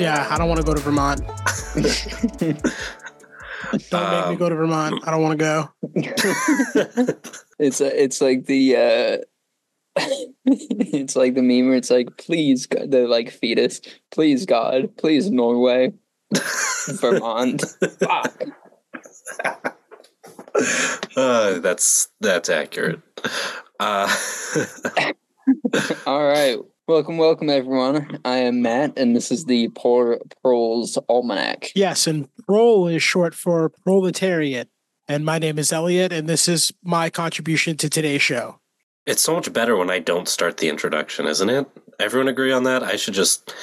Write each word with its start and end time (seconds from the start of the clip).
I 0.00 0.08
am. 0.08 0.16
Yeah, 0.16 0.34
I 0.34 0.38
don't 0.38 0.48
want 0.48 0.60
to 0.60 0.66
go 0.66 0.74
to 0.74 0.80
Vermont. 0.80 1.20
don't 3.90 4.10
make 4.10 4.26
me 4.26 4.32
Um, 4.32 4.36
go 4.36 4.48
to 4.48 4.54
Vermont. 4.54 5.02
I 5.06 5.10
don't 5.10 5.22
want 5.22 5.38
to 5.38 5.44
go. 5.44 5.68
It's 7.58 7.82
a, 7.82 8.02
it's 8.02 8.22
like 8.22 8.46
the 8.46 8.74
uh 8.76 9.18
it's 10.46 11.14
like 11.14 11.34
the 11.34 11.42
meme 11.42 11.68
where 11.68 11.76
it's 11.76 11.90
like, 11.90 12.16
please 12.16 12.64
God, 12.64 12.90
the 12.90 13.06
like 13.06 13.30
fetus, 13.30 13.82
please 14.10 14.46
God, 14.46 14.96
please 14.96 15.30
Norway, 15.30 15.92
Vermont. 16.86 17.62
Fuck. 18.00 18.44
Uh, 21.16 21.58
that's 21.58 22.08
that's 22.20 22.48
accurate. 22.48 23.00
Uh, 23.78 24.08
All 26.06 26.26
right. 26.26 26.58
Welcome, 26.90 27.18
welcome 27.18 27.48
everyone. 27.48 28.18
I 28.24 28.38
am 28.38 28.62
Matt 28.62 28.94
and 28.96 29.14
this 29.14 29.30
is 29.30 29.44
the 29.44 29.68
Poor 29.76 30.18
Proles 30.42 30.98
Almanac. 31.08 31.70
Yes, 31.76 32.08
and 32.08 32.28
prole 32.48 32.88
is 32.88 33.00
short 33.00 33.32
for 33.32 33.68
proletariat. 33.68 34.68
And 35.06 35.24
my 35.24 35.38
name 35.38 35.56
is 35.60 35.72
Elliot, 35.72 36.12
and 36.12 36.28
this 36.28 36.48
is 36.48 36.72
my 36.82 37.08
contribution 37.08 37.76
to 37.76 37.88
today's 37.88 38.22
show. 38.22 38.58
it's 39.06 39.22
so 39.22 39.34
much 39.34 39.52
better 39.52 39.76
when 39.76 39.88
I 39.88 40.00
don't 40.00 40.26
start 40.26 40.56
the 40.56 40.68
introduction, 40.68 41.26
isn't 41.26 41.48
it? 41.48 41.64
Everyone 42.00 42.26
agree 42.26 42.50
on 42.50 42.64
that? 42.64 42.82
I 42.82 42.96
should 42.96 43.14
just 43.14 43.54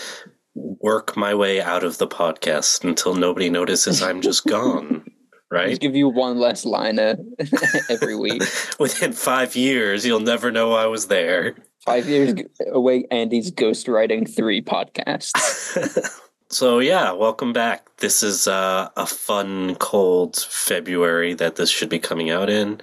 work 0.55 1.17
my 1.17 1.33
way 1.35 1.61
out 1.61 1.83
of 1.83 1.97
the 1.97 2.07
podcast 2.07 2.85
until 2.85 3.13
nobody 3.13 3.49
notices 3.49 4.01
I'm 4.01 4.21
just 4.21 4.45
gone, 4.47 5.03
Just 5.49 5.65
right? 5.65 5.79
give 5.79 5.95
you 5.95 6.09
one 6.09 6.39
less 6.39 6.65
liner 6.65 7.15
every 7.89 8.17
week. 8.17 8.43
Within 8.79 9.13
five 9.13 9.55
years, 9.55 10.05
you'll 10.05 10.19
never 10.19 10.51
know 10.51 10.73
I 10.73 10.87
was 10.87 11.07
there. 11.07 11.55
Five 11.85 12.09
years 12.09 12.33
away, 12.69 13.05
Andy's 13.11 13.49
ghostwriting 13.51 14.29
three 14.29 14.61
podcasts. 14.61 16.19
so 16.49 16.79
yeah, 16.79 17.13
welcome 17.13 17.53
back. 17.53 17.87
This 17.99 18.23
is 18.23 18.45
uh, 18.45 18.89
a 18.97 19.05
fun, 19.05 19.75
cold 19.75 20.35
February 20.35 21.33
that 21.35 21.55
this 21.55 21.69
should 21.69 21.87
be 21.87 21.99
coming 21.99 22.29
out 22.29 22.49
in, 22.49 22.81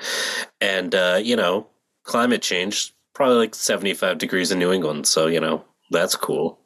and 0.63 0.95
uh, 0.95 1.21
you 1.23 1.37
know, 1.37 1.67
climate 2.05 2.41
change 2.41 2.95
probably 3.13 3.37
like 3.37 3.55
seventy-five 3.55 4.17
degrees 4.17 4.51
in 4.51 4.59
New 4.59 4.73
England. 4.73 5.07
So 5.07 5.27
you 5.27 5.39
know, 5.39 5.67
that's 5.91 6.17
cool. 6.17 6.59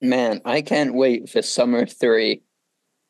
Man, 0.00 0.40
I 0.44 0.62
can't 0.62 0.94
wait 0.94 1.28
for 1.28 1.42
summer 1.42 1.84
three. 1.84 2.42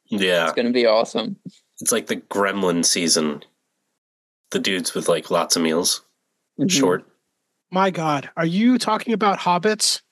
Yeah, 0.07 0.45
It's 0.45 0.55
gonna 0.55 0.71
be 0.73 0.87
awesome. 0.87 1.37
It's 1.81 1.93
like 1.93 2.07
the 2.07 2.17
Gremlin 2.17 2.85
season. 2.85 3.43
The 4.51 4.59
dudes 4.59 4.95
with 4.95 5.09
like 5.09 5.31
lots 5.31 5.57
of 5.57 5.63
meals, 5.63 6.03
Mhm. 6.61 6.71
short. 6.71 7.05
My 7.71 7.91
God, 7.91 8.29
are 8.37 8.45
you 8.47 8.77
talking 8.79 9.15
about 9.15 9.39
hobbits? 9.39 10.03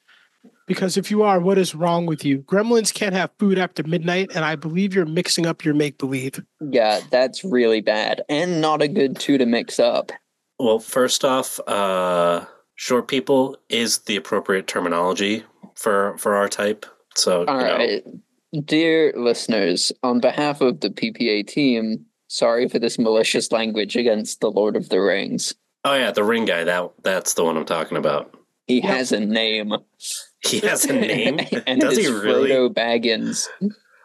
Because 0.67 0.97
if 0.97 1.11
you 1.11 1.23
are, 1.25 1.41
what 1.41 1.59
is 1.59 1.75
wrong 1.75 2.07
with 2.07 2.25
you? 2.25 2.39
Gremlins 2.39 2.95
can't 2.95 3.15
have 3.15 3.31
food 3.39 3.59
after 3.59 3.83
midnight, 3.83 4.31
and 4.35 4.45
I 4.45 4.57
believe 4.57 4.95
you're 4.95 5.05
mixing 5.05 5.45
up 5.45 5.65
your 5.65 5.75
make 5.75 5.99
believe. 5.99 6.41
Yeah, 6.61 7.01
that's 7.11 7.45
really 7.45 7.81
bad 7.83 8.23
and 8.29 8.61
not 8.61 8.81
a 8.81 8.89
good 8.89 9.19
two 9.19 9.37
to 9.37 9.45
mix 9.47 9.79
up. 9.79 10.13
Well, 10.59 10.79
first 10.79 11.25
off, 11.25 11.59
uh, 11.67 12.47
short 12.77 13.09
people 13.09 13.59
is 13.69 13.99
the 14.01 14.17
appropriate 14.17 14.67
terminology 14.67 15.45
for 15.75 16.17
for 16.19 16.37
our 16.37 16.49
type. 16.49 16.87
So 17.17 17.45
All 17.47 17.59
you 17.61 17.67
know, 17.67 17.77
right, 17.77 18.05
dear 18.65 19.13
listeners, 19.17 19.93
on 20.03 20.21
behalf 20.21 20.61
of 20.61 20.81
the 20.81 20.91
PPA 20.91 21.47
team, 21.47 22.07
sorry 22.29 22.69
for 22.69 22.79
this 22.79 22.99
malicious 22.99 23.53
language 23.53 23.97
against 23.97 24.41
the 24.41 24.51
Lord 24.51 24.77
of 24.77 24.89
the 24.89 25.01
Rings. 25.01 25.55
Oh 25.85 25.95
yeah, 25.95 26.11
the 26.11 26.25
ring 26.25 26.45
guy. 26.45 26.65
That 26.65 26.91
that's 27.03 27.35
the 27.35 27.45
one 27.45 27.57
I'm 27.57 27.65
talking 27.65 27.97
about. 27.97 28.35
He 28.67 28.77
Yep. 28.77 28.85
has 28.85 29.13
a 29.13 29.21
name. 29.21 29.73
He 30.47 30.61
has 30.61 30.85
a 30.85 30.93
name. 30.93 31.41
and 31.67 31.81
Does 31.81 31.99
it's 31.99 32.07
he 32.07 32.13
really? 32.13 32.51
Frodo 32.51 32.73
Baggins. 32.73 33.49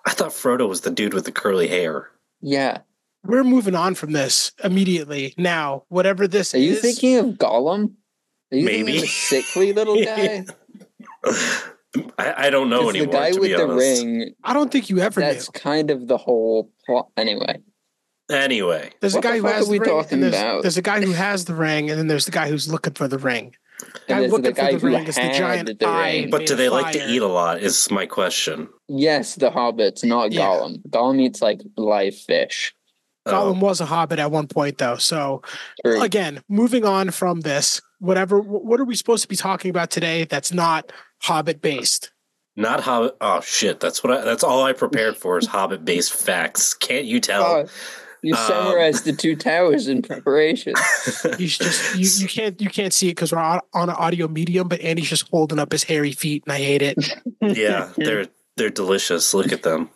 I 0.07 0.11
thought 0.11 0.31
Frodo 0.31 0.67
was 0.67 0.81
the 0.81 0.91
dude 0.91 1.13
with 1.13 1.25
the 1.25 1.31
curly 1.31 1.67
hair. 1.67 2.09
Yeah. 2.41 2.79
We're 3.23 3.43
moving 3.43 3.75
on 3.75 3.95
from 3.95 4.11
this 4.11 4.51
immediately 4.63 5.33
now. 5.37 5.83
Whatever 5.89 6.27
this 6.27 6.53
Are 6.53 6.59
you 6.59 6.73
is, 6.73 6.81
thinking 6.81 7.17
of 7.17 7.25
Gollum? 7.37 7.93
Are 8.51 8.57
you 8.57 8.65
thinking 8.67 8.85
Maybe. 8.85 8.97
of 8.99 9.03
a 9.03 9.07
sickly 9.07 9.73
little 9.73 9.95
guy? 10.03 10.45
I, 12.17 12.47
I 12.47 12.49
don't 12.49 12.69
know 12.69 12.83
'Cause 12.83 12.93
the 12.93 12.99
anymore. 12.99 13.13
guy 13.13 13.31
to 13.31 13.39
with 13.39 13.49
be 13.49 13.55
the 13.55 13.63
honest. 13.63 14.03
ring, 14.03 14.33
I 14.43 14.53
don't 14.53 14.71
think 14.71 14.89
you 14.89 14.99
ever 14.99 15.19
that's 15.21 15.47
knew. 15.53 15.59
kind 15.59 15.91
of 15.91 16.07
the 16.07 16.17
whole 16.17 16.71
plot. 16.85 17.09
Anyway, 17.17 17.57
Anyway, 18.31 18.89
There's 19.01 19.13
What 19.13 19.23
a 19.23 19.27
guy 19.27 19.37
who 19.37 19.45
has 19.45 19.67
the 19.67 19.79
ring, 19.79 20.05
and 20.09 20.23
there's, 20.23 20.33
about? 20.33 20.61
there's 20.63 20.77
a 20.77 20.81
guy 20.81 20.99
who 21.01 21.11
has 21.11 21.45
the 21.45 21.53
ring, 21.53 21.91
and 21.91 21.99
then 21.99 22.07
there's 22.07 22.25
the 22.25 22.31
guy 22.31 22.49
who's 22.49 22.71
looking 22.71 22.93
for 22.93 23.07
the 23.07 23.19
ring. 23.19 23.55
Guy 23.79 24.15
and 24.15 24.23
there's 24.23 24.31
looking 24.31 24.43
the 24.45 24.51
guy 24.53 24.71
for 24.71 24.79
the 24.79 24.87
who 24.87 24.95
ring 24.95 25.05
is 25.07 25.15
the 25.15 25.21
giant 25.37 25.79
the 25.79 25.85
eye. 25.87 26.27
but 26.31 26.45
do 26.47 26.53
of 26.53 26.57
they 26.57 26.69
like 26.69 26.91
to 26.93 27.07
eat 27.07 27.21
a 27.21 27.27
lot? 27.27 27.61
Is 27.61 27.91
my 27.91 28.05
question. 28.07 28.67
Yes, 28.87 29.35
the 29.35 29.51
hobbits, 29.51 30.03
not 30.03 30.31
Yeah. 30.31 30.41
Gollum. 30.41 30.81
Gollum 30.89 31.21
eats 31.21 31.41
like 31.41 31.61
live 31.77 32.15
fish. 32.15 32.73
Gollum 33.27 33.57
Oh, 33.57 33.65
was 33.65 33.81
a 33.81 33.85
hobbit 33.85 34.19
at 34.19 34.31
one 34.31 34.47
point, 34.47 34.77
though. 34.77 34.97
So 34.97 35.41
True. 35.85 36.01
again, 36.01 36.41
moving 36.49 36.85
on 36.85 37.11
from 37.11 37.41
this, 37.41 37.81
whatever. 37.99 38.39
What 38.39 38.79
are 38.79 38.85
we 38.85 38.95
supposed 38.95 39.23
to 39.23 39.27
be 39.27 39.35
talking 39.35 39.69
about 39.69 39.89
today? 39.91 40.25
That's 40.25 40.53
not 40.53 40.91
hobbit 41.21 41.61
based. 41.61 42.11
not 42.55 42.81
Hobbit. 42.81 43.15
Oh 43.21 43.41
shit! 43.41 43.79
That's 43.79 44.03
what. 44.03 44.13
I, 44.13 44.21
that's 44.23 44.43
all 44.43 44.63
I 44.63 44.73
prepared 44.73 45.17
for 45.17 45.37
is 45.37 45.47
Hobbit-based 45.47 46.13
facts. 46.13 46.73
Can't 46.73 47.05
you 47.05 47.19
tell? 47.19 47.43
Oh, 47.43 47.65
you 48.21 48.33
Um, 48.33 48.39
summarized 48.47 49.05
the 49.05 49.13
two 49.13 49.35
towers 49.35 49.87
in 49.87 50.01
preparation. 50.01 50.73
You 51.39 51.47
just 51.47 51.95
you, 51.97 52.07
you 52.23 52.27
can't 52.27 52.61
you 52.61 52.69
can't 52.69 52.93
see 52.93 53.07
it 53.07 53.11
because 53.11 53.31
we're 53.31 53.39
on, 53.39 53.59
on 53.73 53.89
an 53.89 53.95
audio 53.95 54.27
medium. 54.27 54.67
But 54.67 54.81
Andy's 54.81 55.09
just 55.09 55.27
holding 55.29 55.59
up 55.59 55.71
his 55.71 55.83
hairy 55.83 56.11
feet, 56.11 56.43
and 56.45 56.53
I 56.53 56.57
hate 56.57 56.81
it. 56.81 56.97
yeah, 57.41 57.89
they're 57.97 58.27
they're 58.57 58.69
delicious. 58.69 59.33
Look 59.33 59.51
at 59.51 59.63
them. 59.63 59.89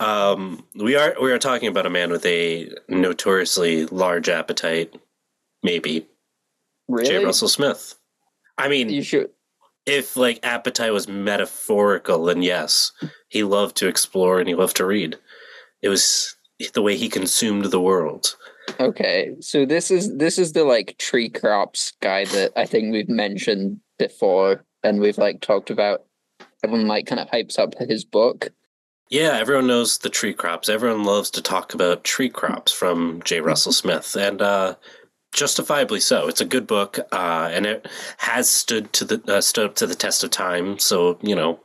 Um, 0.00 0.64
we 0.74 0.96
are 0.96 1.14
we 1.20 1.30
are 1.32 1.38
talking 1.38 1.68
about 1.68 1.86
a 1.86 1.90
man 1.90 2.10
with 2.10 2.24
a 2.26 2.68
notoriously 2.88 3.86
large 3.86 4.28
appetite. 4.28 4.94
Maybe 5.62 6.06
J. 7.04 7.24
Russell 7.24 7.48
Smith. 7.48 7.94
I 8.58 8.68
mean, 8.68 8.88
You 8.90 9.02
should. 9.02 9.30
if 9.86 10.16
like 10.16 10.40
appetite 10.42 10.92
was 10.92 11.08
metaphorical, 11.08 12.24
then 12.24 12.42
yes, 12.42 12.92
he 13.28 13.42
loved 13.44 13.76
to 13.76 13.88
explore 13.88 14.40
and 14.40 14.48
he 14.48 14.54
loved 14.54 14.76
to 14.76 14.86
read. 14.86 15.16
It 15.80 15.88
was 15.88 16.36
the 16.74 16.82
way 16.82 16.96
he 16.96 17.08
consumed 17.08 17.66
the 17.66 17.80
world. 17.80 18.36
Okay, 18.78 19.30
so 19.40 19.64
this 19.66 19.90
is 19.90 20.16
this 20.16 20.38
is 20.38 20.52
the 20.52 20.64
like 20.64 20.96
tree 20.98 21.28
crops 21.28 21.92
guy 22.00 22.24
that 22.26 22.52
I 22.56 22.66
think 22.66 22.92
we've 22.92 23.08
mentioned 23.08 23.78
before, 23.98 24.64
and 24.82 25.00
we've 25.00 25.18
like 25.18 25.40
talked 25.40 25.70
about. 25.70 26.04
Everyone 26.62 26.86
like 26.86 27.06
kind 27.06 27.20
of 27.20 27.28
hypes 27.28 27.58
up 27.58 27.74
his 27.78 28.04
book. 28.04 28.48
Yeah, 29.10 29.36
everyone 29.36 29.66
knows 29.66 29.98
the 29.98 30.08
tree 30.08 30.32
crops. 30.32 30.68
Everyone 30.68 31.04
loves 31.04 31.30
to 31.32 31.42
talk 31.42 31.74
about 31.74 32.04
tree 32.04 32.30
crops 32.30 32.72
from 32.72 33.20
J. 33.24 33.40
Russell 33.40 33.72
Smith, 33.72 34.16
and 34.16 34.40
uh, 34.40 34.76
justifiably 35.34 36.00
so. 36.00 36.28
It's 36.28 36.40
a 36.40 36.46
good 36.46 36.66
book, 36.66 36.98
uh, 37.12 37.50
and 37.52 37.66
it 37.66 37.86
has 38.18 38.48
stood 38.48 38.92
to 38.94 39.04
the 39.04 39.34
uh, 39.36 39.40
stood 39.40 39.66
up 39.66 39.74
to 39.76 39.86
the 39.86 39.94
test 39.94 40.24
of 40.24 40.30
time. 40.30 40.78
So 40.78 41.18
you 41.22 41.34
know, 41.34 41.60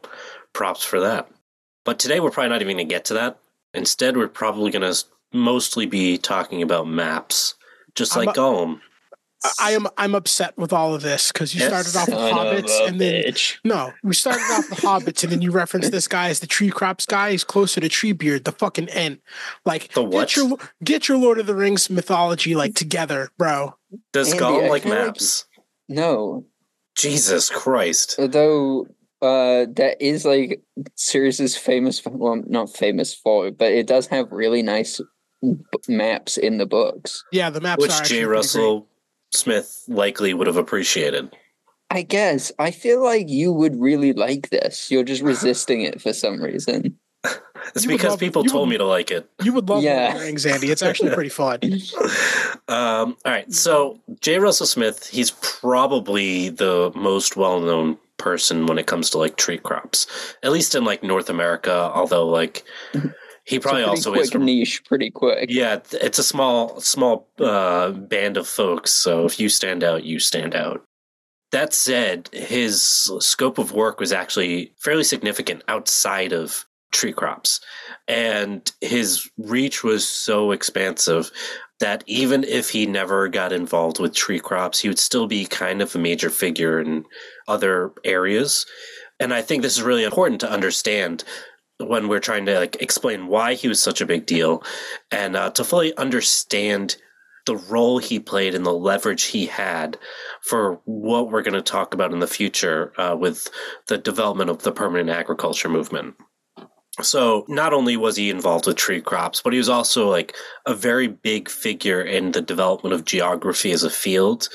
props 0.54 0.84
for 0.84 1.00
that. 1.00 1.30
But 1.86 2.00
today 2.00 2.20
we're 2.20 2.32
probably 2.32 2.50
not 2.50 2.62
even 2.62 2.76
going 2.76 2.88
to 2.88 2.94
get 2.94 3.06
to 3.06 3.14
that. 3.14 3.40
Instead, 3.74 4.18
we're 4.18 4.28
probably 4.28 4.72
going 4.72 4.92
to 4.92 5.04
mostly 5.32 5.86
be 5.86 6.18
talking 6.18 6.62
about 6.62 6.88
maps, 6.88 7.56
just 7.96 8.18
I'm 8.18 8.26
like 8.26 8.36
a- 8.36 8.40
Gollum. 8.40 8.82
I- 9.44 9.52
I 9.60 9.72
am 9.74 9.88
I'm 9.98 10.16
upset 10.16 10.58
with 10.58 10.74
all 10.74 10.96
of 10.96 11.02
this 11.04 11.32
because 11.32 11.54
you 11.54 11.62
Yes. 11.62 11.70
started 11.70 11.96
off 11.96 12.08
with 12.08 12.18
Son 12.18 12.48
of 12.48 12.64
hobbits, 12.66 12.80
a 12.82 12.86
and 12.86 13.00
then 13.00 13.24
bitch. 13.24 13.58
no, 13.64 13.94
we 14.04 14.14
started 14.16 14.42
off 14.52 14.70
with 14.70 14.80
hobbits, 14.80 15.24
and 15.24 15.32
then 15.32 15.42
you 15.42 15.52
referenced 15.52 15.92
this 15.92 16.08
guy 16.08 16.30
as 16.30 16.40
the 16.40 16.48
tree 16.48 16.70
crops 16.72 17.06
guy. 17.06 17.32
He's 17.32 17.44
closer 17.44 17.80
to 17.80 17.88
Treebeard, 17.88 18.46
the 18.46 18.52
fucking 18.52 18.90
end. 18.90 19.20
Like 19.66 19.94
The 19.94 20.04
what? 20.04 20.30
get 20.30 20.36
your 20.36 20.58
get 20.84 21.08
your 21.08 21.18
Lord 21.18 21.40
of 21.40 21.46
the 21.46 21.56
Rings 21.56 21.90
mythology 21.90 22.56
like 22.56 22.74
together, 22.76 23.30
bro. 23.38 23.76
Does 24.12 24.32
Andy, 24.34 24.44
Gollum 24.44 24.70
like 24.70 24.84
feel 24.84 24.92
like- 24.94 25.06
maps? 25.06 25.46
No, 25.88 26.46
Jesus 26.96 27.50
Christ! 27.50 28.16
although 28.20 28.88
uh, 29.22 29.66
that 29.74 29.98
is 30.00 30.26
like 30.26 30.62
series 30.96 31.40
is 31.40 31.56
famous. 31.56 32.00
For, 32.00 32.10
well, 32.10 32.42
not 32.48 32.76
famous 32.76 33.14
for, 33.14 33.52
but 33.52 33.72
it 33.72 33.88
does 33.88 34.08
have 34.08 34.32
really 34.32 34.62
nice 34.64 35.00
b- 35.42 35.56
maps 35.88 36.38
in 36.38 36.58
the 36.58 36.66
books. 36.66 37.24
Yeah, 37.32 37.50
the 37.50 37.62
maps 37.62 37.82
Which 37.82 37.92
are 37.92 37.98
actually 38.02 38.18
J. 38.18 38.26
pretty 38.26 38.26
great. 38.28 38.36
Russell 38.36 38.88
Smith 39.38 39.84
likely 39.88 40.34
would 40.34 40.48
have 40.48 40.58
appreciated. 40.58 41.34
I 41.90 42.02
guess 42.02 42.52
I 42.60 42.72
feel 42.72 43.02
like 43.04 43.30
you 43.30 43.54
would 43.54 43.80
really 43.80 44.12
like 44.14 44.50
this. 44.50 44.92
You're 44.92 45.04
just 45.06 45.22
resisting 45.34 45.82
it 45.82 46.02
for 46.02 46.14
some 46.14 46.42
reason. 46.42 46.98
It's 47.76 47.84
You 47.84 47.90
because 47.92 48.12
love- 48.12 48.20
people 48.20 48.44
told 48.46 48.68
would- 48.68 48.72
me 48.72 48.78
to 48.78 48.86
like 48.86 49.12
it. 49.12 49.30
You 49.44 49.52
would 49.52 49.68
love 49.68 49.84
Lord 49.84 49.84
Yeah. 49.84 50.16
of 50.16 50.22
Rings, 50.22 50.46
Andy. 50.46 50.72
It's 50.72 50.82
actually 50.84 51.12
pretty 51.14 51.30
fun. 51.30 51.60
Um, 52.70 53.16
all 53.26 53.32
right, 53.32 53.52
so 53.54 54.00
J. 54.22 54.40
Russell 54.40 54.66
Smith, 54.66 55.08
he's 55.08 55.32
probably 55.42 56.50
the 56.50 56.92
most 56.96 57.38
well-known 57.38 57.98
person 58.18 58.66
when 58.66 58.78
it 58.78 58.88
comes 58.88 59.10
to 59.12 59.18
like 59.18 59.38
tree 59.38 59.58
crops, 59.58 60.06
at 60.44 60.52
least 60.52 60.76
in 60.76 60.84
like 60.84 61.02
North 61.04 61.30
America. 61.30 61.72
Although 61.94 62.28
like 62.28 62.64
he 63.48 63.60
probably 63.60 63.84
also 63.84 64.12
pretty 64.12 64.24
is 64.24 64.30
quick 64.32 64.42
niche, 64.44 64.84
pretty 64.84 65.10
quick. 65.10 65.50
Yeah, 65.50 65.80
it's 65.94 66.20
a 66.20 66.24
small 66.24 66.82
small 66.82 67.30
uh, 67.40 67.92
band 67.92 68.36
of 68.36 68.46
folks. 68.46 68.92
So 68.92 69.26
if 69.26 69.40
you 69.40 69.48
stand 69.48 69.84
out, 69.84 70.04
you 70.04 70.20
stand 70.20 70.54
out. 70.54 70.84
That 71.54 71.74
said, 71.74 72.30
his 72.34 73.10
scope 73.20 73.58
of 73.58 73.72
work 73.72 74.02
was 74.02 74.12
actually 74.12 74.74
fairly 74.78 75.06
significant 75.06 75.64
outside 75.70 76.34
of 76.34 76.66
tree 76.92 77.14
crops. 77.14 77.62
And 78.10 78.70
his 78.82 79.30
reach 79.38 79.82
was 79.82 80.08
so 80.08 80.52
expansive 80.52 81.32
that 81.80 82.04
even 82.06 82.44
if 82.44 82.70
he 82.70 82.86
never 82.86 83.30
got 83.30 83.54
involved 83.54 84.00
with 84.00 84.14
tree 84.14 84.40
crops, 84.40 84.80
he 84.80 84.90
would 84.90 85.00
still 85.00 85.28
be 85.28 85.46
kind 85.46 85.82
of 85.82 85.96
a 85.96 86.00
major 86.00 86.30
figure 86.30 86.82
in 86.82 87.06
other 87.48 87.94
areas. 88.04 88.66
And 89.20 89.34
I 89.34 89.42
think 89.42 89.62
this 89.62 89.78
is 89.78 89.84
really 89.84 90.04
important 90.04 90.42
to 90.42 90.52
understand 90.52 91.24
when 91.80 92.08
we're 92.08 92.20
trying 92.20 92.46
to 92.46 92.60
like 92.60 92.82
explain 92.82 93.28
why 93.28 93.54
he 93.54 93.68
was 93.68 93.82
such 93.82 94.02
a 94.02 94.06
big 94.06 94.26
deal 94.26 94.64
and 95.12 95.36
uh, 95.36 95.50
to 95.52 95.64
fully 95.64 95.96
understand 95.98 96.98
the 97.46 97.56
role 97.56 97.98
he 97.98 98.20
played 98.20 98.54
and 98.54 98.66
the 98.66 98.74
leverage 98.74 99.24
he 99.24 99.46
had 99.46 99.98
for 100.42 100.82
what 100.86 101.32
we're 101.32 101.42
going 101.42 101.54
to 101.54 101.62
talk 101.62 101.94
about 101.94 102.12
in 102.12 102.20
the 102.20 102.28
future 102.28 102.94
uh, 103.00 103.16
with 103.16 103.50
the 103.88 103.98
development 103.98 104.50
of 104.50 104.64
the 104.64 104.72
permanent 104.72 105.10
agriculture 105.10 105.70
movement. 105.70 106.16
So 107.02 107.46
not 107.48 107.74
only 107.74 107.96
was 107.96 108.18
he 108.18 108.30
involved 108.30 108.66
with 108.66 108.76
tree 108.76 109.02
crops, 109.02 109.42
but 109.42 109.54
he 109.54 109.60
was 109.60 109.70
also 109.70 110.10
like 110.10 110.36
a 110.66 110.74
very 110.74 111.08
big 111.08 111.48
figure 111.48 112.02
in 112.02 112.32
the 112.32 112.42
development 112.42 112.94
of 112.94 113.06
geography 113.06 113.72
as 113.72 113.84
a 113.84 113.90
field 113.90 114.50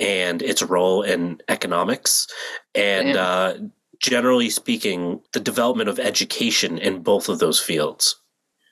and 0.00 0.40
its 0.40 0.62
role 0.62 1.02
in 1.02 1.40
economics. 1.48 2.28
And 2.74 3.16
uh, 3.16 3.54
generally 4.00 4.50
speaking, 4.50 5.20
the 5.32 5.40
development 5.40 5.88
of 5.88 5.98
education 5.98 6.78
in 6.78 7.02
both 7.02 7.28
of 7.28 7.38
those 7.38 7.60
fields. 7.60 8.16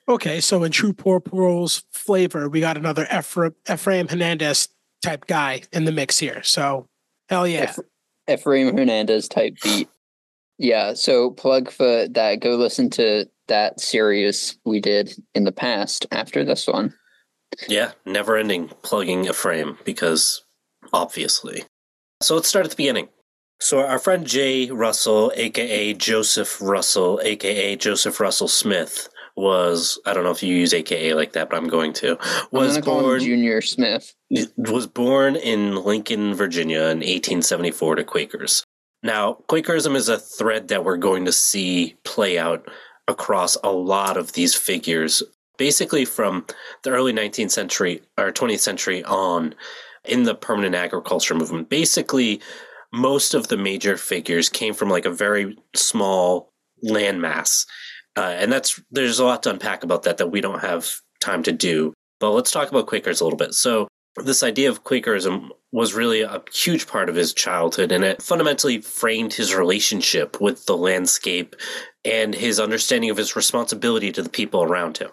Okay, 0.09 0.41
so 0.41 0.63
in 0.63 0.71
true 0.71 0.93
Poor 0.93 1.19
Prole's 1.19 1.85
flavor, 1.93 2.49
we 2.49 2.61
got 2.61 2.77
another 2.77 3.09
Ephraim, 3.13 3.55
Ephraim 3.71 4.07
Hernandez 4.09 4.69
type 5.03 5.27
guy 5.27 5.63
in 5.73 5.85
the 5.85 5.93
mix 5.93 6.19
here. 6.19 6.43
So 6.43 6.89
hell 7.29 7.47
yeah. 7.47 7.75
Ephraim 8.29 8.77
Hernandez 8.77 9.29
type 9.29 9.57
beat. 9.63 9.89
Yeah, 10.59 10.95
so 10.95 11.31
plug 11.31 11.71
for 11.71 12.09
that. 12.09 12.41
Go 12.41 12.57
listen 12.57 12.89
to 12.91 13.27
that 13.49 13.81
series 13.81 14.59
we 14.65 14.81
did 14.81 15.13
in 15.35 15.45
the 15.45 15.53
past 15.53 16.07
after 16.13 16.45
this 16.45 16.67
one. 16.67 16.95
Yeah, 17.69 17.93
never 18.05 18.37
ending 18.37 18.69
plugging 18.83 19.27
Ephraim 19.27 19.79
because 19.85 20.45
obviously. 20.93 21.65
So 22.23 22.35
let's 22.35 22.49
start 22.49 22.65
at 22.65 22.71
the 22.71 22.77
beginning. 22.77 23.09
So 23.59 23.81
our 23.81 23.99
friend 23.99 24.27
Jay 24.27 24.71
Russell, 24.71 25.33
aka 25.35 25.95
Joseph 25.95 26.61
Russell, 26.61 27.21
aka 27.23 27.77
Joseph 27.77 28.21
Russell 28.21 28.49
Smith, 28.49 29.09
was 29.37 30.01
I 30.07 30.15
don't 30.15 30.25
know 30.25 30.31
if 30.31 30.43
you 30.43 30.55
use 30.55 30.75
AKA 30.75 31.15
like 31.15 31.33
that, 31.33 31.51
but 31.51 31.57
I'm 31.57 31.69
going 31.69 31.93
to 31.95 32.19
was 32.51 32.79
born 32.79 33.21
Junior 33.21 33.61
Smith. 33.61 34.15
Was 34.57 34.87
born 34.87 35.37
in 35.37 35.77
Lincoln, 35.77 36.35
Virginia, 36.35 36.83
in 36.83 36.99
1874 36.99 37.97
to 37.97 38.05
Quakers. 38.05 38.65
Now, 39.03 39.35
Quakerism 39.49 39.95
is 39.95 40.09
a 40.09 40.19
thread 40.19 40.69
that 40.69 40.85
we're 40.85 40.97
going 40.97 41.27
to 41.27 41.33
see 41.33 41.97
play 42.05 42.39
out 42.39 42.69
across 43.09 43.57
a 43.63 43.71
lot 43.71 44.17
of 44.17 44.33
these 44.33 44.55
figures, 44.55 45.23
basically 45.59 46.05
from 46.05 46.47
the 46.83 46.91
early 46.91 47.13
19th 47.13 47.53
century 47.53 48.03
or 48.19 48.33
20th 48.33 48.61
century 48.61 49.05
on 49.05 49.55
in 50.05 50.23
the 50.25 50.35
permanent 50.35 50.75
agriculture 50.75 51.35
movement. 51.35 51.69
Basically, 51.69 52.41
most 52.93 53.35
of 53.35 53.49
the 53.49 53.57
major 53.57 53.97
figures 53.97 54.49
came 54.49 54.75
from 54.75 54.89
like 54.89 55.05
a 55.05 55.11
very 55.11 55.57
small 55.75 56.53
landmass. 56.85 57.67
Uh, 58.17 58.35
and 58.39 58.53
that's 58.53 58.81
there's 58.91 59.19
a 59.19 59.25
lot 59.25 59.43
to 59.43 59.51
unpack 59.51 59.83
about 59.83 60.05
that 60.05 60.19
that 60.19 60.31
we 60.31 60.41
don't 60.41 60.61
have 60.61 60.91
time 61.21 61.43
to 61.43 61.53
do. 61.53 61.93
But 62.19 62.31
let's 62.31 62.51
talk 62.51 62.71
about 62.71 62.87
Quakers 62.87 63.21
a 63.21 63.25
little 63.25 63.37
bit. 63.37 63.55
So 63.55 63.89
this 64.17 64.43
idea 64.43 64.71
of 64.71 64.85
Quakerism 64.85 65.51
was 65.73 65.95
really 65.95 66.23
a 66.23 66.43
huge 66.53 66.87
part 66.87 67.11
of 67.11 67.15
his 67.15 67.35
childhood, 67.35 67.93
and 67.93 68.03
it 68.03 68.23
fundamentally 68.23 68.81
framed 68.81 69.35
his 69.35 69.55
relationship 69.55 70.41
with 70.41 70.65
the 70.65 70.77
landscape 70.77 71.55
and 72.05 72.35
his 72.35 72.59
understanding 72.59 73.11
of 73.11 73.19
his 73.19 73.37
responsibility 73.37 74.11
to 74.13 74.23
the 74.23 74.31
people 74.31 74.63
around 74.63 74.99
him. 74.99 75.11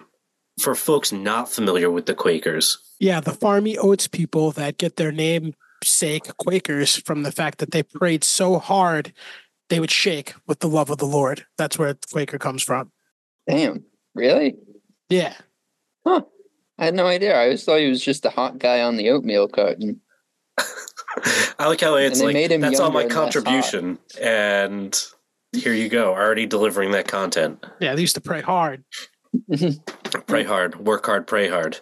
For 0.62 0.76
folks 0.76 1.12
not 1.12 1.52
familiar 1.52 1.90
with 1.90 2.06
the 2.06 2.14
Quakers, 2.14 2.78
yeah, 3.00 3.20
the 3.20 3.32
farmy 3.32 3.76
oats 3.78 4.08
people 4.08 4.52
that 4.52 4.78
get 4.78 4.96
their 4.96 5.12
namesake 5.84 6.36
Quakers 6.38 6.98
from 6.98 7.24
the 7.24 7.32
fact 7.32 7.60
that 7.60 7.72
they 7.72 7.84
prayed 7.84 8.24
so 8.24 8.60
hard 8.60 9.14
they 9.70 9.80
would 9.80 9.92
shake 9.92 10.34
with 10.48 10.60
the 10.60 10.68
love 10.68 10.90
of 10.90 10.98
the 10.98 11.06
Lord. 11.06 11.46
That's 11.58 11.78
where 11.78 11.96
Quaker 12.12 12.38
comes 12.38 12.64
from. 12.64 12.92
Damn, 13.48 13.84
really? 14.14 14.56
Yeah. 15.10 15.34
Huh. 16.06 16.22
I 16.78 16.86
had 16.86 16.96
no 16.96 17.08
idea. 17.08 17.36
I 17.36 17.44
always 17.44 17.64
thought 17.64 17.80
he 17.80 17.90
was 17.90 18.04
just 18.04 18.26
a 18.26 18.30
hot 18.30 18.60
guy 18.60 18.82
on 18.82 18.98
the 18.98 19.10
oatmeal 19.10 19.48
carton. 19.48 20.02
I 21.60 21.68
like 21.68 21.82
how 21.82 21.96
it's 21.96 22.22
like 22.22 22.50
that's 22.50 22.80
all 22.80 22.92
my 22.92 23.06
contribution, 23.06 24.00
and 24.20 25.00
here 25.52 25.74
you 25.74 25.88
go, 25.88 26.12
already 26.14 26.46
delivering 26.46 26.92
that 26.92 27.08
content. 27.08 27.64
Yeah, 27.80 27.96
they 27.96 28.02
used 28.02 28.16
to 28.16 28.22
pray 28.22 28.42
hard. 28.42 28.84
pray 30.28 30.44
hard, 30.44 30.80
work 30.80 31.06
hard, 31.06 31.28
pray 31.28 31.50
hard. 31.50 31.80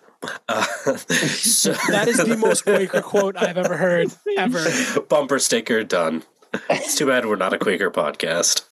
Uh, 0.47 0.63
so 0.63 1.71
that 1.89 2.07
is 2.07 2.17
the 2.17 2.37
most 2.37 2.63
Quaker 2.63 3.01
quote 3.01 3.37
I've 3.37 3.57
ever 3.57 3.77
heard, 3.77 4.11
ever. 4.37 4.65
Bumper 5.09 5.39
sticker 5.39 5.83
done. 5.83 6.23
It's 6.69 6.95
too 6.95 7.07
bad 7.07 7.25
we're 7.25 7.35
not 7.37 7.53
a 7.53 7.57
Quaker 7.57 7.91
podcast. 7.91 8.65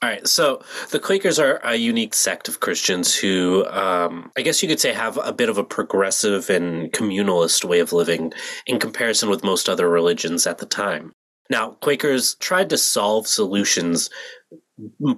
All 0.00 0.08
right, 0.08 0.26
so 0.28 0.62
the 0.92 1.00
Quakers 1.00 1.40
are 1.40 1.60
a 1.64 1.74
unique 1.74 2.14
sect 2.14 2.46
of 2.46 2.60
Christians 2.60 3.16
who, 3.16 3.66
um, 3.66 4.30
I 4.36 4.42
guess 4.42 4.62
you 4.62 4.68
could 4.68 4.78
say, 4.78 4.92
have 4.92 5.18
a 5.20 5.32
bit 5.32 5.48
of 5.48 5.58
a 5.58 5.64
progressive 5.64 6.48
and 6.50 6.92
communalist 6.92 7.64
way 7.64 7.80
of 7.80 7.92
living 7.92 8.32
in 8.64 8.78
comparison 8.78 9.28
with 9.28 9.42
most 9.42 9.68
other 9.68 9.88
religions 9.88 10.46
at 10.46 10.58
the 10.58 10.66
time. 10.66 11.12
Now, 11.50 11.70
Quakers 11.80 12.36
tried 12.36 12.70
to 12.70 12.78
solve 12.78 13.26
solutions 13.26 14.08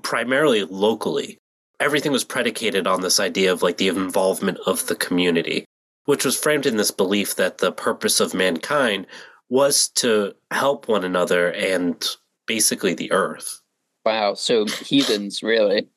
primarily 0.02 0.64
locally. 0.64 1.36
Everything 1.78 2.12
was 2.12 2.24
predicated 2.24 2.86
on 2.86 3.02
this 3.02 3.20
idea 3.20 3.52
of 3.52 3.62
like 3.62 3.76
the 3.76 3.88
involvement 3.88 4.58
of 4.66 4.86
the 4.86 4.96
community, 4.96 5.66
which 6.04 6.24
was 6.24 6.36
framed 6.36 6.66
in 6.66 6.76
this 6.76 6.90
belief 6.90 7.36
that 7.36 7.58
the 7.58 7.72
purpose 7.72 8.20
of 8.20 8.34
mankind 8.34 9.06
was 9.48 9.88
to 9.88 10.34
help 10.50 10.88
one 10.88 11.04
another 11.04 11.52
and 11.52 12.04
basically 12.46 12.94
the 12.94 13.12
earth. 13.12 13.60
Wow, 14.04 14.34
so 14.34 14.66
heathens, 14.66 15.42
really. 15.42 15.88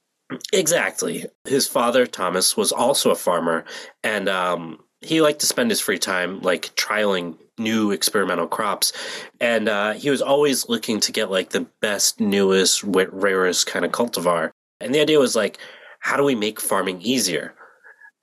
Exactly. 0.51 1.25
His 1.45 1.67
father, 1.67 2.05
Thomas, 2.05 2.57
was 2.57 2.71
also 2.71 3.11
a 3.11 3.15
farmer, 3.15 3.65
and 4.03 4.27
um, 4.27 4.79
he 5.01 5.21
liked 5.21 5.39
to 5.41 5.45
spend 5.45 5.69
his 5.69 5.81
free 5.81 5.99
time 5.99 6.41
like 6.41 6.75
trialing 6.75 7.37
new 7.57 7.91
experimental 7.91 8.47
crops. 8.47 8.93
And 9.39 9.69
uh, 9.69 9.93
he 9.93 10.09
was 10.09 10.21
always 10.21 10.69
looking 10.69 10.99
to 11.01 11.11
get 11.11 11.29
like 11.29 11.49
the 11.49 11.67
best, 11.81 12.19
newest, 12.19 12.83
rarest 12.83 13.67
kind 13.67 13.85
of 13.85 13.91
cultivar. 13.91 14.51
And 14.79 14.93
the 14.93 15.01
idea 15.01 15.19
was 15.19 15.35
like, 15.35 15.59
how 15.99 16.17
do 16.17 16.23
we 16.23 16.35
make 16.35 16.59
farming 16.59 17.01
easier? 17.01 17.53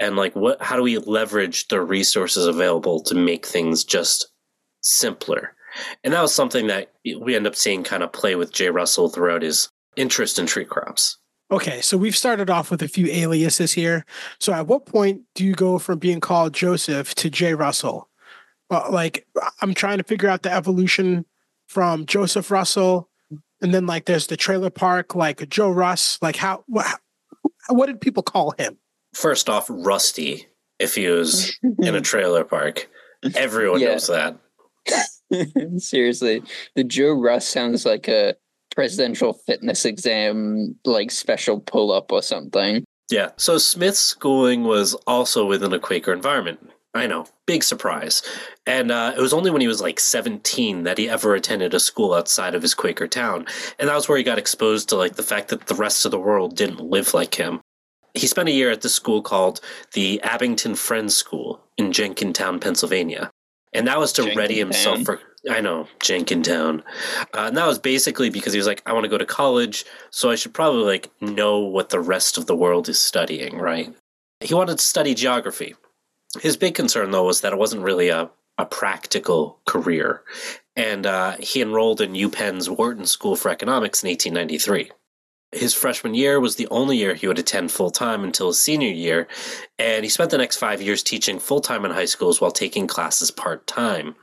And 0.01 0.17
like, 0.17 0.35
what? 0.35 0.61
How 0.63 0.77
do 0.77 0.83
we 0.83 0.99
leverage 0.99 1.69
the 1.69 1.81
resources 1.81 2.47
available 2.47 3.03
to 3.05 3.15
make 3.15 3.47
things 3.47 3.85
just 3.85 4.29
simpler? 4.81 5.55
And 6.03 6.15
that 6.15 6.23
was 6.23 6.35
something 6.35 6.67
that 6.67 6.93
we 7.21 7.37
end 7.37 7.47
up 7.47 7.55
seeing 7.55 7.85
kind 7.85 8.03
of 8.03 8.13
play 8.13 8.35
with 8.35 8.53
Jay 8.53 8.71
Russell 8.71 9.09
throughout 9.09 9.43
his 9.43 9.69
interest 9.97 10.39
in 10.39 10.47
tree 10.47 10.65
crops. 10.65 11.19
Okay, 11.53 11.81
so 11.81 11.97
we've 11.97 12.17
started 12.17 12.49
off 12.49 12.71
with 12.71 12.81
a 12.83 12.89
few 12.89 13.07
aliases 13.09 13.73
here. 13.73 14.05
So 14.39 14.53
at 14.53 14.69
what 14.69 14.87
point 14.87 15.23
do 15.35 15.45
you 15.45 15.55
go 15.55 15.79
from 15.79 15.99
being 15.99 16.21
called 16.21 16.55
Joseph 16.55 17.15
to 17.17 17.29
Jay 17.29 17.55
Russell? 17.55 18.09
Well, 18.71 18.87
like 18.91 19.27
I'm 19.61 19.75
trying 19.75 19.99
to 19.99 20.05
figure 20.05 20.29
out 20.29 20.43
the 20.43 20.53
evolution 20.53 21.27
from 21.67 22.07
Joseph 22.07 22.51
Russell, 22.51 23.09
and 23.61 23.75
then 23.75 23.87
like 23.87 24.07
there's 24.07 24.29
the 24.29 24.37
trailer 24.37 24.71
park, 24.71 25.15
like 25.15 25.49
Joe 25.49 25.71
Russ. 25.71 26.19
Like 26.23 26.37
how 26.37 26.65
what 27.69 27.87
did 27.87 28.01
people 28.01 28.23
call 28.23 28.53
him? 28.53 28.79
First 29.15 29.49
off, 29.49 29.67
Rusty. 29.69 30.47
If 30.79 30.95
he 30.95 31.09
was 31.09 31.59
in 31.63 31.95
a 31.95 32.01
trailer 32.01 32.43
park, 32.43 32.89
everyone 33.35 33.81
knows 33.81 34.07
that. 34.07 34.39
Seriously, 35.77 36.43
the 36.75 36.85
Joe 36.85 37.13
Russ 37.13 37.47
sounds 37.47 37.85
like 37.85 38.09
a 38.09 38.35
presidential 38.75 39.35
fitness 39.35 39.85
exam, 39.85 40.75
like 40.85 41.11
special 41.11 41.61
pull 41.61 41.93
up 41.93 42.13
or 42.13 42.23
something. 42.23 42.85
Yeah. 43.11 43.31
So 43.37 43.59
Smith's 43.59 43.99
schooling 43.99 44.63
was 44.63 44.95
also 45.07 45.45
within 45.45 45.73
a 45.73 45.79
Quaker 45.79 46.13
environment. 46.13 46.71
I 46.95 47.07
know, 47.07 47.27
big 47.47 47.63
surprise. 47.63 48.23
And 48.67 48.91
uh, 48.91 49.13
it 49.17 49.21
was 49.21 49.33
only 49.33 49.51
when 49.51 49.61
he 49.61 49.69
was 49.69 49.81
like 49.81 50.01
17 50.01 50.83
that 50.85 50.99
he 50.99 51.09
ever 51.09 51.35
attended 51.35 51.73
a 51.73 51.81
school 51.81 52.15
outside 52.15 52.55
of 52.55 52.63
his 52.63 52.75
Quaker 52.75 53.07
town. 53.07 53.47
And 53.79 53.89
that 53.89 53.95
was 53.95 54.09
where 54.09 54.19
he 54.19 54.25
got 54.25 54.39
exposed 54.39 54.89
to 54.89 54.97
like 54.97 55.15
the 55.15 55.23
fact 55.23 55.49
that 55.49 55.67
the 55.67 55.75
rest 55.75 56.05
of 56.05 56.11
the 56.11 56.19
world 56.19 56.57
didn't 56.57 56.81
live 56.81 57.15
like 57.15 57.35
him. 57.35 57.61
He 58.15 58.27
spent 58.27 58.49
a 58.49 58.53
year 58.53 58.71
at 58.71 58.81
this 58.81 58.95
school 58.95 59.23
called 59.23 59.61
the 59.93 60.21
Abington 60.23 60.75
Friends 60.75 61.15
School 61.17 61.61
in 61.77 61.93
Jenkintown, 61.93 62.61
Pennsylvania 62.61 63.31
and 63.73 63.87
that 63.87 63.99
was 63.99 64.13
to 64.15 64.23
Jenkintown. 64.23 64.37
ready 64.37 64.59
himself 64.59 65.03
for 65.03 65.21
I 65.51 65.61
know 65.61 65.89
Jenkintown, 66.01 66.81
uh, 67.35 67.47
and 67.47 67.57
that 67.57 67.67
was 67.67 67.79
basically 67.79 68.29
because 68.29 68.53
he 68.53 68.59
was 68.59 68.67
like, 68.67 68.83
I 68.85 68.93
want 68.93 69.05
to 69.05 69.11
go 69.11 69.17
to 69.17 69.25
college, 69.25 69.87
so 70.11 70.31
I 70.31 70.35
should 70.35 70.53
probably 70.53 70.85
like 70.85 71.11
know 71.21 71.61
what 71.61 71.89
the 71.89 72.01
rest 72.01 72.37
of 72.37 72.47
the 72.47 72.57
world 72.57 72.89
is 72.89 73.01
studying, 73.01 73.59
right? 73.59 73.95
He 74.41 74.55
wanted 74.55 74.79
to 74.79 74.85
study 74.85 75.15
geography. 75.15 75.75
His 76.41 76.57
big 76.57 76.75
concern 76.75 77.11
though 77.11 77.25
was 77.25 77.41
that 77.41 77.53
it 77.53 77.59
wasn't 77.59 77.83
really 77.83 78.09
a 78.09 78.31
a 78.59 78.67
practical 78.67 79.59
career. 79.67 80.23
And 80.77 81.07
uh, 81.07 81.37
he 81.41 81.63
enrolled 81.63 82.03
in 82.03 82.15
UPenn's 82.15 82.69
Wharton 82.69 83.07
School 83.07 83.35
for 83.35 83.51
Economics 83.51 84.03
in 84.03 84.11
1893. 84.11 84.91
His 85.53 85.75
freshman 85.75 86.15
year 86.15 86.39
was 86.39 86.57
the 86.57 86.69
only 86.69 86.97
year 86.97 87.15
he 87.15 87.27
would 87.27 87.39
attend 87.39 87.73
full 87.73 87.91
time 87.91 88.23
until 88.23 88.49
his 88.49 88.61
senior 88.61 88.91
year, 88.91 89.27
and 89.79 90.05
he 90.05 90.09
spent 90.09 90.31
the 90.31 90.39
next 90.39 90.59
five 90.59 90.81
years 90.81 91.03
teaching 91.03 91.41
full 91.41 91.61
time 91.61 91.85
in 91.85 91.91
high 91.91 92.05
schools 92.05 92.41
while 92.41 92.53
taking 92.53 92.87
classes 92.87 93.33
part 93.33 93.67
time. 93.67 94.15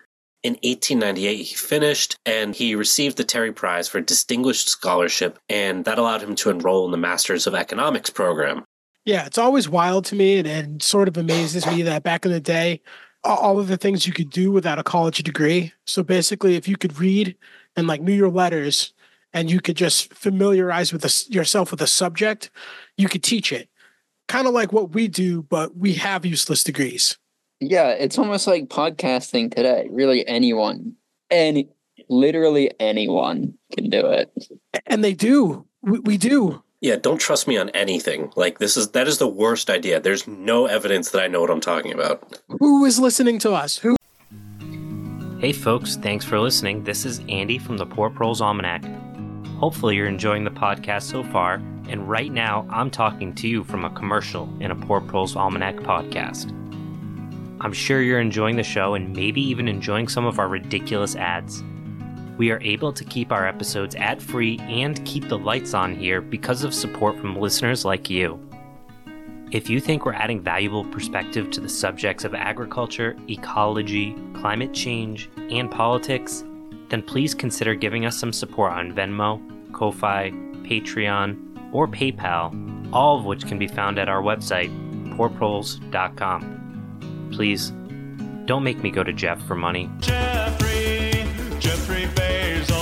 In 0.43 0.53
1898, 0.63 1.35
he 1.35 1.55
finished 1.55 2.15
and 2.25 2.55
he 2.55 2.75
received 2.75 3.17
the 3.17 3.25
Terry 3.25 3.51
Prize 3.51 3.89
for 3.89 3.99
Distinguished 3.99 4.69
Scholarship, 4.69 5.37
and 5.49 5.83
that 5.83 5.99
allowed 5.99 6.21
him 6.21 6.35
to 6.35 6.49
enroll 6.49 6.85
in 6.85 6.91
the 6.91 6.97
Masters 6.97 7.45
of 7.45 7.55
Economics 7.55 8.09
program. 8.09 8.63
Yeah, 9.03 9.25
it's 9.25 9.37
always 9.37 9.67
wild 9.67 10.05
to 10.05 10.15
me 10.15 10.37
and, 10.37 10.47
and 10.47 10.81
sort 10.81 11.09
of 11.09 11.17
amazes 11.17 11.65
me 11.65 11.81
that 11.81 12.03
back 12.03 12.25
in 12.25 12.31
the 12.31 12.39
day, 12.39 12.81
all 13.25 13.59
of 13.59 13.67
the 13.67 13.77
things 13.77 14.07
you 14.07 14.13
could 14.13 14.29
do 14.29 14.51
without 14.51 14.79
a 14.79 14.83
college 14.83 15.23
degree. 15.23 15.73
So 15.85 16.03
basically, 16.03 16.55
if 16.55 16.67
you 16.67 16.77
could 16.77 16.99
read 16.99 17.35
and 17.75 17.87
like 17.87 18.01
knew 18.01 18.13
your 18.13 18.29
letters 18.29 18.93
and 19.33 19.51
you 19.51 19.59
could 19.59 19.75
just 19.75 20.13
familiarize 20.13 20.91
with 20.91 21.01
the, 21.01 21.25
yourself 21.29 21.71
with 21.71 21.81
a 21.81 21.87
subject, 21.87 22.49
you 22.97 23.07
could 23.07 23.23
teach 23.23 23.51
it. 23.51 23.69
Kind 24.27 24.47
of 24.47 24.53
like 24.53 24.73
what 24.73 24.93
we 24.93 25.07
do, 25.07 25.43
but 25.43 25.77
we 25.77 25.93
have 25.93 26.25
useless 26.25 26.63
degrees. 26.63 27.17
Yeah, 27.59 27.89
it's 27.89 28.17
almost 28.17 28.45
like 28.45 28.67
podcasting 28.67 29.53
today. 29.55 29.87
Really, 29.89 30.27
anyone, 30.27 30.95
any, 31.31 31.69
literally 32.09 32.71
anyone 32.79 33.53
can 33.73 33.89
do 33.89 34.05
it. 34.07 34.31
And 34.85 35.03
they 35.03 35.13
do. 35.13 35.65
We, 35.81 35.99
we 35.99 36.17
do. 36.17 36.61
Yeah, 36.81 36.97
don't 36.97 37.19
trust 37.19 37.47
me 37.47 37.57
on 37.57 37.69
anything. 37.69 38.31
Like 38.35 38.59
this 38.59 38.77
is 38.77 38.91
that 38.91 39.07
is 39.07 39.17
the 39.17 39.27
worst 39.27 39.69
idea. 39.69 39.99
There's 39.99 40.27
no 40.27 40.67
evidence 40.67 41.09
that 41.09 41.23
I 41.23 41.27
know 41.27 41.41
what 41.41 41.49
I'm 41.49 41.61
talking 41.61 41.91
about. 41.91 42.39
Who 42.59 42.85
is 42.85 42.99
listening 42.99 43.39
to 43.39 43.53
us? 43.53 43.77
Who? 43.77 43.95
Hey 45.39 45.53
folks, 45.53 45.95
thanks 45.95 46.23
for 46.23 46.39
listening. 46.39 46.83
This 46.83 47.05
is 47.05 47.21
Andy 47.29 47.57
from 47.57 47.77
the 47.77 47.85
Poor 47.85 48.11
Proles 48.11 48.41
Almanac. 48.41 48.83
Hopefully 49.57 49.95
you're 49.95 50.07
enjoying 50.07 50.43
the 50.43 50.51
podcast 50.51 51.03
so 51.03 51.23
far, 51.23 51.55
and 51.89 52.07
right 52.07 52.31
now 52.31 52.67
I'm 52.69 52.91
talking 52.91 53.33
to 53.35 53.47
you 53.47 53.63
from 53.63 53.85
a 53.85 53.89
commercial 53.89 54.47
in 54.59 54.69
a 54.69 54.75
Poor 54.75 55.01
Proles 55.01 55.35
Almanac 55.35 55.77
podcast. 55.77 56.51
I'm 57.59 57.73
sure 57.73 58.03
you're 58.03 58.19
enjoying 58.19 58.55
the 58.55 58.63
show 58.63 58.93
and 58.93 59.15
maybe 59.15 59.41
even 59.41 59.67
enjoying 59.67 60.09
some 60.09 60.27
of 60.27 60.37
our 60.37 60.47
ridiculous 60.47 61.15
ads. 61.15 61.63
We 62.37 62.51
are 62.51 62.61
able 62.61 62.93
to 62.93 63.03
keep 63.03 63.31
our 63.31 63.47
episodes 63.47 63.95
ad 63.95 64.21
free 64.21 64.59
and 64.59 65.03
keep 65.05 65.27
the 65.27 65.39
lights 65.39 65.73
on 65.73 65.95
here 65.95 66.21
because 66.21 66.63
of 66.63 66.71
support 66.71 67.17
from 67.17 67.35
listeners 67.35 67.83
like 67.83 68.11
you. 68.11 68.39
If 69.49 69.71
you 69.71 69.79
think 69.79 70.05
we're 70.05 70.13
adding 70.13 70.39
valuable 70.39 70.85
perspective 70.85 71.49
to 71.49 71.61
the 71.61 71.69
subjects 71.69 72.25
of 72.25 72.35
agriculture, 72.35 73.17
ecology, 73.27 74.15
climate 74.35 74.75
change, 74.75 75.31
and 75.49 75.71
politics, 75.71 76.43
then 76.89 77.01
please 77.01 77.33
consider 77.33 77.75
giving 77.75 78.05
us 78.05 78.17
some 78.17 78.33
support 78.33 78.73
on 78.73 78.93
Venmo, 78.93 79.41
Ko-fi, 79.73 80.31
Patreon, 80.63 81.73
or 81.73 81.87
PayPal, 81.87 82.93
all 82.93 83.19
of 83.19 83.25
which 83.25 83.45
can 83.45 83.59
be 83.59 83.67
found 83.67 83.99
at 83.99 84.09
our 84.09 84.21
website, 84.21 84.71
poorproles.com. 85.15 87.29
Please, 87.31 87.71
don't 88.45 88.63
make 88.63 88.81
me 88.81 88.89
go 88.89 89.03
to 89.03 89.13
Jeff 89.13 89.39
for 89.45 89.55
money. 89.55 89.89
Jeffrey, 89.99 91.11
Jeffrey 91.59 92.05
Bezos. 92.15 92.76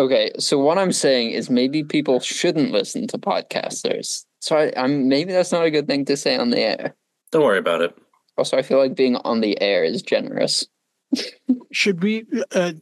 Okay, 0.00 0.30
so 0.38 0.58
what 0.58 0.78
I'm 0.78 0.92
saying 0.92 1.32
is 1.32 1.50
maybe 1.50 1.84
people 1.84 2.20
shouldn't 2.20 2.72
listen 2.72 3.06
to 3.08 3.18
podcasters. 3.18 4.24
So 4.40 4.56
I, 4.56 4.72
I'm 4.74 5.08
maybe 5.08 5.30
that's 5.30 5.52
not 5.52 5.66
a 5.66 5.70
good 5.70 5.86
thing 5.86 6.06
to 6.06 6.16
say 6.16 6.38
on 6.38 6.48
the 6.48 6.58
air. 6.58 6.96
Don't 7.32 7.44
worry 7.44 7.58
about 7.58 7.82
it. 7.82 7.94
Also, 8.38 8.56
I 8.56 8.62
feel 8.62 8.78
like 8.78 8.96
being 8.96 9.16
on 9.16 9.42
the 9.42 9.60
air 9.60 9.84
is 9.84 10.00
generous. 10.00 10.66
Should 11.70 12.02
we, 12.02 12.24
uh, 12.54 12.72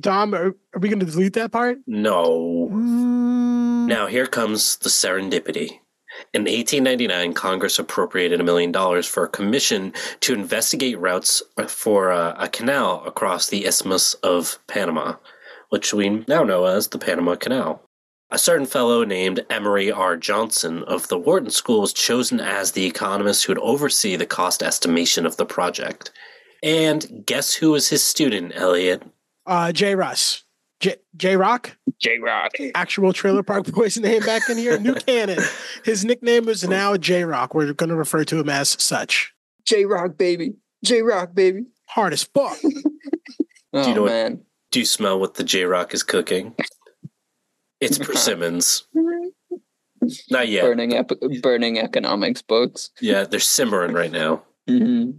Dom? 0.00 0.34
Are, 0.34 0.56
are 0.74 0.80
we 0.80 0.88
going 0.88 1.00
to 1.00 1.04
delete 1.04 1.34
that 1.34 1.52
part? 1.52 1.76
No. 1.86 2.68
Now 2.68 4.06
here 4.06 4.26
comes 4.26 4.76
the 4.76 4.88
serendipity. 4.88 5.78
In 6.32 6.44
1899, 6.44 7.34
Congress 7.34 7.78
appropriated 7.78 8.40
a 8.40 8.44
million 8.44 8.72
dollars 8.72 9.06
for 9.06 9.24
a 9.24 9.28
commission 9.28 9.92
to 10.20 10.32
investigate 10.32 10.98
routes 10.98 11.42
for 11.68 12.12
uh, 12.12 12.34
a 12.38 12.48
canal 12.48 13.02
across 13.04 13.48
the 13.48 13.66
Isthmus 13.66 14.14
of 14.14 14.58
Panama, 14.68 15.16
which 15.72 15.94
we 15.94 16.10
now 16.28 16.44
know 16.44 16.66
as 16.66 16.88
the 16.88 16.98
Panama 16.98 17.34
Canal. 17.34 17.82
A 18.30 18.36
certain 18.38 18.66
fellow 18.66 19.04
named 19.04 19.44
Emory 19.48 19.90
R. 19.90 20.18
Johnson 20.18 20.82
of 20.84 21.08
the 21.08 21.18
Wharton 21.18 21.48
School 21.48 21.80
was 21.80 21.94
chosen 21.94 22.40
as 22.40 22.72
the 22.72 22.84
economist 22.84 23.44
who 23.44 23.52
would 23.52 23.58
oversee 23.62 24.16
the 24.16 24.26
cost 24.26 24.62
estimation 24.62 25.24
of 25.24 25.38
the 25.38 25.46
project. 25.46 26.10
And 26.62 27.22
guess 27.24 27.54
who 27.54 27.70
was 27.70 27.88
his 27.88 28.02
student, 28.04 28.52
Elliot? 28.54 29.02
Uh, 29.46 29.72
J. 29.72 29.94
Russ. 29.94 30.44
J. 30.80 30.96
J. 31.16 31.36
Rock, 31.38 31.74
J 32.00 32.18
Rock. 32.18 32.52
actual 32.74 33.14
Trailer 33.14 33.42
Park 33.42 33.64
Boys 33.66 33.96
name 33.98 34.20
back 34.22 34.42
in 34.50 34.58
here. 34.58 34.78
New 34.78 34.94
canon. 35.06 35.38
His 35.86 36.04
nickname 36.04 36.48
is 36.50 36.68
now 36.68 36.96
J. 36.98 37.24
Rock. 37.24 37.54
We're 37.54 37.72
going 37.72 37.88
to 37.90 37.96
refer 37.96 38.24
to 38.24 38.38
him 38.40 38.48
as 38.50 38.70
such. 38.82 39.32
J 39.64 39.86
Rock, 39.86 40.18
baby. 40.18 40.54
J 40.84 41.00
Rock, 41.02 41.34
baby. 41.34 41.62
Hard 41.88 42.12
as 42.12 42.24
fuck. 42.24 42.58
Oh, 43.74 43.88
you 43.88 43.94
know 43.94 44.02
what- 44.02 44.10
man. 44.10 44.42
Do 44.72 44.80
you 44.80 44.84
smell 44.86 45.20
what 45.20 45.34
the 45.34 45.44
J 45.44 45.64
Rock 45.64 45.94
is 45.94 46.02
cooking? 46.02 46.54
It's 47.80 47.98
persimmons. 48.08 48.84
Not 50.30 50.48
yet. 50.48 50.62
Burning, 50.62 50.94
ep- 50.94 51.12
burning 51.42 51.78
economics 51.78 52.42
books. 52.42 52.90
Yeah, 53.00 53.22
they're 53.24 53.38
simmering 53.38 53.92
right 53.92 54.10
now. 54.10 54.42
hmm 54.66 55.10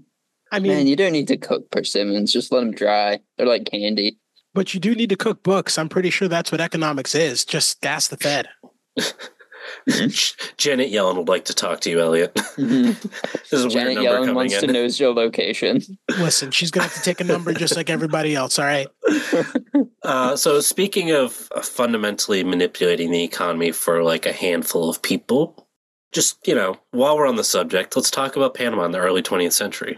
I 0.51 0.59
mean, 0.59 0.71
Man, 0.73 0.87
you 0.87 0.95
don't 0.95 1.13
need 1.13 1.29
to 1.29 1.37
cook 1.37 1.71
persimmons. 1.71 2.31
Just 2.31 2.51
let 2.51 2.59
them 2.59 2.71
dry. 2.73 3.19
They're 3.37 3.47
like 3.47 3.65
candy. 3.65 4.19
but 4.53 4.73
you 4.75 4.79
do 4.79 4.93
need 4.93 5.09
to 5.09 5.15
cook 5.15 5.41
books. 5.41 5.79
I'm 5.79 5.89
pretty 5.89 6.11
sure 6.11 6.27
that's 6.27 6.51
what 6.51 6.61
economics 6.61 7.15
is. 7.15 7.43
Just 7.43 7.81
gas 7.81 8.07
the 8.07 8.17
Fed. 8.17 8.49
Janet 10.57 10.91
Yellen 10.91 11.17
would 11.17 11.27
like 11.27 11.45
to 11.45 11.53
talk 11.53 11.81
to 11.81 11.89
you, 11.89 11.99
Elliot. 11.99 12.39
This 12.57 13.65
is 13.65 13.73
Janet 13.73 13.99
weird 13.99 14.11
Yellen 14.11 14.19
coming 14.21 14.35
wants 14.35 14.57
to 14.59 14.65
in. 14.65 14.73
know 14.73 14.83
your 14.83 15.13
location. 15.13 15.81
Listen, 16.17 16.49
she's 16.51 16.71
going 16.71 16.87
to 16.87 16.93
have 16.93 16.97
to 16.97 17.03
take 17.03 17.21
a 17.21 17.23
number 17.23 17.53
just 17.53 17.75
like 17.75 17.89
everybody 17.89 18.35
else. 18.35 18.57
All 18.59 18.65
right. 18.65 18.87
Uh, 20.03 20.35
so, 20.35 20.59
speaking 20.59 21.11
of 21.11 21.47
uh, 21.55 21.61
fundamentally 21.61 22.43
manipulating 22.43 23.09
the 23.09 23.23
economy 23.23 23.71
for 23.71 24.03
like 24.03 24.25
a 24.25 24.33
handful 24.33 24.89
of 24.89 25.01
people, 25.01 25.65
just 26.11 26.45
you 26.45 26.53
know, 26.53 26.75
while 26.91 27.15
we're 27.17 27.27
on 27.27 27.37
the 27.37 27.43
subject, 27.43 27.95
let's 27.95 28.11
talk 28.11 28.35
about 28.35 28.53
Panama 28.53 28.83
in 28.83 28.91
the 28.91 28.99
early 28.99 29.21
20th 29.21 29.53
century. 29.53 29.97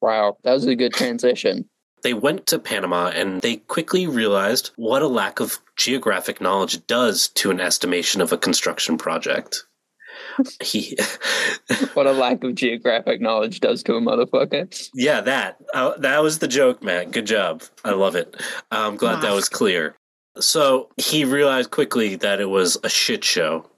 Wow, 0.00 0.38
that 0.42 0.52
was 0.54 0.66
a 0.66 0.74
good 0.74 0.92
transition. 0.92 1.68
They 2.04 2.14
went 2.14 2.46
to 2.48 2.58
Panama 2.58 3.08
and 3.08 3.40
they 3.40 3.56
quickly 3.56 4.06
realized 4.06 4.70
what 4.76 5.00
a 5.00 5.08
lack 5.08 5.40
of 5.40 5.58
geographic 5.76 6.38
knowledge 6.38 6.86
does 6.86 7.28
to 7.28 7.50
an 7.50 7.60
estimation 7.60 8.20
of 8.20 8.30
a 8.30 8.38
construction 8.38 8.96
project. 8.98 9.64
He, 10.62 10.96
What 11.94 12.06
a 12.06 12.12
lack 12.12 12.42
of 12.44 12.54
geographic 12.54 13.20
knowledge 13.20 13.60
does 13.60 13.82
to 13.84 13.94
a 13.94 14.00
motherfucker. 14.00 14.90
yeah, 14.94 15.20
that 15.22 15.56
uh, 15.72 15.96
that 15.98 16.22
was 16.22 16.38
the 16.38 16.48
joke, 16.48 16.82
Matt. 16.82 17.10
Good 17.12 17.26
job. 17.26 17.62
I 17.84 17.92
love 17.92 18.14
it. 18.16 18.36
I'm 18.70 18.96
glad 18.96 19.22
that 19.22 19.32
was 19.32 19.48
clear. 19.48 19.96
So 20.38 20.90
he 20.96 21.24
realized 21.24 21.70
quickly 21.70 22.16
that 22.16 22.40
it 22.40 22.50
was 22.50 22.76
a 22.82 22.88
shit 22.88 23.24
show. 23.24 23.70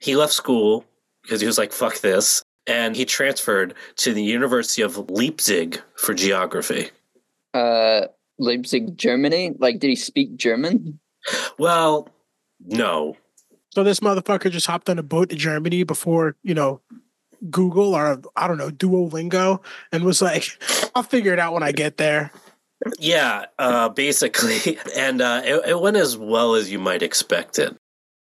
He 0.00 0.14
left 0.16 0.32
school 0.34 0.84
because 1.22 1.40
he 1.40 1.46
was 1.46 1.58
like, 1.58 1.72
"Fuck 1.72 2.00
this," 2.00 2.42
and 2.66 2.94
he 2.94 3.04
transferred 3.06 3.74
to 3.96 4.12
the 4.12 4.22
University 4.22 4.82
of 4.82 5.10
Leipzig 5.10 5.80
for 5.96 6.12
geography. 6.14 6.90
Uh, 7.54 8.06
Leipzig, 8.38 8.96
Germany. 8.96 9.54
Like, 9.58 9.78
did 9.78 9.88
he 9.88 9.96
speak 9.96 10.36
German? 10.36 11.00
Well, 11.58 12.08
no, 12.64 13.16
So 13.74 13.82
this 13.84 14.00
motherfucker 14.00 14.50
just 14.50 14.66
hopped 14.66 14.88
on 14.90 14.98
a 14.98 15.02
boat 15.02 15.30
to 15.30 15.36
Germany 15.36 15.82
before, 15.82 16.36
you 16.42 16.54
know, 16.54 16.80
Google 17.50 17.94
or 17.94 18.20
I 18.36 18.46
don't 18.46 18.58
know, 18.58 18.70
Duolingo 18.70 19.62
and 19.90 20.04
was 20.04 20.22
like, 20.22 20.44
I'll 20.94 21.02
figure 21.02 21.32
it 21.32 21.38
out 21.38 21.52
when 21.52 21.62
I 21.62 21.72
get 21.72 21.96
there. 21.96 22.32
Yeah, 22.98 23.46
uh, 23.58 23.88
basically. 23.88 24.78
And 24.96 25.20
uh, 25.20 25.42
it, 25.44 25.70
it 25.70 25.80
went 25.80 25.96
as 25.96 26.16
well 26.16 26.54
as 26.54 26.70
you 26.70 26.78
might 26.78 27.02
expect 27.02 27.58
it. 27.58 27.76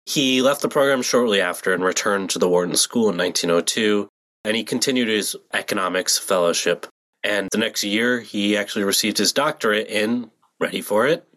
He 0.05 0.41
left 0.41 0.61
the 0.61 0.69
program 0.69 1.01
shortly 1.01 1.41
after 1.41 1.73
and 1.73 1.83
returned 1.83 2.29
to 2.31 2.39
the 2.39 2.47
Wharton 2.47 2.77
School 2.77 3.09
in 3.09 3.17
1902, 3.17 4.07
and 4.45 4.55
he 4.55 4.63
continued 4.63 5.09
his 5.09 5.35
economics 5.53 6.17
fellowship. 6.17 6.87
And 7.23 7.49
the 7.51 7.57
next 7.57 7.83
year, 7.83 8.19
he 8.21 8.55
actually 8.55 8.83
received 8.85 9.17
his 9.17 9.33
doctorate 9.33 9.87
in, 9.87 10.29
ready 10.59 10.81
for 10.81 11.07
it, 11.07 11.27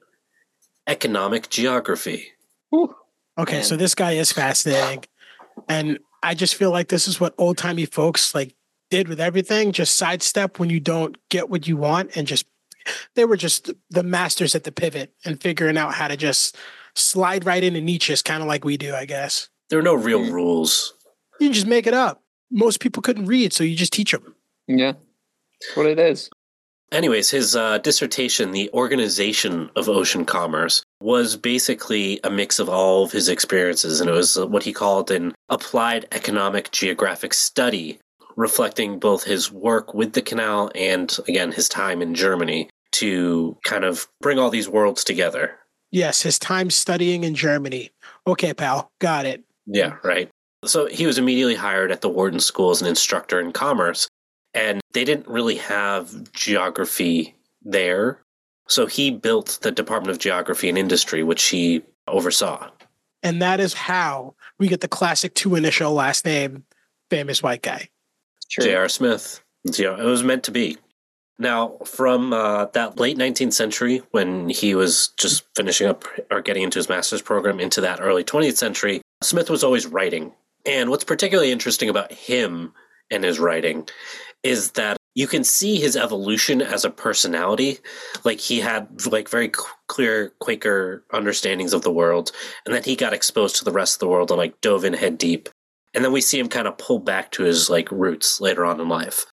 economic 0.87 1.49
geography. 1.51 2.29
Whew. 2.71 2.95
Okay, 3.39 3.57
Man. 3.57 3.65
so 3.65 3.77
this 3.77 3.95
guy 3.95 4.13
is 4.13 4.33
fascinating. 4.33 5.05
And 5.69 5.99
I 6.23 6.35
just 6.35 6.55
feel 6.55 6.71
like 6.71 6.89
this 6.89 7.09
is 7.09 7.21
what 7.21 7.35
old 7.39 7.57
timey 7.59 7.87
folks 7.87 8.35
like 8.35 8.55
did 8.91 9.09
with 9.09 9.21
everything. 9.21 9.73
Just 9.73 9.97
sidestep 9.97 10.59
when 10.59 10.71
you 10.71 10.81
don't 10.81 11.17
get 11.29 11.49
what 11.49 11.67
you 11.67 11.77
want 11.77 12.17
and 12.17 12.27
just 12.27 12.47
they 13.15 13.25
were 13.25 13.37
just 13.37 13.71
the 13.91 14.03
masters 14.03 14.55
at 14.55 14.65
the 14.65 14.73
pivot 14.73 15.13
and 15.25 15.41
figuring 15.41 15.77
out 15.77 15.95
how 15.95 16.09
to 16.09 16.17
just 16.17 16.57
slide 16.95 17.45
right 17.45 17.63
into 17.63 17.81
niches, 17.81 18.23
kind 18.23 18.43
of 18.43 18.49
like 18.49 18.65
we 18.65 18.77
do, 18.77 18.95
I 18.95 19.05
guess. 19.05 19.49
There 19.69 19.79
are 19.79 19.83
no 19.83 19.95
real 19.95 20.21
Mm. 20.21 20.33
rules. 20.33 20.95
You 21.39 21.51
just 21.51 21.67
make 21.67 21.87
it 21.87 21.95
up. 21.95 22.23
Most 22.51 22.81
people 22.81 23.03
couldn't 23.03 23.27
read, 23.27 23.53
so 23.53 23.63
you 23.65 23.77
just 23.77 23.93
teach 23.93 24.13
them. 24.13 24.35
Yeah. 24.67 24.95
That's 25.61 25.77
what 25.77 25.87
it 25.87 25.99
is. 25.99 26.31
Anyways, 26.93 27.31
his 27.31 27.55
uh, 27.55 27.79
dissertation, 27.79 28.51
The 28.51 28.69
Organization 28.73 29.71
of 29.77 29.89
Ocean 29.89 30.25
Commerce, 30.25 30.83
was 31.01 31.37
basically 31.37 32.19
a 32.25 32.31
mix 32.31 32.59
of 32.59 32.69
all 32.69 33.05
of 33.05 33.13
his 33.13 33.29
experiences, 33.29 34.01
and 34.01 34.11
it 34.11 34.13
was 34.13 34.37
what 34.37 34.65
he 34.65 34.73
called 34.73 35.11
an 35.13 35.33
applied 35.49 36.09
economic 36.11 36.73
geographic 36.73 37.33
study, 37.33 38.01
reflecting 38.37 38.99
both 38.99 39.23
his 39.23 39.53
work 39.53 39.95
with 39.95 40.15
the 40.15 40.23
canal 40.23 40.73
and, 40.75 41.17
again, 41.29 41.53
his 41.53 41.69
time 41.69 42.03
in 42.03 42.15
Germany 42.15 42.69
to 42.93 43.57
kind 43.65 43.85
of 43.85 44.09
bring 44.21 44.41
all 44.41 44.51
these 44.51 44.69
worlds 44.69 45.05
together. 45.05 45.57
Yes, 45.93 46.23
his 46.23 46.41
time 46.41 46.71
studying 46.71 47.23
in 47.23 47.37
Germany. 47.37 47.91
Okay, 48.27 48.53
pal, 48.53 48.91
got 49.01 49.27
it. 49.27 49.45
Yeah, 49.67 49.97
right. 50.03 50.29
So 50.65 50.87
he 50.87 51.07
was 51.07 51.19
immediately 51.19 51.55
hired 51.55 51.93
at 51.93 52.01
the 52.01 52.09
Wharton 52.09 52.41
School 52.41 52.71
as 52.71 52.81
an 52.81 52.89
instructor 52.89 53.39
in 53.39 53.53
commerce, 53.53 54.09
and 54.55 54.81
they 54.93 55.05
didn't 55.05 55.29
really 55.29 55.57
have 55.57 56.33
geography 56.33 57.35
there. 57.63 58.21
So 58.69 58.87
he 58.87 59.11
built 59.11 59.59
the 59.63 59.71
Department 59.71 60.11
of 60.11 60.19
Geography 60.19 60.69
and 60.69 60.79
Industry, 60.79 61.23
which 61.23 61.45
he 61.45 61.83
oversaw. 62.07 62.71
And 63.23 63.43
that 63.43 63.61
is 63.61 63.75
how 63.75 64.35
we 64.59 64.69
get 64.69 64.81
the 64.81 64.89
classic 64.89 65.35
two 65.35 65.55
initial 65.55 65.93
last 65.93 66.25
name, 66.25 66.65
famous 67.11 67.43
white 67.43 67.63
guy. 67.63 67.89
True. 68.51 68.65
J.R. 68.65 68.89
Smith. 68.89 69.43
You 69.65 69.85
know, 69.85 69.97
it 69.97 70.05
was 70.05 70.23
meant 70.23 70.45
to 70.45 70.51
be. 70.51 70.79
Now, 71.39 71.79
from 71.85 72.33
uh, 72.33 72.67
that 72.67 72.99
late 72.99 73.17
19th 73.17 73.55
century, 73.55 74.03
when 74.11 74.49
he 74.49 74.75
was 74.75 75.09
just 75.19 75.45
finishing 75.57 75.87
up 75.87 76.05
or 76.31 76.43
getting 76.43 76.63
into 76.63 76.79
his 76.79 76.89
master's 76.89 77.23
program, 77.23 77.61
into 77.61 77.81
that 77.81 78.01
early 78.01 78.25
20th 78.25 78.57
century, 78.57 79.01
Smith 79.23 79.49
was 79.49 79.65
always 79.65 79.87
writing. 79.87 80.33
And 80.67 80.91
what's 80.91 81.05
particularly 81.05 81.51
interesting 81.51 81.89
about 81.89 82.13
him 82.13 82.75
and 83.11 83.25
his 83.25 83.39
writing 83.39 83.89
is 84.43 84.73
that 84.73 84.97
you 85.15 85.27
can 85.27 85.45
see 85.45 85.77
his 85.79 85.97
evolution 85.97 86.63
as 86.63 86.85
a 86.85 86.91
personality. 86.91 87.79
Like 88.25 88.39
he 88.39 88.61
had 88.61 89.07
like 89.07 89.29
very 89.29 89.51
clear 89.87 90.33
Quaker 90.41 91.05
understandings 91.13 91.73
of 91.73 91.83
the 91.83 91.93
world, 91.93 92.33
and 92.65 92.75
then 92.75 92.83
he 92.83 92.97
got 92.97 93.13
exposed 93.13 93.57
to 93.57 93.65
the 93.65 93.73
rest 93.73 93.97
of 93.97 94.01
the 94.01 94.09
world 94.09 94.31
and 94.31 94.39
like 94.39 94.61
dove 94.61 94.85
in 94.85 94.95
head 94.95 95.19
deep. 95.19 95.49
And 95.93 96.05
then 96.05 96.13
we 96.13 96.21
see 96.21 96.39
him 96.39 96.49
kind 96.49 96.69
of 96.69 96.79
pull 96.79 97.01
back 97.01 97.33
to 97.33 97.43
his 97.43 97.69
like 97.69 97.91
roots 97.91 98.41
later 98.41 98.65
on 98.65 98.81
in 98.81 98.89
life. 98.89 99.27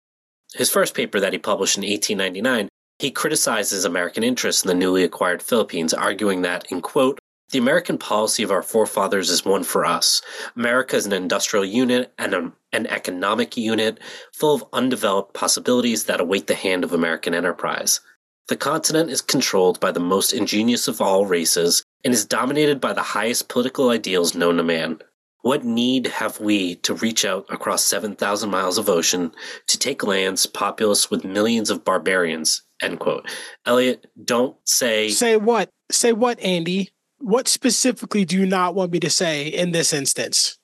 His 0.55 0.71
first 0.71 0.95
paper 0.95 1.19
that 1.19 1.33
he 1.33 1.39
published 1.39 1.77
in 1.77 1.83
1899, 1.83 2.69
he 3.01 3.11
criticizes 3.11 3.85
American 3.85 4.23
interests 4.23 4.63
in 4.63 4.69
the 4.69 4.75
newly 4.75 5.03
acquired 5.03 5.43
Philippines, 5.43 5.93
arguing 5.93 6.43
that, 6.43 6.71
in 6.71 6.81
quote, 6.81 7.19
the 7.55 7.61
American 7.61 7.99
policy 7.99 8.43
of 8.43 8.51
our 8.51 8.65
forefathers 8.65 9.31
is 9.31 9.45
one 9.45 9.63
for 9.63 9.85
us. 9.85 10.21
America 10.57 10.97
is 10.97 11.07
an 11.07 11.13
industrial 11.13 11.65
unit 11.65 12.13
and 12.19 12.35
a, 12.35 12.53
an 12.73 12.89
economic 12.89 13.57
unit 13.57 14.01
full 14.33 14.57
of 14.57 14.65
undeveloped 14.73 15.35
possibilities 15.35 16.07
that 16.07 16.21
await 16.21 16.49
the 16.49 16.57
hand 16.57 16.83
of 16.83 16.93
American 16.93 17.33
enterprise. 17.33 18.01
The 18.49 18.57
continent 18.57 19.09
is 19.09 19.21
controlled 19.21 19.79
by 19.79 19.93
the 19.93 20.01
most 20.01 20.33
ingenious 20.33 20.89
of 20.89 21.01
all 21.01 21.27
races 21.27 21.85
and 22.05 22.13
is 22.13 22.25
dominated 22.25 22.81
by 22.81 22.93
the 22.93 23.03
highest 23.03 23.49
political 23.49 23.91
ideals 23.91 24.35
known 24.35 24.57
to 24.57 24.65
man. 24.65 24.99
What 25.43 25.63
need 25.63 26.09
have 26.09 26.41
we 26.41 26.75
to 26.77 26.95
reach 26.95 27.25
out 27.25 27.47
across 27.51 27.85
7,000 27.85 28.51
miles 28.51 28.79
of 28.79 28.89
ocean 28.89 29.31
to 29.69 29.79
take 29.79 30.03
lands 30.03 30.45
populous 30.47 31.09
with 31.09 31.25
millions 31.25 31.71
of 31.71 31.85
barbarians? 31.85 32.63
End 32.83 32.99
quote. 32.99 33.31
Elliot, 33.65 34.07
don't 34.25 34.57
say. 34.65 35.11
Say 35.11 35.37
what? 35.37 35.71
Say 35.93 36.13
what, 36.13 36.41
Andy? 36.41 36.91
What 37.25 37.49
specifically 37.49 38.27
do 38.27 38.37
you 38.39 38.45
not 38.45 38.75
want 38.75 38.93
me 38.93 39.01
to 39.01 39.09
say 39.09 39.49
in 39.49 39.73
this 39.73 39.95
instance? 39.95 40.59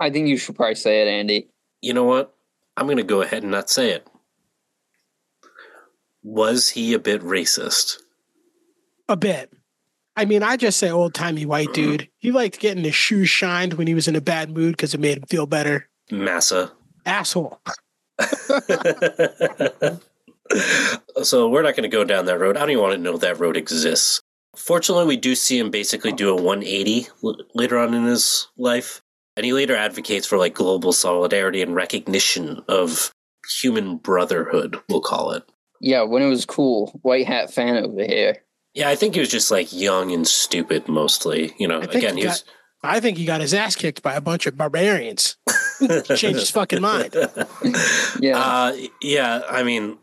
I 0.00 0.10
think 0.10 0.26
you 0.26 0.36
should 0.36 0.56
probably 0.56 0.74
say 0.74 1.02
it, 1.02 1.08
Andy. 1.08 1.50
You 1.80 1.94
know 1.94 2.02
what? 2.02 2.34
I'm 2.76 2.86
going 2.86 2.96
to 2.96 3.04
go 3.04 3.22
ahead 3.22 3.44
and 3.44 3.52
not 3.52 3.70
say 3.70 3.92
it. 3.92 4.08
Was 6.24 6.68
he 6.68 6.94
a 6.94 6.98
bit 6.98 7.22
racist? 7.22 7.98
A 9.08 9.16
bit. 9.16 9.52
I 10.16 10.24
mean, 10.24 10.42
I 10.42 10.56
just 10.56 10.80
say 10.80 10.90
old 10.90 11.14
timey 11.14 11.46
white 11.46 11.68
mm-hmm. 11.68 11.90
dude. 11.90 12.08
He 12.18 12.32
liked 12.32 12.58
getting 12.58 12.82
his 12.82 12.96
shoes 12.96 13.28
shined 13.28 13.74
when 13.74 13.86
he 13.86 13.94
was 13.94 14.08
in 14.08 14.16
a 14.16 14.20
bad 14.20 14.50
mood 14.50 14.72
because 14.72 14.94
it 14.94 15.00
made 15.00 15.18
him 15.18 15.24
feel 15.28 15.46
better. 15.46 15.88
Massa. 16.10 16.72
Asshole. 17.06 17.60
so 21.22 21.48
we're 21.48 21.62
not 21.62 21.76
going 21.76 21.84
to 21.84 21.88
go 21.88 22.02
down 22.02 22.24
that 22.26 22.40
road. 22.40 22.56
I 22.56 22.60
don't 22.62 22.70
even 22.70 22.82
want 22.82 22.94
to 22.94 23.00
know 23.00 23.16
that 23.16 23.38
road 23.38 23.56
exists. 23.56 24.20
Fortunately, 24.56 25.06
we 25.06 25.16
do 25.16 25.34
see 25.34 25.58
him 25.58 25.70
basically 25.70 26.12
do 26.12 26.30
a 26.30 26.34
180 26.42 27.06
l- 27.22 27.36
later 27.54 27.78
on 27.78 27.94
in 27.94 28.04
his 28.04 28.48
life. 28.56 29.00
And 29.36 29.44
he 29.44 29.52
later 29.52 29.74
advocates 29.74 30.26
for 30.26 30.38
like 30.38 30.54
global 30.54 30.92
solidarity 30.92 31.60
and 31.60 31.74
recognition 31.74 32.62
of 32.68 33.12
human 33.60 33.96
brotherhood, 33.96 34.78
we'll 34.88 35.00
call 35.00 35.32
it. 35.32 35.42
Yeah, 35.80 36.02
when 36.02 36.22
it 36.22 36.28
was 36.28 36.46
cool. 36.46 36.98
White 37.02 37.26
hat 37.26 37.52
fan 37.52 37.76
over 37.84 38.04
here. 38.04 38.36
Yeah, 38.74 38.88
I 38.88 38.96
think 38.96 39.14
he 39.14 39.20
was 39.20 39.28
just 39.28 39.50
like 39.50 39.72
young 39.72 40.12
and 40.12 40.26
stupid 40.26 40.88
mostly. 40.88 41.52
You 41.58 41.68
know, 41.68 41.80
again, 41.80 42.14
he 42.16 42.22
he 42.22 42.28
was. 42.28 42.44
I 42.82 43.00
think 43.00 43.18
he 43.18 43.24
got 43.24 43.40
his 43.40 43.54
ass 43.54 43.76
kicked 43.76 44.02
by 44.02 44.14
a 44.14 44.20
bunch 44.20 44.46
of 44.46 44.56
barbarians. 44.56 45.36
Changed 45.80 46.22
his 46.38 46.50
fucking 46.50 46.80
mind. 46.80 47.14
Yeah. 48.20 48.38
Uh, 48.38 48.76
yeah, 49.02 49.42
I 49.48 49.62
mean, 49.64 49.98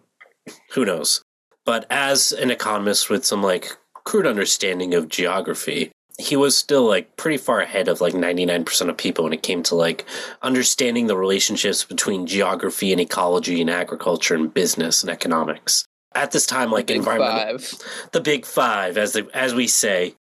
who 0.74 0.86
knows? 0.86 1.22
But 1.66 1.86
as 1.90 2.32
an 2.32 2.52
economist 2.52 3.10
with 3.10 3.26
some 3.26 3.42
like 3.42 3.78
crude 4.04 4.28
understanding 4.28 4.94
of 4.94 5.10
geography, 5.10 5.92
he 6.20 6.36
was 6.36 6.56
still 6.56 6.88
like 6.88 7.18
pretty 7.18 7.38
far 7.38 7.62
ahead 7.62 7.88
of 7.88 8.02
like 8.02 8.14
99% 8.14 8.90
of 8.90 8.98
people 8.98 9.24
when 9.24 9.34
it 9.34 9.44
came 9.44 9.64
to 9.64 9.76
like 9.76 10.06
understanding 10.42 11.08
the 11.08 11.18
relationships 11.18 11.84
between 11.84 12.28
geography 12.28 12.92
and 12.92 13.02
ecology 13.02 13.62
and 13.62 13.70
agriculture 13.70 14.36
and 14.36 14.54
business 14.54 15.02
and 15.04 15.10
economics. 15.10 15.86
At 16.14 16.32
this 16.32 16.46
time, 16.46 16.72
like 16.72 16.90
five. 16.90 17.74
the 18.12 18.20
big 18.20 18.46
five, 18.46 18.98
as 18.98 19.14
the, 19.14 19.30
as 19.34 19.56
we 19.56 19.68
say, 19.68 20.16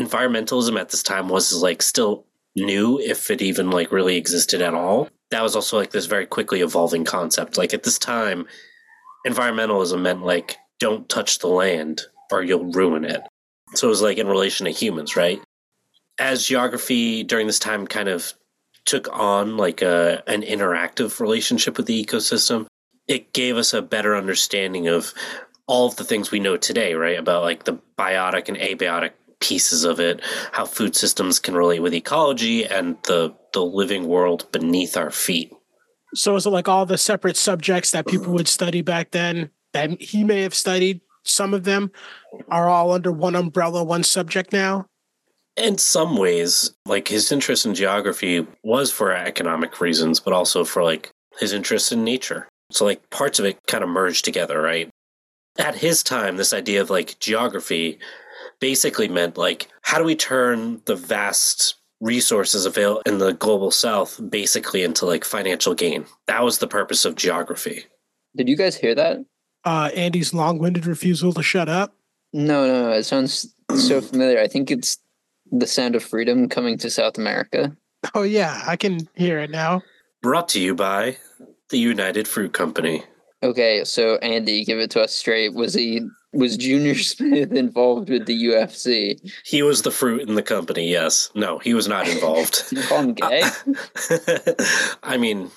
environmentalism 0.00 0.78
at 0.78 0.90
this 0.90 1.02
time 1.02 1.28
was 1.28 1.54
like 1.54 1.80
still 1.80 2.26
new, 2.54 2.98
if 2.98 3.30
it 3.30 3.40
even 3.40 3.70
like 3.70 3.90
really 3.90 4.16
existed 4.16 4.60
at 4.60 4.74
all. 4.74 5.08
That 5.30 5.42
was 5.42 5.56
also 5.56 5.78
like 5.78 5.90
this 5.90 6.04
very 6.04 6.26
quickly 6.26 6.60
evolving 6.60 7.04
concept. 7.04 7.56
Like 7.56 7.72
at 7.72 7.82
this 7.82 7.98
time, 7.98 8.46
environmentalism 9.26 10.02
meant 10.02 10.22
like 10.22 10.58
don't 10.78 11.08
touch 11.08 11.38
the 11.38 11.48
land 11.48 12.02
or 12.32 12.42
you'll 12.42 12.72
ruin 12.72 13.04
it. 13.04 13.22
So 13.74 13.88
it 13.88 13.90
was 13.90 14.02
like 14.02 14.18
in 14.18 14.26
relation 14.26 14.66
to 14.66 14.72
humans, 14.72 15.16
right? 15.16 15.40
As 16.18 16.46
geography 16.46 17.22
during 17.22 17.46
this 17.46 17.58
time 17.58 17.86
kind 17.86 18.08
of 18.08 18.32
took 18.84 19.08
on 19.12 19.56
like 19.56 19.82
a 19.82 20.22
an 20.26 20.42
interactive 20.42 21.20
relationship 21.20 21.76
with 21.76 21.86
the 21.86 22.04
ecosystem, 22.04 22.66
it 23.06 23.32
gave 23.32 23.56
us 23.56 23.72
a 23.72 23.82
better 23.82 24.16
understanding 24.16 24.88
of 24.88 25.12
all 25.66 25.86
of 25.86 25.96
the 25.96 26.04
things 26.04 26.30
we 26.30 26.40
know 26.40 26.56
today, 26.56 26.94
right? 26.94 27.18
About 27.18 27.42
like 27.42 27.64
the 27.64 27.78
biotic 27.98 28.48
and 28.48 28.56
abiotic 28.56 29.12
pieces 29.40 29.84
of 29.84 30.00
it, 30.00 30.20
how 30.52 30.64
food 30.64 30.94
systems 30.94 31.38
can 31.38 31.54
relate 31.54 31.80
with 31.80 31.94
ecology 31.94 32.64
and 32.64 32.96
the 33.04 33.34
the 33.52 33.64
living 33.64 34.06
world 34.06 34.50
beneath 34.52 34.96
our 34.96 35.10
feet. 35.10 35.52
So 36.14 36.36
is 36.36 36.46
it 36.46 36.50
like 36.50 36.68
all 36.68 36.84
the 36.84 36.98
separate 36.98 37.36
subjects 37.36 37.90
that 37.92 38.06
people 38.06 38.32
would 38.34 38.48
study 38.48 38.82
back 38.82 39.12
then 39.12 39.50
that 39.72 40.00
he 40.00 40.24
may 40.24 40.42
have 40.42 40.54
studied? 40.54 41.00
Some 41.24 41.54
of 41.54 41.64
them 41.64 41.90
are 42.48 42.68
all 42.68 42.92
under 42.92 43.12
one 43.12 43.34
umbrella, 43.34 43.84
one 43.84 44.02
subject 44.02 44.52
now. 44.52 44.86
In 45.56 45.78
some 45.78 46.16
ways, 46.16 46.74
like 46.86 47.08
his 47.08 47.30
interest 47.30 47.66
in 47.66 47.74
geography 47.74 48.46
was 48.64 48.90
for 48.90 49.12
economic 49.12 49.80
reasons, 49.80 50.18
but 50.18 50.32
also 50.32 50.64
for 50.64 50.82
like 50.82 51.10
his 51.38 51.52
interest 51.52 51.92
in 51.92 52.04
nature. 52.04 52.48
So 52.70 52.84
like 52.84 53.08
parts 53.10 53.38
of 53.38 53.44
it 53.44 53.58
kind 53.66 53.84
of 53.84 53.90
merged 53.90 54.24
together, 54.24 54.60
right? 54.60 54.88
At 55.58 55.74
his 55.74 56.02
time, 56.02 56.36
this 56.36 56.54
idea 56.54 56.80
of 56.80 56.88
like 56.88 57.18
geography 57.18 57.98
basically 58.60 59.08
meant 59.08 59.36
like 59.36 59.68
how 59.82 59.98
do 59.98 60.04
we 60.04 60.16
turn 60.16 60.80
the 60.86 60.96
vast 60.96 61.76
resources 62.02 62.66
available 62.66 63.02
in 63.06 63.18
the 63.18 63.32
global 63.32 63.70
south 63.70 64.20
basically 64.28 64.82
into 64.82 65.06
like 65.06 65.24
financial 65.24 65.74
gain. 65.74 66.04
That 66.26 66.42
was 66.42 66.58
the 66.58 66.66
purpose 66.66 67.04
of 67.04 67.14
geography. 67.14 67.84
Did 68.36 68.48
you 68.48 68.56
guys 68.56 68.76
hear 68.76 68.94
that? 68.94 69.18
Uh, 69.64 69.90
Andy's 69.94 70.34
long-winded 70.34 70.86
refusal 70.86 71.32
to 71.32 71.42
shut 71.42 71.68
up. 71.68 71.94
No, 72.32 72.66
no, 72.66 72.82
no. 72.88 72.92
It 72.92 73.04
sounds 73.04 73.54
so 73.76 74.00
familiar. 74.00 74.40
I 74.40 74.48
think 74.48 74.70
it's 74.70 74.98
the 75.50 75.66
sound 75.66 75.94
of 75.94 76.02
freedom 76.02 76.48
coming 76.48 76.78
to 76.78 76.90
South 76.90 77.18
America. 77.18 77.76
Oh 78.14 78.22
yeah, 78.22 78.62
I 78.66 78.76
can 78.76 79.08
hear 79.14 79.38
it 79.38 79.50
now. 79.50 79.82
Brought 80.22 80.48
to 80.50 80.60
you 80.60 80.74
by 80.74 81.18
the 81.70 81.78
United 81.78 82.26
Fruit 82.26 82.52
Company. 82.52 83.04
Okay, 83.42 83.84
so 83.84 84.16
Andy, 84.16 84.64
give 84.64 84.78
it 84.78 84.90
to 84.92 85.02
us 85.02 85.14
straight. 85.14 85.54
Was 85.54 85.74
he 85.74 86.02
was 86.32 86.56
Junior 86.56 86.94
Smith 86.98 87.52
involved 87.52 88.08
with 88.08 88.26
the 88.26 88.44
UFC? 88.44 89.20
He 89.44 89.62
was 89.62 89.82
the 89.82 89.90
fruit 89.90 90.28
in 90.28 90.34
the 90.34 90.42
company, 90.42 90.88
yes. 90.88 91.30
No, 91.34 91.58
he 91.58 91.74
was 91.74 91.88
not 91.88 92.08
involved. 92.08 92.68
Did 92.70 92.78
you 92.82 92.84
call 92.84 93.00
him 93.00 93.14
gay? 93.14 93.42
I 95.02 95.16
mean, 95.16 95.50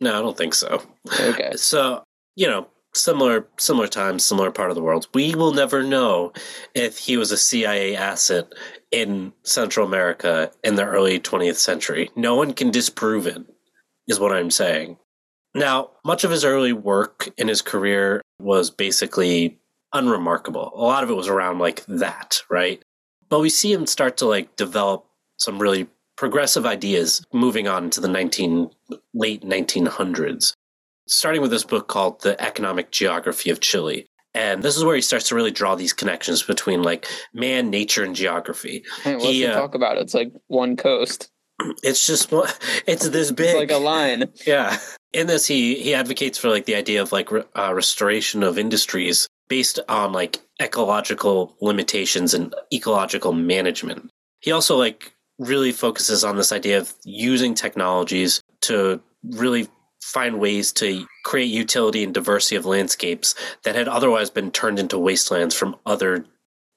no, 0.00 0.18
I 0.18 0.22
don't 0.22 0.36
think 0.36 0.54
so. 0.54 0.82
Okay. 1.20 1.52
So, 1.56 2.04
you 2.36 2.46
know, 2.46 2.68
similar 2.94 3.46
similar 3.58 3.86
time, 3.86 4.18
similar 4.18 4.50
part 4.50 4.70
of 4.70 4.76
the 4.76 4.82
world. 4.82 5.08
We 5.14 5.34
will 5.34 5.52
never 5.52 5.82
know 5.82 6.32
if 6.74 6.98
he 6.98 7.16
was 7.16 7.32
a 7.32 7.36
CIA 7.36 7.96
asset 7.96 8.52
in 8.90 9.32
Central 9.42 9.86
America 9.86 10.50
in 10.62 10.76
the 10.76 10.84
early 10.84 11.18
20th 11.18 11.56
century. 11.56 12.10
No 12.16 12.36
one 12.36 12.52
can 12.52 12.70
disprove 12.70 13.26
it, 13.26 13.44
is 14.06 14.20
what 14.20 14.32
I'm 14.32 14.50
saying. 14.50 14.96
Now, 15.54 15.90
much 16.04 16.24
of 16.24 16.30
his 16.30 16.44
early 16.44 16.72
work 16.72 17.28
in 17.36 17.48
his 17.48 17.62
career 17.62 18.22
was 18.40 18.70
basically 18.70 19.58
unremarkable. 19.92 20.72
A 20.74 20.82
lot 20.82 21.04
of 21.04 21.10
it 21.10 21.16
was 21.16 21.28
around 21.28 21.58
like 21.58 21.84
that, 21.86 22.42
right? 22.50 22.82
But 23.28 23.40
we 23.40 23.48
see 23.48 23.72
him 23.72 23.86
start 23.86 24.16
to 24.18 24.26
like 24.26 24.56
develop 24.56 25.06
some 25.38 25.60
really 25.60 25.88
progressive 26.16 26.66
ideas 26.66 27.24
moving 27.32 27.68
on 27.68 27.90
to 27.90 28.00
the 28.00 28.08
19 28.08 28.70
late 29.14 29.42
1900s. 29.42 30.54
Starting 31.06 31.42
with 31.42 31.50
this 31.50 31.64
book 31.64 31.88
called 31.88 32.22
The 32.22 32.40
Economic 32.42 32.90
Geography 32.90 33.50
of 33.50 33.60
Chile. 33.60 34.06
And 34.34 34.62
this 34.62 34.76
is 34.76 34.84
where 34.84 34.96
he 34.96 35.02
starts 35.02 35.28
to 35.28 35.34
really 35.34 35.52
draw 35.52 35.74
these 35.76 35.92
connections 35.92 36.42
between 36.42 36.82
like 36.82 37.06
man, 37.32 37.70
nature, 37.70 38.02
and 38.02 38.16
geography. 38.16 38.84
Hey, 39.02 39.14
what's 39.14 39.26
He, 39.26 39.42
to 39.42 39.52
uh, 39.52 39.54
talk 39.54 39.74
about? 39.74 39.96
It's 39.98 40.14
like 40.14 40.32
one 40.48 40.76
coast. 40.76 41.30
It's 41.84 42.04
just 42.04 42.32
one- 42.32 42.48
it's 42.86 43.08
this 43.08 43.30
big. 43.30 43.46
It's 43.46 43.54
like 43.54 43.70
a 43.70 43.76
line. 43.76 44.24
Yeah. 44.46 44.76
In 45.12 45.28
this, 45.28 45.46
he 45.46 45.76
he 45.80 45.94
advocates 45.94 46.36
for 46.36 46.50
like 46.50 46.64
the 46.64 46.74
idea 46.74 47.00
of 47.00 47.12
like 47.12 47.30
re- 47.30 47.44
uh, 47.56 47.72
restoration 47.72 48.42
of 48.42 48.58
industries 48.58 49.28
based 49.48 49.78
on 49.88 50.12
like 50.12 50.40
ecological 50.60 51.56
limitations 51.60 52.34
and 52.34 52.52
ecological 52.72 53.32
management. 53.32 54.10
He 54.40 54.50
also 54.50 54.76
like 54.76 55.14
really 55.38 55.70
focuses 55.70 56.24
on 56.24 56.36
this 56.36 56.50
idea 56.50 56.78
of 56.78 56.92
using 57.04 57.54
technologies 57.54 58.42
to 58.62 59.00
really 59.22 59.68
find 60.04 60.38
ways 60.38 60.70
to 60.70 61.06
create 61.24 61.46
utility 61.46 62.04
and 62.04 62.12
diversity 62.12 62.56
of 62.56 62.66
landscapes 62.66 63.34
that 63.62 63.74
had 63.74 63.88
otherwise 63.88 64.28
been 64.28 64.50
turned 64.50 64.78
into 64.78 64.98
wastelands 64.98 65.54
from 65.54 65.74
other 65.86 66.26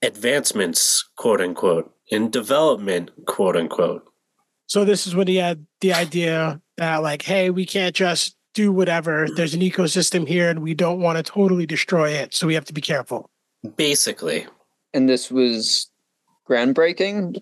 advancements, 0.02 1.08
quote 1.18 1.42
unquote, 1.42 1.94
in 2.10 2.30
development, 2.30 3.12
quote 3.26 3.58
unquote. 3.58 4.04
So 4.68 4.86
this 4.86 5.06
is 5.06 5.14
when 5.14 5.28
he 5.28 5.36
had 5.36 5.66
the 5.82 5.94
idea 5.94 6.62
that 6.78 7.04
like, 7.04 7.22
hey, 7.22 7.50
we 7.50 7.66
can't 7.66 7.94
just 7.94 8.38
do 8.54 8.72
whatever. 8.72 9.28
There's 9.36 9.54
an 9.54 9.62
ecosystem 9.62 10.26
here 10.26 10.50
and 10.50 10.62
we 10.62 10.74
don't 10.74 11.02
want 11.02 11.18
to 11.18 11.24
totally 11.24 11.66
destroy 11.66 12.12
it. 12.12 12.34
So 12.34 12.48
we 12.48 12.54
have 12.54 12.66
to 12.66 12.74
be 12.74 12.82
careful. 12.82 13.30
Basically, 13.76 14.48
And 14.94 15.10
this 15.10 15.30
was 15.30 15.92
groundbreaking. 16.50 17.42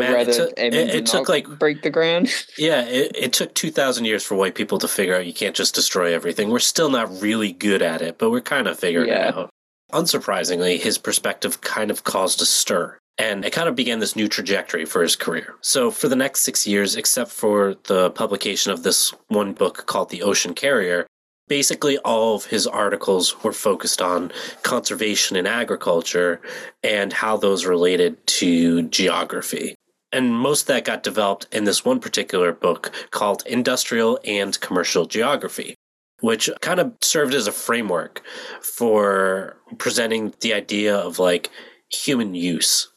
Man, 0.00 0.28
it 0.28 0.32
took- 0.34 0.52
it- 0.58 0.74
it 0.74 1.06
took, 1.06 1.28
like- 1.28 1.46
break 1.58 1.82
the 1.82 1.90
ground. 1.90 2.28
Yeah, 2.58 2.82
it, 2.86 3.12
it 3.14 3.32
took 3.32 3.54
2,000 3.54 4.04
years 4.04 4.22
for 4.24 4.34
white 4.36 4.54
people 4.54 4.78
to 4.78 4.88
figure 4.88 5.14
out 5.16 5.26
you 5.26 5.32
can't 5.34 5.56
just 5.56 5.74
destroy 5.74 6.14
everything. 6.14 6.50
We're 6.50 6.58
still 6.60 6.88
not 6.90 7.20
really 7.20 7.52
good 7.52 7.82
at 7.82 8.00
it, 8.02 8.18
but 8.18 8.30
we're 8.30 8.40
kind 8.40 8.66
of 8.68 8.78
figuring 8.78 9.08
Yeah. 9.08 9.28
it 9.28 9.34
out. 9.36 9.50
Unsurprisingly, 9.92 10.80
his 10.80 10.98
perspective 10.98 11.60
kind 11.60 11.90
of 11.90 12.04
caused 12.04 12.42
a 12.42 12.44
stir, 12.46 12.98
and 13.18 13.44
it 13.44 13.52
kind 13.52 13.68
of 13.68 13.76
began 13.76 14.00
this 14.00 14.16
new 14.16 14.28
trajectory 14.28 14.84
for 14.84 15.02
his 15.02 15.14
career. 15.16 15.54
So, 15.60 15.90
for 15.90 16.08
the 16.08 16.16
next 16.16 16.40
six 16.40 16.66
years, 16.66 16.96
except 16.96 17.30
for 17.30 17.76
the 17.84 18.10
publication 18.10 18.72
of 18.72 18.82
this 18.82 19.12
one 19.28 19.52
book 19.52 19.86
called 19.86 20.10
The 20.10 20.22
Ocean 20.22 20.52
Carrier, 20.54 21.06
basically 21.46 21.98
all 21.98 22.34
of 22.36 22.46
his 22.46 22.66
articles 22.66 23.44
were 23.44 23.52
focused 23.52 24.02
on 24.02 24.32
conservation 24.62 25.36
and 25.36 25.46
agriculture 25.46 26.40
and 26.82 27.12
how 27.12 27.36
those 27.36 27.66
related 27.66 28.26
to 28.26 28.82
geography 28.88 29.74
and 30.14 30.32
most 30.32 30.62
of 30.62 30.66
that 30.68 30.84
got 30.84 31.02
developed 31.02 31.46
in 31.52 31.64
this 31.64 31.84
one 31.84 32.00
particular 32.00 32.52
book 32.52 32.92
called 33.10 33.42
Industrial 33.46 34.18
and 34.24 34.58
Commercial 34.60 35.06
Geography, 35.06 35.74
which 36.20 36.48
kind 36.60 36.80
of 36.80 36.94
served 37.02 37.34
as 37.34 37.46
a 37.46 37.52
framework 37.52 38.22
for 38.62 39.56
presenting 39.78 40.32
the 40.40 40.54
idea 40.54 40.96
of 40.96 41.18
like 41.18 41.50
human 41.90 42.34
use. 42.34 42.90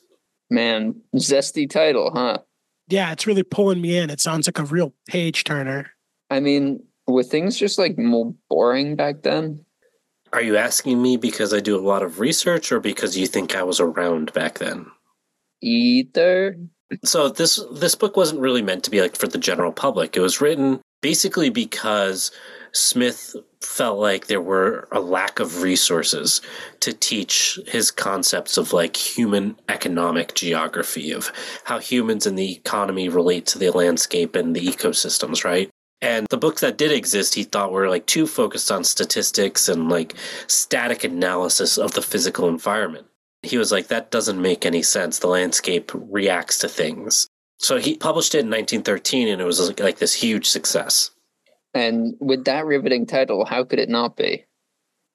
Man, 0.49 0.95
zesty 1.15 1.69
title, 1.69 2.11
huh? 2.13 2.37
Yeah, 2.87 3.11
it's 3.11 3.27
really 3.27 3.43
pulling 3.43 3.81
me 3.81 3.97
in. 3.97 4.09
It 4.09 4.21
sounds 4.21 4.47
like 4.47 4.59
a 4.59 4.63
real 4.63 4.93
page 5.09 5.43
turner. 5.43 5.91
I 6.29 6.39
mean, 6.39 6.83
were 7.07 7.23
things 7.23 7.57
just 7.57 7.77
like 7.77 7.97
more 7.97 8.33
boring 8.49 8.95
back 8.95 9.23
then? 9.23 9.65
Are 10.33 10.41
you 10.41 10.55
asking 10.55 11.01
me 11.01 11.17
because 11.17 11.53
I 11.53 11.61
do 11.61 11.77
a 11.77 11.85
lot 11.85 12.03
of 12.03 12.19
research 12.19 12.71
or 12.71 12.79
because 12.79 13.17
you 13.17 13.27
think 13.27 13.55
I 13.55 13.63
was 13.63 13.79
around 13.79 14.33
back 14.33 14.59
then? 14.59 14.85
Either. 15.61 16.57
So 17.03 17.29
this 17.29 17.59
this 17.71 17.95
book 17.95 18.15
wasn't 18.15 18.41
really 18.41 18.61
meant 18.61 18.83
to 18.85 18.91
be 18.91 19.01
like 19.01 19.15
for 19.15 19.27
the 19.27 19.37
general 19.37 19.71
public. 19.71 20.15
It 20.15 20.21
was 20.21 20.41
written 20.41 20.79
basically 21.01 21.49
because 21.49 22.31
Smith 22.71 23.35
felt 23.61 23.99
like 23.99 24.27
there 24.27 24.41
were 24.41 24.87
a 24.91 24.99
lack 24.99 25.39
of 25.39 25.61
resources 25.61 26.41
to 26.79 26.93
teach 26.93 27.59
his 27.67 27.91
concepts 27.91 28.57
of 28.57 28.73
like 28.73 28.95
human 28.95 29.57
economic 29.67 30.35
geography 30.35 31.11
of 31.11 31.31
how 31.65 31.79
humans 31.79 32.25
and 32.25 32.37
the 32.37 32.53
economy 32.53 33.09
relate 33.09 33.45
to 33.47 33.59
the 33.59 33.71
landscape 33.71 34.35
and 34.35 34.55
the 34.55 34.65
ecosystems, 34.65 35.43
right? 35.43 35.69
And 36.01 36.27
the 36.29 36.37
books 36.37 36.61
that 36.61 36.77
did 36.77 36.91
exist, 36.91 37.33
he 37.33 37.43
thought 37.43 37.71
were 37.71 37.89
like 37.89 38.05
too 38.05 38.27
focused 38.27 38.71
on 38.71 38.83
statistics 38.83 39.67
and 39.67 39.89
like 39.89 40.13
static 40.45 41.03
analysis 41.03 41.77
of 41.77 41.93
the 41.93 42.03
physical 42.03 42.47
environment. 42.47 43.07
He 43.47 43.57
was 43.57 43.71
like, 43.71 43.87
that 43.87 44.11
doesn't 44.11 44.41
make 44.41 44.65
any 44.65 44.81
sense. 44.81 45.19
The 45.19 45.27
landscape 45.27 45.91
reacts 45.93 46.59
to 46.59 46.69
things. 46.69 47.27
So 47.59 47.77
he 47.77 47.97
published 47.97 48.35
it 48.35 48.39
in 48.39 48.47
1913 48.47 49.27
and 49.27 49.41
it 49.41 49.45
was 49.45 49.59
like, 49.65 49.79
like 49.79 49.97
this 49.97 50.13
huge 50.13 50.47
success. 50.47 51.11
And 51.73 52.15
with 52.19 52.45
that 52.45 52.65
riveting 52.65 53.05
title, 53.05 53.45
how 53.45 53.63
could 53.63 53.79
it 53.79 53.89
not 53.89 54.15
be? 54.15 54.45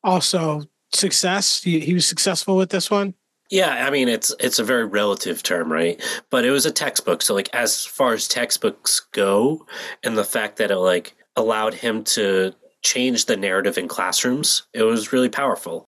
Also, 0.05 0.63
success. 0.93 1.63
He, 1.63 1.81
he 1.81 1.95
was 1.95 2.07
successful 2.07 2.57
with 2.57 2.71
this 2.71 2.91
one. 2.91 3.15
Yeah, 3.51 3.87
I 3.87 3.91
mean 3.91 4.09
it's 4.09 4.35
it's 4.41 4.59
a 4.59 4.65
very 4.65 4.87
relative 4.87 5.43
term, 5.43 5.71
right? 5.71 6.03
But 6.31 6.47
it 6.47 6.51
was 6.51 6.65
a 6.65 6.71
textbook, 6.71 7.21
so 7.21 7.35
like 7.35 7.51
as 7.53 7.85
far 7.85 8.15
as 8.15 8.27
textbooks 8.27 9.01
go, 9.13 9.67
and 10.03 10.17
the 10.17 10.25
fact 10.25 10.57
that 10.57 10.71
it 10.71 10.79
like 10.79 11.15
allowed 11.37 11.75
him 11.75 12.03
to 12.05 12.55
change 12.81 13.27
the 13.27 13.37
narrative 13.37 13.77
in 13.77 13.89
classrooms, 13.89 14.63
it 14.73 14.85
was 14.85 15.13
really 15.13 15.29
powerful. 15.29 15.85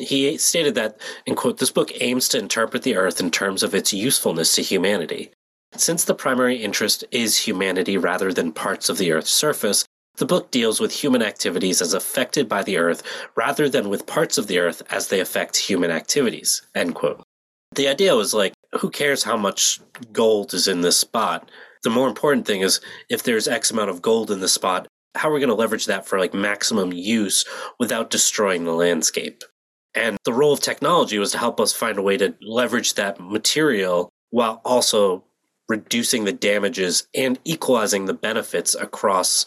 He 0.00 0.38
stated 0.38 0.74
that, 0.76 1.00
in 1.26 1.34
quote, 1.34 1.58
this 1.58 1.70
book 1.70 1.90
aims 2.00 2.28
to 2.28 2.38
interpret 2.38 2.82
the 2.82 2.96
earth 2.96 3.20
in 3.20 3.30
terms 3.30 3.62
of 3.62 3.74
its 3.74 3.92
usefulness 3.92 4.54
to 4.54 4.62
humanity. 4.62 5.30
Since 5.76 6.04
the 6.04 6.14
primary 6.14 6.56
interest 6.56 7.04
is 7.10 7.36
humanity 7.36 7.96
rather 7.96 8.32
than 8.32 8.52
parts 8.52 8.88
of 8.88 8.98
the 8.98 9.12
earth's 9.12 9.30
surface, 9.30 9.84
the 10.16 10.26
book 10.26 10.50
deals 10.50 10.80
with 10.80 10.92
human 10.92 11.22
activities 11.22 11.80
as 11.80 11.94
affected 11.94 12.48
by 12.48 12.62
the 12.62 12.76
earth 12.76 13.02
rather 13.36 13.68
than 13.68 13.88
with 13.88 14.06
parts 14.06 14.38
of 14.38 14.46
the 14.46 14.58
earth 14.58 14.82
as 14.90 15.08
they 15.08 15.20
affect 15.20 15.56
human 15.56 15.90
activities. 15.90 16.62
End 16.74 16.94
quote. 16.94 17.22
The 17.74 17.88
idea 17.88 18.16
was 18.16 18.34
like, 18.34 18.54
who 18.80 18.90
cares 18.90 19.22
how 19.22 19.36
much 19.36 19.80
gold 20.12 20.54
is 20.54 20.66
in 20.66 20.80
this 20.80 20.96
spot? 20.96 21.50
The 21.82 21.90
more 21.90 22.08
important 22.08 22.46
thing 22.46 22.62
is 22.62 22.80
if 23.08 23.22
there's 23.22 23.46
X 23.46 23.70
amount 23.70 23.90
of 23.90 24.02
gold 24.02 24.30
in 24.30 24.40
the 24.40 24.48
spot, 24.48 24.88
how 25.14 25.30
are 25.30 25.32
we 25.32 25.40
going 25.40 25.48
to 25.48 25.54
leverage 25.54 25.86
that 25.86 26.06
for 26.06 26.18
like 26.18 26.34
maximum 26.34 26.92
use 26.92 27.44
without 27.78 28.10
destroying 28.10 28.64
the 28.64 28.72
landscape? 28.72 29.44
And 29.98 30.16
the 30.24 30.32
role 30.32 30.52
of 30.52 30.60
technology 30.60 31.18
was 31.18 31.32
to 31.32 31.38
help 31.38 31.58
us 31.60 31.72
find 31.72 31.98
a 31.98 32.02
way 32.02 32.16
to 32.18 32.34
leverage 32.40 32.94
that 32.94 33.18
material 33.20 34.08
while 34.30 34.60
also 34.64 35.24
reducing 35.68 36.24
the 36.24 36.32
damages 36.32 37.08
and 37.14 37.38
equalizing 37.44 38.04
the 38.06 38.14
benefits 38.14 38.74
across 38.74 39.44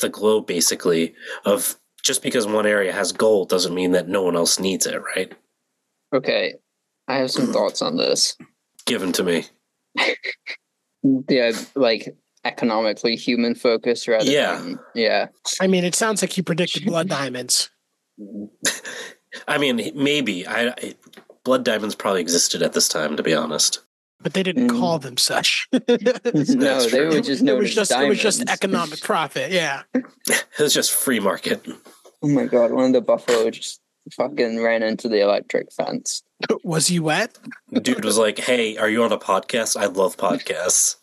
the 0.00 0.08
globe, 0.08 0.46
basically, 0.46 1.14
of 1.44 1.76
just 2.02 2.22
because 2.22 2.46
one 2.46 2.66
area 2.66 2.92
has 2.92 3.12
gold 3.12 3.48
doesn't 3.50 3.74
mean 3.74 3.92
that 3.92 4.08
no 4.08 4.22
one 4.22 4.36
else 4.36 4.58
needs 4.58 4.86
it, 4.86 5.00
right? 5.16 5.32
Okay, 6.14 6.54
I 7.06 7.16
have 7.18 7.30
some 7.30 7.46
thoughts 7.52 7.82
on 7.82 7.96
this. 7.96 8.36
Given 8.86 9.12
to 9.12 9.22
me. 9.22 9.44
Yeah, 11.30 11.52
like 11.74 12.14
economically 12.44 13.16
human 13.16 13.54
focus 13.54 14.06
rather 14.06 14.30
Yeah. 14.30 14.56
than 14.60 14.78
yeah. 14.94 15.28
I 15.58 15.66
mean, 15.66 15.82
it 15.82 15.94
sounds 15.94 16.20
like 16.20 16.36
you 16.36 16.42
predicted 16.42 16.84
blood 16.84 17.08
diamonds. 17.18 17.70
I 19.48 19.58
mean, 19.58 19.90
maybe. 19.94 20.46
I, 20.46 20.68
I 20.68 20.94
blood 21.44 21.64
diamonds 21.64 21.94
probably 21.94 22.20
existed 22.20 22.62
at 22.62 22.72
this 22.72 22.88
time, 22.88 23.16
to 23.16 23.22
be 23.22 23.34
honest. 23.34 23.80
But 24.22 24.34
they 24.34 24.42
didn't 24.42 24.68
Mm. 24.68 24.78
call 24.78 24.98
them 24.98 25.16
such. 25.16 25.66
no, 25.72 25.78
That's 25.88 26.54
they 26.54 26.88
true. 26.90 27.08
were 27.14 27.20
just 27.20 27.40
it 27.40 27.44
known 27.44 27.58
was 27.60 27.70
as 27.70 27.74
just 27.74 27.92
it 27.92 28.08
was 28.08 28.18
just 28.20 28.48
economic 28.50 29.00
profit. 29.00 29.50
Yeah. 29.50 29.82
It 30.28 30.58
was 30.58 30.74
just 30.74 30.92
free 30.92 31.20
market. 31.20 31.66
Oh 32.22 32.28
my 32.28 32.44
god, 32.44 32.72
one 32.72 32.84
of 32.84 32.92
the 32.92 33.00
buffalo 33.00 33.48
just 33.50 33.80
fucking 34.12 34.62
ran 34.62 34.82
into 34.82 35.08
the 35.08 35.20
electric 35.22 35.72
fence. 35.72 36.22
Was 36.64 36.88
he 36.88 37.00
wet? 37.00 37.38
Dude 37.80 38.04
was 38.04 38.18
like, 38.18 38.38
"Hey, 38.38 38.76
are 38.76 38.90
you 38.90 39.02
on 39.02 39.10
a 39.12 39.16
podcast? 39.18 39.80
I 39.80 39.86
love 39.86 40.18
podcasts." 40.18 40.96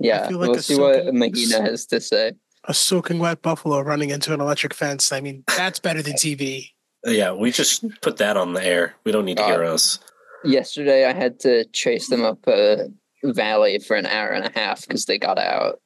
Yeah, 0.00 0.26
feel 0.28 0.38
like 0.38 0.48
we'll 0.50 0.58
a 0.58 0.62
see 0.62 0.78
what 0.78 0.96
soaking- 1.04 1.18
Mahina 1.18 1.62
has 1.62 1.86
to 1.86 2.00
say. 2.00 2.32
A 2.64 2.74
soaking 2.74 3.18
wet 3.20 3.42
buffalo 3.42 3.80
running 3.80 4.10
into 4.10 4.32
an 4.34 4.40
electric 4.40 4.74
fence. 4.74 5.12
I 5.12 5.20
mean, 5.20 5.44
that's 5.56 5.78
better 5.78 6.02
than 6.02 6.14
TV. 6.14 6.70
Yeah, 7.04 7.32
we 7.32 7.50
just 7.50 7.84
put 8.00 8.18
that 8.18 8.36
on 8.36 8.52
the 8.54 8.64
air. 8.64 8.94
We 9.04 9.12
don't 9.12 9.24
need 9.24 9.38
to 9.38 9.44
hear 9.44 9.64
us. 9.64 9.98
Yesterday, 10.44 11.04
I 11.06 11.12
had 11.12 11.40
to 11.40 11.64
chase 11.66 12.08
them 12.08 12.24
up 12.24 12.46
a 12.46 12.88
valley 13.24 13.78
for 13.78 13.96
an 13.96 14.06
hour 14.06 14.28
and 14.30 14.44
a 14.44 14.58
half 14.58 14.82
because 14.82 15.06
they 15.06 15.18
got 15.18 15.38
out. 15.38 15.80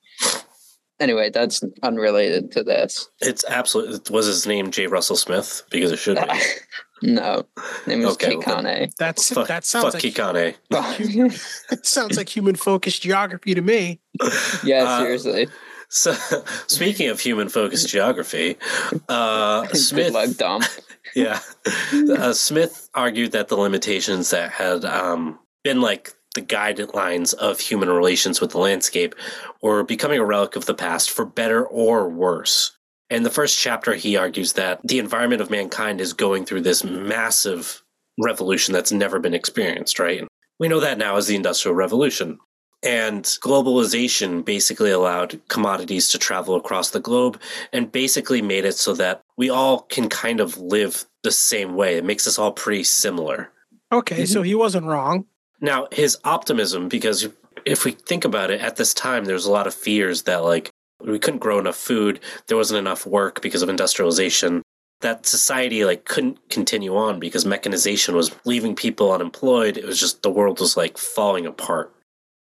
anyway, 1.00 1.30
that's 1.30 1.62
unrelated 1.82 2.52
to 2.52 2.62
this. 2.62 3.08
It's 3.20 3.44
absolutely 3.48 4.00
was 4.14 4.26
his 4.26 4.46
name 4.46 4.70
J. 4.70 4.86
Russell 4.86 5.16
Smith 5.16 5.62
because 5.70 5.92
it 5.92 5.98
should 5.98 6.16
be. 6.16 6.40
no, 7.12 7.44
name 7.86 8.02
is 8.02 8.14
Okay, 8.14 8.36
well 8.36 8.42
Kikane. 8.44 8.94
That's 8.96 9.32
fuck, 9.32 9.48
that 9.48 9.64
sounds 9.64 9.84
fuck 9.84 9.94
like 9.94 10.02
Kikane. 10.02 10.54
it 11.70 11.86
sounds 11.86 12.16
like 12.16 12.28
human 12.34 12.54
focused 12.56 13.02
geography 13.02 13.54
to 13.54 13.62
me. 13.62 14.00
yeah, 14.64 14.84
Uh, 14.84 14.98
seriously. 15.00 15.48
So, 15.88 16.12
speaking 16.66 17.10
of 17.10 17.20
human 17.20 17.48
focused 17.48 17.88
geography, 17.88 18.56
uh, 19.08 19.66
Good 19.66 19.76
Smith 19.76 20.12
luck, 20.12 20.30
Dom. 20.36 20.62
Yeah. 21.14 21.40
Uh, 21.92 22.32
Smith 22.32 22.88
argued 22.94 23.32
that 23.32 23.48
the 23.48 23.56
limitations 23.56 24.30
that 24.30 24.50
had 24.50 24.84
um, 24.84 25.38
been 25.64 25.80
like 25.80 26.12
the 26.34 26.42
guidelines 26.42 27.34
of 27.34 27.58
human 27.58 27.88
relations 27.88 28.40
with 28.40 28.50
the 28.50 28.58
landscape 28.58 29.14
were 29.62 29.82
becoming 29.82 30.18
a 30.18 30.24
relic 30.24 30.56
of 30.56 30.66
the 30.66 30.74
past 30.74 31.10
for 31.10 31.24
better 31.24 31.66
or 31.66 32.08
worse. 32.08 32.76
In 33.08 33.22
the 33.22 33.30
first 33.30 33.58
chapter, 33.58 33.94
he 33.94 34.16
argues 34.16 34.54
that 34.54 34.80
the 34.84 34.98
environment 34.98 35.40
of 35.40 35.50
mankind 35.50 36.00
is 36.00 36.12
going 36.12 36.44
through 36.44 36.62
this 36.62 36.84
massive 36.84 37.82
revolution 38.22 38.72
that's 38.72 38.92
never 38.92 39.18
been 39.18 39.34
experienced, 39.34 39.98
right? 39.98 40.24
We 40.58 40.68
know 40.68 40.80
that 40.80 40.98
now 40.98 41.16
as 41.16 41.26
the 41.26 41.36
Industrial 41.36 41.74
Revolution. 41.74 42.38
And 42.82 43.24
globalization 43.24 44.44
basically 44.44 44.90
allowed 44.90 45.40
commodities 45.48 46.08
to 46.08 46.18
travel 46.18 46.54
across 46.54 46.90
the 46.90 47.00
globe 47.00 47.40
and 47.72 47.90
basically 47.90 48.42
made 48.42 48.64
it 48.64 48.74
so 48.74 48.92
that 48.94 49.22
we 49.36 49.50
all 49.50 49.80
can 49.80 50.08
kind 50.08 50.40
of 50.40 50.58
live 50.58 51.04
the 51.22 51.32
same 51.32 51.74
way. 51.74 51.96
It 51.96 52.04
makes 52.04 52.26
us 52.26 52.38
all 52.38 52.52
pretty 52.52 52.84
similar. 52.84 53.50
Okay, 53.90 54.26
so 54.26 54.40
mm-hmm. 54.40 54.46
he 54.46 54.54
wasn't 54.54 54.86
wrong. 54.86 55.26
Now, 55.60 55.88
his 55.90 56.18
optimism, 56.22 56.88
because 56.88 57.28
if 57.64 57.84
we 57.84 57.92
think 57.92 58.24
about 58.24 58.50
it, 58.50 58.60
at 58.60 58.76
this 58.76 58.92
time, 58.92 59.24
there's 59.24 59.46
a 59.46 59.52
lot 59.52 59.66
of 59.66 59.74
fears 59.74 60.22
that, 60.24 60.44
like, 60.44 60.70
we 61.00 61.18
couldn't 61.18 61.40
grow 61.40 61.58
enough 61.58 61.76
food, 61.76 62.20
there 62.46 62.56
wasn't 62.56 62.78
enough 62.78 63.06
work 63.06 63.42
because 63.42 63.62
of 63.62 63.68
industrialization, 63.68 64.62
that 65.00 65.26
society, 65.26 65.84
like, 65.84 66.04
couldn't 66.04 66.50
continue 66.50 66.96
on 66.96 67.18
because 67.18 67.44
mechanization 67.44 68.14
was 68.14 68.34
leaving 68.44 68.76
people 68.76 69.12
unemployed. 69.12 69.76
It 69.76 69.84
was 69.84 69.98
just 69.98 70.22
the 70.22 70.30
world 70.30 70.60
was, 70.60 70.76
like, 70.76 70.98
falling 70.98 71.46
apart. 71.46 71.92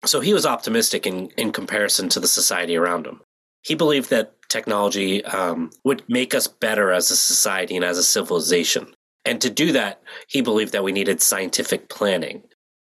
So 0.06 0.20
he 0.20 0.34
was 0.34 0.46
optimistic 0.46 1.06
in, 1.06 1.30
in 1.38 1.52
comparison 1.52 2.10
to 2.10 2.20
the 2.20 2.28
society 2.28 2.76
around 2.76 3.08
him. 3.08 3.22
He 3.64 3.76
believed 3.76 4.10
that 4.10 4.34
technology 4.50 5.26
um, 5.26 5.72
would 5.84 6.08
make 6.08 6.34
us 6.34 6.48
better 6.48 6.92
as 6.92 7.12
a 7.12 7.18
society 7.18 7.76
and 7.76 7.84
as 7.84 7.98
a 7.98 8.04
civilization. 8.04 8.94
And 9.26 9.42
to 9.42 9.50
do 9.50 9.74
that, 9.74 10.02
he 10.30 10.42
believed 10.42 10.72
that 10.72 10.84
we 10.84 10.92
needed 10.92 11.22
scientific 11.22 11.90
planning. 11.90 12.44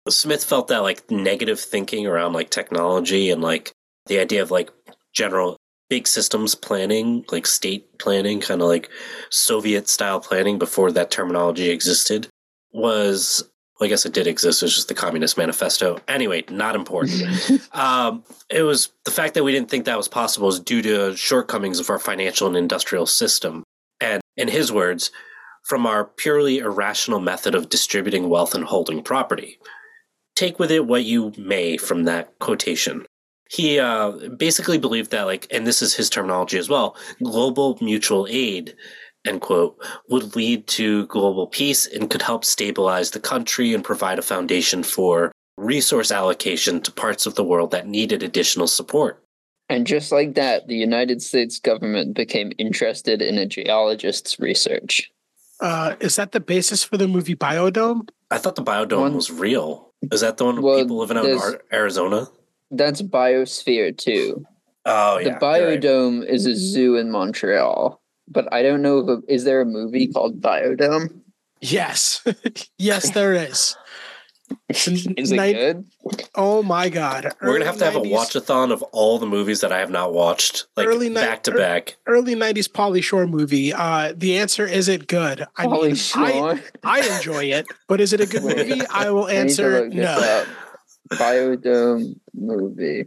Smith 0.08 0.44
felt 0.44 0.68
that 0.68 0.78
like 0.78 1.10
negative 1.10 1.60
thinking 1.60 2.06
around 2.06 2.32
like 2.32 2.50
technology 2.50 3.30
and 3.30 3.42
like 3.42 3.72
the 4.06 4.18
idea 4.18 4.42
of 4.42 4.50
like 4.50 4.70
general 5.12 5.56
big 5.88 6.06
systems 6.06 6.54
planning, 6.54 7.24
like 7.30 7.46
state 7.46 7.98
planning, 7.98 8.40
kind 8.40 8.62
of 8.62 8.68
like 8.68 8.88
Soviet 9.30 9.88
style 9.88 10.20
planning 10.20 10.58
before 10.58 10.92
that 10.92 11.10
terminology 11.10 11.68
existed, 11.68 12.28
was 12.72 13.50
well, 13.80 13.86
I 13.86 13.88
guess 13.88 14.04
it 14.04 14.12
did 14.12 14.26
exist. 14.26 14.62
It 14.62 14.66
was 14.66 14.74
just 14.74 14.88
the 14.88 14.94
Communist 14.94 15.38
Manifesto. 15.38 15.98
Anyway, 16.06 16.44
not 16.50 16.76
important. 16.76 17.22
um, 17.72 18.22
it 18.50 18.62
was 18.62 18.92
the 19.06 19.10
fact 19.10 19.34
that 19.34 19.42
we 19.42 19.52
didn't 19.52 19.70
think 19.70 19.86
that 19.86 19.96
was 19.96 20.08
possible 20.08 20.48
is 20.48 20.60
due 20.60 20.82
to 20.82 21.16
shortcomings 21.16 21.80
of 21.80 21.88
our 21.88 21.98
financial 21.98 22.46
and 22.46 22.56
industrial 22.56 23.06
system. 23.06 23.64
And 24.00 24.20
in 24.36 24.48
his 24.48 24.70
words, 24.70 25.10
from 25.64 25.86
our 25.86 26.04
purely 26.04 26.58
irrational 26.58 27.20
method 27.20 27.54
of 27.54 27.68
distributing 27.68 28.28
wealth 28.28 28.54
and 28.54 28.64
holding 28.64 29.02
property. 29.02 29.58
Take 30.36 30.58
with 30.58 30.70
it 30.70 30.86
what 30.86 31.04
you 31.04 31.32
may 31.38 31.76
from 31.76 32.04
that 32.04 32.38
quotation. 32.38 33.06
He 33.50 33.78
uh, 33.78 34.12
basically 34.36 34.78
believed 34.78 35.10
that, 35.10 35.24
like, 35.24 35.46
and 35.50 35.66
this 35.66 35.82
is 35.82 35.94
his 35.94 36.08
terminology 36.08 36.56
as 36.56 36.68
well, 36.68 36.96
global 37.22 37.78
mutual 37.80 38.26
aid, 38.30 38.76
end 39.26 39.40
quote, 39.40 39.76
would 40.08 40.34
lead 40.36 40.66
to 40.66 41.06
global 41.06 41.46
peace 41.46 41.86
and 41.86 42.10
could 42.10 42.22
help 42.22 42.44
stabilize 42.44 43.10
the 43.10 43.20
country 43.20 43.74
and 43.74 43.84
provide 43.84 44.18
a 44.18 44.22
foundation 44.22 44.82
for 44.82 45.32
resource 45.56 46.10
allocation 46.10 46.80
to 46.80 46.92
parts 46.92 47.26
of 47.26 47.34
the 47.34 47.44
world 47.44 47.70
that 47.70 47.86
needed 47.86 48.22
additional 48.22 48.66
support. 48.66 49.22
And 49.68 49.86
just 49.86 50.10
like 50.10 50.34
that, 50.34 50.66
the 50.66 50.76
United 50.76 51.22
States 51.22 51.60
government 51.60 52.14
became 52.14 52.50
interested 52.58 53.22
in 53.22 53.38
a 53.38 53.46
geologist's 53.46 54.40
research. 54.40 55.10
Uh, 55.60 55.94
is 56.00 56.16
that 56.16 56.32
the 56.32 56.40
basis 56.40 56.82
for 56.82 56.96
the 56.96 57.06
movie 57.06 57.36
Biodome? 57.36 58.08
I 58.30 58.38
thought 58.38 58.56
the 58.56 58.62
biodome 58.62 59.00
One- 59.00 59.14
was 59.14 59.30
real. 59.30 59.92
Is 60.10 60.22
that 60.22 60.38
the 60.38 60.46
one 60.46 60.56
with 60.56 60.64
Well, 60.64 60.78
people 60.78 60.96
living 60.96 61.18
out 61.18 61.26
in 61.26 61.38
Arizona? 61.72 62.26
That's 62.70 63.02
Biosphere 63.02 63.96
too. 63.96 64.44
Oh, 64.86 65.18
the 65.18 65.24
yeah. 65.26 65.56
you're 65.56 66.20
right. 66.20 66.28
Is 66.28 66.46
a 66.46 66.56
zoo 66.56 66.96
in 66.96 67.10
Montreal, 67.10 67.99
but 68.30 68.52
I 68.52 68.62
don't 68.62 68.82
know 68.82 68.98
if 69.08 69.24
is 69.28 69.44
there 69.44 69.60
a 69.60 69.66
movie 69.66 70.06
called 70.08 70.40
Biodome? 70.40 71.20
Yes, 71.60 72.24
yes, 72.78 73.10
there 73.10 73.34
is. 73.34 73.76
Is 74.68 75.30
it 75.30 75.36
Night- 75.36 75.54
good? 75.54 75.84
Oh 76.34 76.60
my 76.64 76.88
god! 76.88 77.32
We're 77.40 77.52
gonna 77.52 77.66
have 77.66 77.76
to 77.78 77.84
have 77.84 77.94
a 77.94 77.98
Early 77.98 78.08
90s 78.08 78.12
watch-a-thon 78.12 78.72
of 78.72 78.82
all 78.90 79.20
the 79.20 79.26
movies 79.26 79.60
that 79.60 79.70
I 79.70 79.78
have 79.78 79.90
not 79.90 80.12
watched, 80.12 80.66
like 80.76 80.88
Early 80.88 81.08
ni- 81.08 81.14
back 81.14 81.44
to 81.44 81.52
back. 81.52 81.96
Early 82.04 82.34
'90s 82.34 82.68
Pauly 82.68 83.00
Shore 83.00 83.28
movie. 83.28 83.72
Uh, 83.72 84.12
the 84.16 84.38
answer 84.38 84.66
is 84.66 84.88
it 84.88 85.06
good? 85.06 85.46
I 85.56 85.62
Holy 85.62 85.88
mean, 85.88 85.94
Shore. 85.94 86.60
I 86.82 87.00
enjoy 87.16 87.44
it, 87.44 87.64
but 87.86 88.00
is 88.00 88.12
it 88.12 88.20
a 88.20 88.26
good 88.26 88.42
Wait, 88.42 88.56
movie? 88.68 88.82
I 88.92 89.10
will 89.10 89.26
I 89.26 89.28
need 89.28 89.34
to 89.34 89.38
answer 89.40 89.80
look 89.82 89.92
this 89.92 90.04
no. 90.04 90.42
up. 90.42 90.48
Biodome 91.12 92.18
movie. 92.34 93.04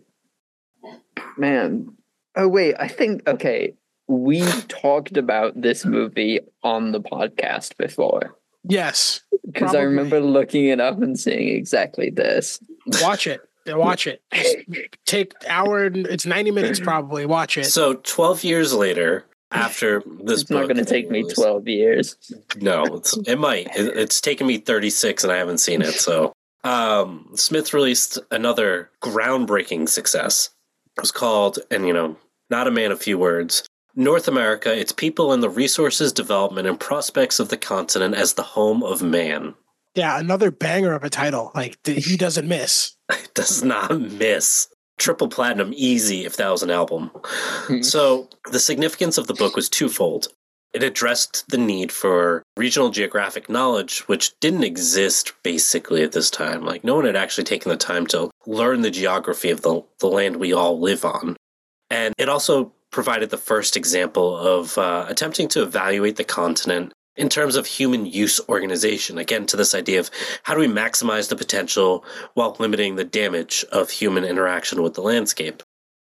Man. 1.38 1.90
Oh 2.38 2.48
wait, 2.48 2.76
I 2.80 2.88
think 2.88 3.28
okay. 3.28 3.74
We 4.14 4.42
talked 4.68 5.18
about 5.18 5.60
this 5.60 5.86
movie 5.86 6.40
on 6.64 6.92
the 6.92 7.02
podcast 7.02 7.78
before. 7.78 8.38
Yes, 8.64 9.22
Because 9.46 9.76
I 9.76 9.82
remember 9.82 10.20
looking 10.22 10.66
it 10.68 10.80
up 10.80 11.02
and 11.02 11.20
seeing 11.20 11.50
exactly 11.50 12.10
this. 12.10 12.60
watch 13.02 13.28
it. 13.28 13.42
Watch 13.68 14.08
it. 14.08 14.22
Just 14.34 14.58
take 15.06 15.34
hour. 15.48 15.86
It's 15.86 16.26
90 16.26 16.52
minutes 16.52 16.80
probably. 16.84 17.26
Watch 17.26 17.58
it. 17.58 17.66
So 17.66 17.96
12 17.96 18.44
years 18.44 18.74
later, 18.74 19.26
after 19.52 20.02
this 20.24 20.42
it's 20.42 20.50
not 20.50 20.64
going 20.64 20.78
to 20.78 20.86
take 20.86 21.10
me 21.10 21.24
12 21.24 21.68
years. 21.68 22.16
No, 22.62 22.84
it's, 22.84 23.18
it 23.28 23.38
might. 23.40 23.68
It, 23.76 23.98
it's 23.98 24.22
taken 24.22 24.48
me 24.48 24.58
36 24.60 25.24
and 25.24 25.34
I 25.34 25.38
haven't 25.38 25.58
seen 25.60 25.82
it. 25.82 25.94
So, 25.96 26.34
um, 26.64 27.30
Smith 27.36 27.74
released 27.74 28.20
another 28.32 28.90
groundbreaking 29.02 29.90
success. 29.90 30.50
It 30.98 31.02
was 31.02 31.12
called, 31.12 31.60
and 31.72 31.86
you 31.88 31.94
know, 31.94 32.16
not 32.50 32.68
a 32.68 32.72
man 32.72 32.92
of 32.92 33.02
few 33.02 33.18
words. 33.18 33.64
North 33.96 34.28
America, 34.28 34.76
its 34.76 34.92
people 34.92 35.32
and 35.32 35.44
the 35.44 35.50
resources, 35.50 36.12
development, 36.12 36.68
and 36.68 36.80
prospects 36.80 37.40
of 37.40 37.50
the 37.50 37.58
continent 37.58 38.16
as 38.16 38.34
the 38.34 38.44
home 38.44 38.84
of 38.84 39.02
man. 39.04 39.54
yeah, 39.96 40.20
another 40.20 40.50
banger 40.52 40.94
of 40.94 41.04
a 41.04 41.10
title. 41.10 41.52
Like 41.54 41.82
th- 41.84 42.06
he 42.06 42.18
doesn't 42.18 42.48
miss. 42.48 42.96
Does 43.36 43.64
not 43.64 44.00
miss. 44.00 44.68
Triple 44.98 45.28
platinum 45.28 45.74
easy 45.76 46.26
if 46.26 46.38
that 46.38 46.50
was 46.50 46.64
an 46.64 46.72
album. 46.72 47.12
Hmm. 47.14 47.82
So, 47.82 48.30
the 48.52 48.60
significance 48.60 49.18
of 49.18 49.28
the 49.28 49.34
book 49.34 49.56
was 49.56 49.70
twofold. 49.70 50.28
It 50.74 50.82
addressed 50.82 51.46
the 51.50 51.58
need 51.60 51.92
for 51.92 52.42
regional 52.58 52.90
geographic 52.90 53.48
knowledge, 53.50 54.00
which 54.08 54.40
didn't 54.40 54.64
exist 54.64 55.34
basically 55.44 56.02
at 56.02 56.14
this 56.14 56.32
time. 56.32 56.66
Like, 56.66 56.84
no 56.84 56.96
one 56.96 57.06
had 57.06 57.16
actually 57.16 57.44
taken 57.44 57.70
the 57.70 57.78
time 57.78 58.08
to 58.08 58.32
learn 58.48 58.82
the 58.82 58.90
geography 58.90 59.52
of 59.52 59.62
the, 59.62 59.84
the 60.00 60.08
land 60.08 60.38
we 60.38 60.52
all 60.54 60.80
live 60.80 61.06
on. 61.06 61.38
And 61.92 62.16
it 62.18 62.28
also 62.28 62.72
provided 62.94 63.30
the 63.30 63.38
first 63.38 63.76
example 63.76 64.38
of 64.38 64.78
uh, 64.78 65.06
attempting 65.10 65.50
to 65.50 65.64
evaluate 65.64 66.16
the 66.16 66.24
continent 66.24 66.94
in 67.16 67.30
terms 67.30 67.56
of 67.56 67.66
human 67.66 68.06
use 68.06 68.40
organization. 68.48 69.18
Again, 69.18 69.46
to 69.48 69.58
this 69.58 69.76
idea 69.76 70.00
of 70.00 70.10
how 70.44 70.54
do 70.54 70.60
we 70.60 70.68
maximize 70.68 71.30
the 71.30 71.36
potential 71.36 72.06
while 72.34 72.56
limiting 72.60 72.96
the 72.96 73.04
damage 73.04 73.66
of 73.72 73.90
human 73.90 74.24
interaction 74.24 74.82
with 74.82 74.94
the 74.94 75.02
landscape. 75.02 75.62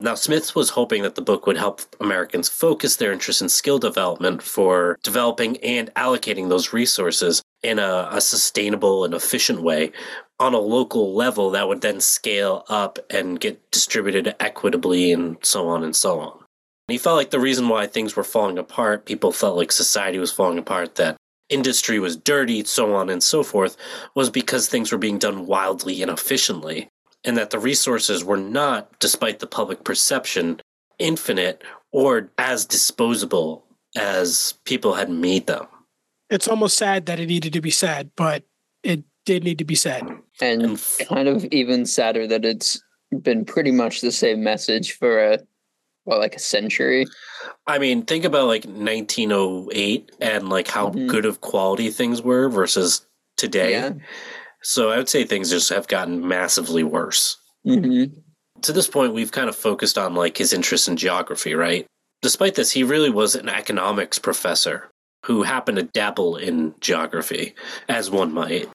Now, 0.01 0.15
Smith 0.15 0.55
was 0.55 0.69
hoping 0.69 1.03
that 1.03 1.15
the 1.15 1.21
book 1.21 1.45
would 1.45 1.57
help 1.57 1.81
Americans 1.99 2.47
focus 2.47 2.95
their 2.95 3.11
interest 3.11 3.41
in 3.41 3.49
skill 3.49 3.79
development 3.79 4.41
for 4.41 4.97
developing 5.03 5.57
and 5.57 5.93
allocating 5.95 6.47
those 6.47 6.71
resources 6.71 7.41
in 7.63 7.79
a, 7.79 8.07
a 8.09 8.21
sustainable 8.21 9.03
and 9.03 9.13
efficient 9.13 9.61
way 9.61 9.91
on 10.39 10.53
a 10.53 10.59
local 10.59 11.13
level 11.13 11.49
that 11.49 11.67
would 11.67 11.81
then 11.81 11.99
scale 11.99 12.63
up 12.69 12.97
and 13.09 13.41
get 13.41 13.71
distributed 13.71 14.33
equitably 14.39 15.11
and 15.11 15.35
so 15.41 15.67
on 15.67 15.83
and 15.83 15.97
so 15.97 16.21
on. 16.21 16.39
And 16.89 16.93
he 16.93 16.97
felt 16.97 17.17
like 17.17 17.29
the 17.29 17.39
reason 17.39 17.69
why 17.69 17.85
things 17.85 18.15
were 18.15 18.23
falling 18.23 18.57
apart, 18.57 19.05
people 19.05 19.31
felt 19.31 19.55
like 19.55 19.71
society 19.71 20.17
was 20.17 20.31
falling 20.31 20.57
apart, 20.57 20.95
that 20.95 21.17
industry 21.47 21.99
was 21.99 22.17
dirty, 22.17 22.63
so 22.63 22.95
on 22.95 23.11
and 23.11 23.21
so 23.21 23.43
forth, 23.43 23.77
was 24.15 24.31
because 24.31 24.67
things 24.67 24.91
were 24.91 24.97
being 24.97 25.19
done 25.19 25.45
wildly 25.45 26.01
and 26.01 26.09
efficiently 26.09 26.89
and 27.23 27.37
that 27.37 27.51
the 27.51 27.59
resources 27.59 28.23
were 28.23 28.37
not, 28.37 28.97
despite 28.97 29.37
the 29.37 29.45
public 29.45 29.83
perception, 29.83 30.61
infinite 30.97 31.63
or 31.91 32.31
as 32.39 32.65
disposable 32.65 33.67
as 33.95 34.55
people 34.65 34.95
had 34.95 35.11
made 35.11 35.45
them. 35.45 35.67
It's 36.31 36.47
almost 36.47 36.75
sad 36.75 37.05
that 37.05 37.19
it 37.19 37.27
needed 37.27 37.53
to 37.53 37.61
be 37.61 37.69
said, 37.69 38.09
but 38.15 38.45
it 38.81 39.03
did 39.27 39.43
need 39.43 39.59
to 39.59 39.63
be 39.63 39.75
said. 39.75 40.01
And 40.41 40.63
And 40.63 40.79
kind 41.07 41.27
of 41.27 41.45
even 41.51 41.85
sadder 41.85 42.25
that 42.25 42.45
it's 42.45 42.81
been 43.21 43.45
pretty 43.45 43.71
much 43.71 44.01
the 44.01 44.11
same 44.11 44.43
message 44.43 44.93
for 44.93 45.33
a 45.33 45.39
what, 46.09 46.19
like 46.19 46.35
a 46.35 46.39
century? 46.39 47.05
I 47.67 47.77
mean, 47.77 48.03
think 48.03 48.25
about 48.25 48.47
like 48.47 48.65
1908 48.65 50.11
and 50.19 50.49
like 50.49 50.67
how 50.67 50.89
Mhm. 50.89 51.07
good 51.07 51.25
of 51.25 51.41
quality 51.41 51.89
things 51.91 52.21
were 52.21 52.49
versus 52.49 53.05
today. 53.37 53.71
Yeah. 53.71 53.91
So 54.61 54.89
I 54.89 54.97
would 54.97 55.07
say 55.09 55.23
things 55.23 55.49
just 55.49 55.69
have 55.69 55.87
gotten 55.87 56.27
massively 56.27 56.83
worse. 56.83 57.37
hmm 57.63 58.05
To 58.61 58.73
this 58.73 58.87
point, 58.87 59.13
we've 59.13 59.31
kind 59.31 59.47
of 59.47 59.55
focused 59.55 59.97
on 59.97 60.15
like 60.15 60.37
his 60.37 60.51
interest 60.51 60.87
in 60.89 60.97
geography, 60.97 61.53
right? 61.55 61.85
Despite 62.21 62.55
this, 62.55 62.71
he 62.71 62.83
really 62.83 63.09
was 63.09 63.35
an 63.35 63.47
economics 63.47 64.19
professor 64.19 64.89
who 65.25 65.43
happened 65.43 65.77
to 65.77 65.83
dabble 65.83 66.35
in 66.37 66.73
geography, 66.81 67.53
as 67.87 68.09
one 68.11 68.33
might. 68.33 68.67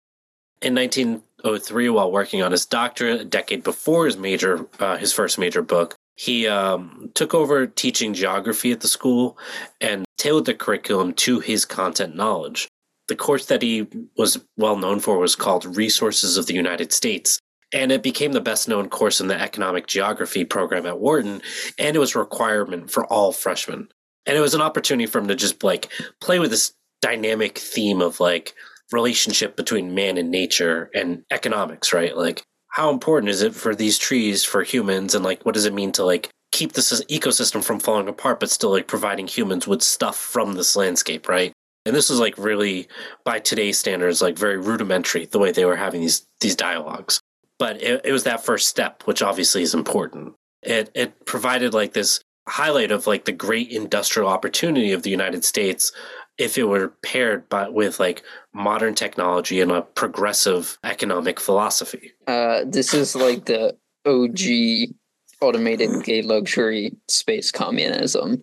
In 0.63 0.75
1903, 0.75 1.89
while 1.91 2.11
working 2.13 2.43
on 2.43 2.53
his 2.53 2.65
doctorate, 2.65 3.21
a 3.21 3.25
decade 3.25 3.63
before 3.65 4.07
his 4.07 4.17
major, 4.17 4.67
uh, 4.79 4.97
his 4.97 5.13
first 5.13 5.39
major 5.39 5.61
book, 5.63 5.95
he 6.17 6.47
um, 6.47 7.11
took 7.15 7.35
over 7.35 7.67
teaching 7.67 8.15
geography 8.15 8.73
at 8.73 8.81
the 8.81 8.89
school 8.89 9.37
and 9.81 10.05
tailored 10.17 10.45
the 10.45 10.55
curriculum 10.55 11.13
to 11.15 11.41
his 11.41 11.65
content 11.65 12.15
knowledge. 12.15 12.69
The 13.09 13.17
course 13.17 13.47
that 13.47 13.63
he 13.63 13.87
was 14.17 14.43
well 14.57 14.77
known 14.77 15.01
for 15.01 15.19
was 15.19 15.37
called 15.37 15.77
Resources 15.77 16.37
of 16.37 16.47
the 16.47 16.55
United 16.55 16.93
States, 16.93 17.39
and 17.73 17.93
it 17.93 18.03
became 18.03 18.33
the 18.33 18.41
best 18.41 18.69
known 18.69 18.89
course 18.89 19.21
in 19.21 19.27
the 19.27 19.41
economic 19.41 19.87
geography 19.87 20.45
program 20.45 20.87
at 20.87 21.01
Wharton, 21.01 21.43
and 21.79 21.97
it 21.97 21.99
was 21.99 22.15
a 22.15 22.21
requirement 22.21 22.91
for 22.91 23.05
all 23.07 23.33
freshmen. 23.33 23.89
And 24.27 24.37
it 24.39 24.41
was 24.41 24.55
an 24.55 24.63
opportunity 24.63 25.07
for 25.07 25.19
him 25.19 25.29
to 25.29 25.35
just 25.35 25.63
like 25.63 25.91
play 26.21 26.39
with 26.39 26.51
this 26.51 26.73
dynamic 27.03 27.59
theme 27.59 28.01
of 28.01 28.21
like 28.21 28.55
relationship 28.91 29.57
between 29.57 29.95
man 29.95 30.17
and 30.17 30.31
nature 30.31 30.91
and 30.95 31.25
economics, 31.31 31.93
right? 31.93 32.17
Like 32.17 32.43
how 32.75 32.91
important 32.91 33.31
is 33.31 33.41
it 33.41 33.55
for 33.55 33.73
these 33.73 33.99
trees 33.99 34.45
for 34.45 34.65
humans? 34.65 35.15
And 35.15 35.25
like 35.25 35.45
what 35.45 35.55
does 35.55 35.65
it 35.65 35.73
mean 35.73 35.93
to 35.93 36.05
like 36.05 36.29
keep 36.51 36.73
this 36.73 37.05
ecosystem 37.05 37.63
from 37.63 37.79
falling 37.79 38.09
apart 38.09 38.41
but 38.41 38.51
still 38.51 38.71
like 38.71 38.89
providing 38.89 39.29
humans 39.29 39.69
with 39.69 39.81
stuff 39.81 40.17
from 40.17 40.55
this 40.55 40.75
landscape, 40.75 41.29
right? 41.29 41.53
And 41.87 41.95
this 41.95 42.11
was 42.11 42.19
like 42.19 42.37
really 42.37 42.89
by 43.25 43.39
today's 43.39 43.79
standards 43.79 44.21
like 44.21 44.37
very 44.37 44.59
rudimentary 44.59 45.27
the 45.27 45.39
way 45.39 45.53
they 45.53 45.65
were 45.65 45.77
having 45.77 46.01
these 46.01 46.27
these 46.41 46.57
dialogues. 46.57 47.21
But 47.61 47.81
it, 47.81 48.01
it 48.05 48.13
was 48.13 48.25
that 48.25 48.45
first 48.45 48.69
step 48.69 49.05
which 49.05 49.23
obviously 49.23 49.63
is 49.63 49.75
important. 49.75 50.35
It 50.61 50.91
it 50.95 51.27
provided 51.27 51.75
like 51.75 51.93
this 51.93 52.23
highlight 52.49 52.91
of 52.91 53.07
like 53.07 53.25
the 53.25 53.33
great 53.33 53.71
industrial 53.71 54.29
opportunity 54.29 54.93
of 54.93 55.03
the 55.03 55.09
united 55.09 55.43
states 55.45 55.93
if 56.39 56.59
it 56.59 56.65
were 56.65 56.89
paired 57.03 57.49
by, 57.49 57.69
with 57.69 58.01
like 58.01 58.23
modern 58.53 58.95
technology 58.95 59.61
and 59.61 59.71
a 59.71 59.83
progressive 59.83 60.79
economic 60.85 61.41
philosophy 61.41 62.13
Uh, 62.27 62.65
this 62.67 62.95
is 62.95 63.15
like 63.15 63.45
the 63.47 63.77
OG 64.07 64.95
automated 65.41 66.05
gay 66.05 66.23
luxury 66.23 66.97
space 67.09 67.51
communism. 67.51 68.43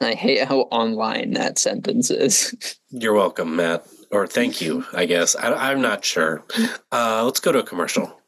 I 0.00 0.14
hate 0.14 0.46
how 0.46 0.60
online 0.70 1.32
that 1.32 1.58
sentence 1.58 2.10
is. 2.10 2.54
you're 2.90 3.14
welcome 3.14 3.56
matt 3.56 3.84
or 4.12 4.26
thank 4.26 4.60
you 4.60 4.84
i 4.94 5.04
guess 5.04 5.34
I, 5.34 5.52
i'm 5.70 5.80
not 5.82 6.04
sure 6.04 6.44
uh, 6.92 7.24
let's 7.24 7.40
go 7.40 7.52
to 7.52 7.58
a 7.58 7.64
commercial 7.64 8.20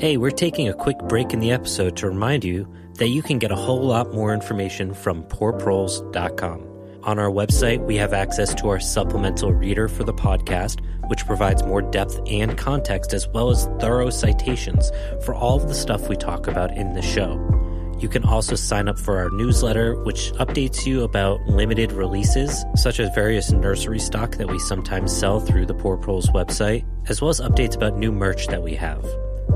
Hey, 0.00 0.16
we're 0.16 0.30
taking 0.30 0.66
a 0.66 0.72
quick 0.72 0.96
break 1.10 1.34
in 1.34 1.40
the 1.40 1.52
episode 1.52 1.94
to 1.98 2.08
remind 2.08 2.42
you 2.42 2.66
that 2.94 3.08
you 3.08 3.20
can 3.20 3.38
get 3.38 3.52
a 3.52 3.54
whole 3.54 3.82
lot 3.82 4.14
more 4.14 4.32
information 4.32 4.94
from 4.94 5.22
poorproles.com. 5.24 6.69
On 7.04 7.18
our 7.18 7.30
website, 7.30 7.86
we 7.86 7.96
have 7.96 8.12
access 8.12 8.54
to 8.56 8.68
our 8.68 8.78
supplemental 8.78 9.54
reader 9.54 9.88
for 9.88 10.04
the 10.04 10.12
podcast, 10.12 10.80
which 11.08 11.24
provides 11.24 11.62
more 11.62 11.80
depth 11.80 12.20
and 12.26 12.58
context 12.58 13.14
as 13.14 13.26
well 13.28 13.48
as 13.48 13.64
thorough 13.78 14.10
citations 14.10 14.90
for 15.24 15.34
all 15.34 15.56
of 15.56 15.66
the 15.66 15.74
stuff 15.74 16.10
we 16.10 16.16
talk 16.16 16.46
about 16.46 16.76
in 16.76 16.92
the 16.92 17.00
show. 17.00 17.38
You 17.98 18.08
can 18.08 18.24
also 18.24 18.54
sign 18.54 18.86
up 18.86 18.98
for 18.98 19.18
our 19.18 19.30
newsletter, 19.30 20.02
which 20.04 20.32
updates 20.32 20.84
you 20.84 21.02
about 21.04 21.40
limited 21.46 21.90
releases, 21.92 22.66
such 22.74 23.00
as 23.00 23.14
various 23.14 23.50
nursery 23.50 23.98
stock 23.98 24.36
that 24.36 24.48
we 24.48 24.58
sometimes 24.58 25.16
sell 25.16 25.40
through 25.40 25.66
the 25.66 25.74
Poor 25.74 25.96
Proles 25.96 26.28
website, 26.30 26.84
as 27.08 27.22
well 27.22 27.30
as 27.30 27.40
updates 27.40 27.76
about 27.76 27.96
new 27.96 28.12
merch 28.12 28.46
that 28.48 28.62
we 28.62 28.74
have. 28.74 29.04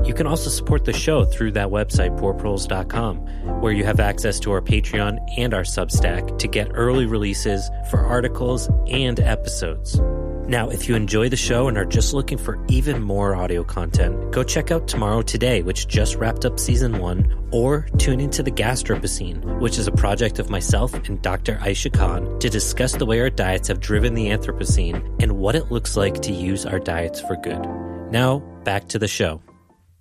You 0.03 0.13
can 0.13 0.27
also 0.27 0.49
support 0.49 0.85
the 0.85 0.93
show 0.93 1.25
through 1.25 1.51
that 1.53 1.69
website, 1.69 2.19
poorproles.com, 2.19 3.61
where 3.61 3.71
you 3.71 3.83
have 3.83 3.99
access 3.99 4.39
to 4.41 4.51
our 4.51 4.61
Patreon 4.61 5.19
and 5.37 5.53
our 5.53 5.63
Substack 5.63 6.37
to 6.39 6.47
get 6.47 6.71
early 6.73 7.05
releases 7.05 7.69
for 7.89 7.99
articles 7.99 8.69
and 8.87 9.19
episodes. 9.19 9.99
Now, 10.47 10.69
if 10.69 10.87
you 10.87 10.95
enjoy 10.95 11.29
the 11.29 11.35
show 11.35 11.67
and 11.67 11.75
are 11.75 11.85
just 11.85 12.13
looking 12.13 12.37
for 12.37 12.63
even 12.67 13.01
more 13.01 13.35
audio 13.35 13.63
content, 13.63 14.31
go 14.31 14.43
check 14.43 14.69
out 14.69 14.87
Tomorrow 14.87 15.23
Today, 15.23 15.63
which 15.63 15.87
just 15.87 16.17
wrapped 16.17 16.45
up 16.45 16.59
season 16.59 16.99
one, 16.99 17.49
or 17.51 17.87
tune 17.97 18.19
into 18.19 18.43
the 18.43 18.51
Gastropocene, 18.51 19.59
which 19.59 19.79
is 19.79 19.87
a 19.87 19.91
project 19.91 20.37
of 20.37 20.51
myself 20.51 20.93
and 20.93 21.19
Dr. 21.23 21.55
Aisha 21.55 21.91
Khan 21.91 22.37
to 22.39 22.49
discuss 22.49 22.93
the 22.93 23.07
way 23.07 23.21
our 23.21 23.31
diets 23.31 23.69
have 23.69 23.79
driven 23.79 24.13
the 24.13 24.27
Anthropocene 24.27 25.19
and 25.19 25.39
what 25.39 25.55
it 25.55 25.71
looks 25.71 25.97
like 25.97 26.21
to 26.21 26.31
use 26.31 26.63
our 26.63 26.79
diets 26.79 27.21
for 27.21 27.37
good. 27.37 27.65
Now, 28.11 28.39
back 28.63 28.87
to 28.89 28.99
the 28.99 29.07
show. 29.07 29.41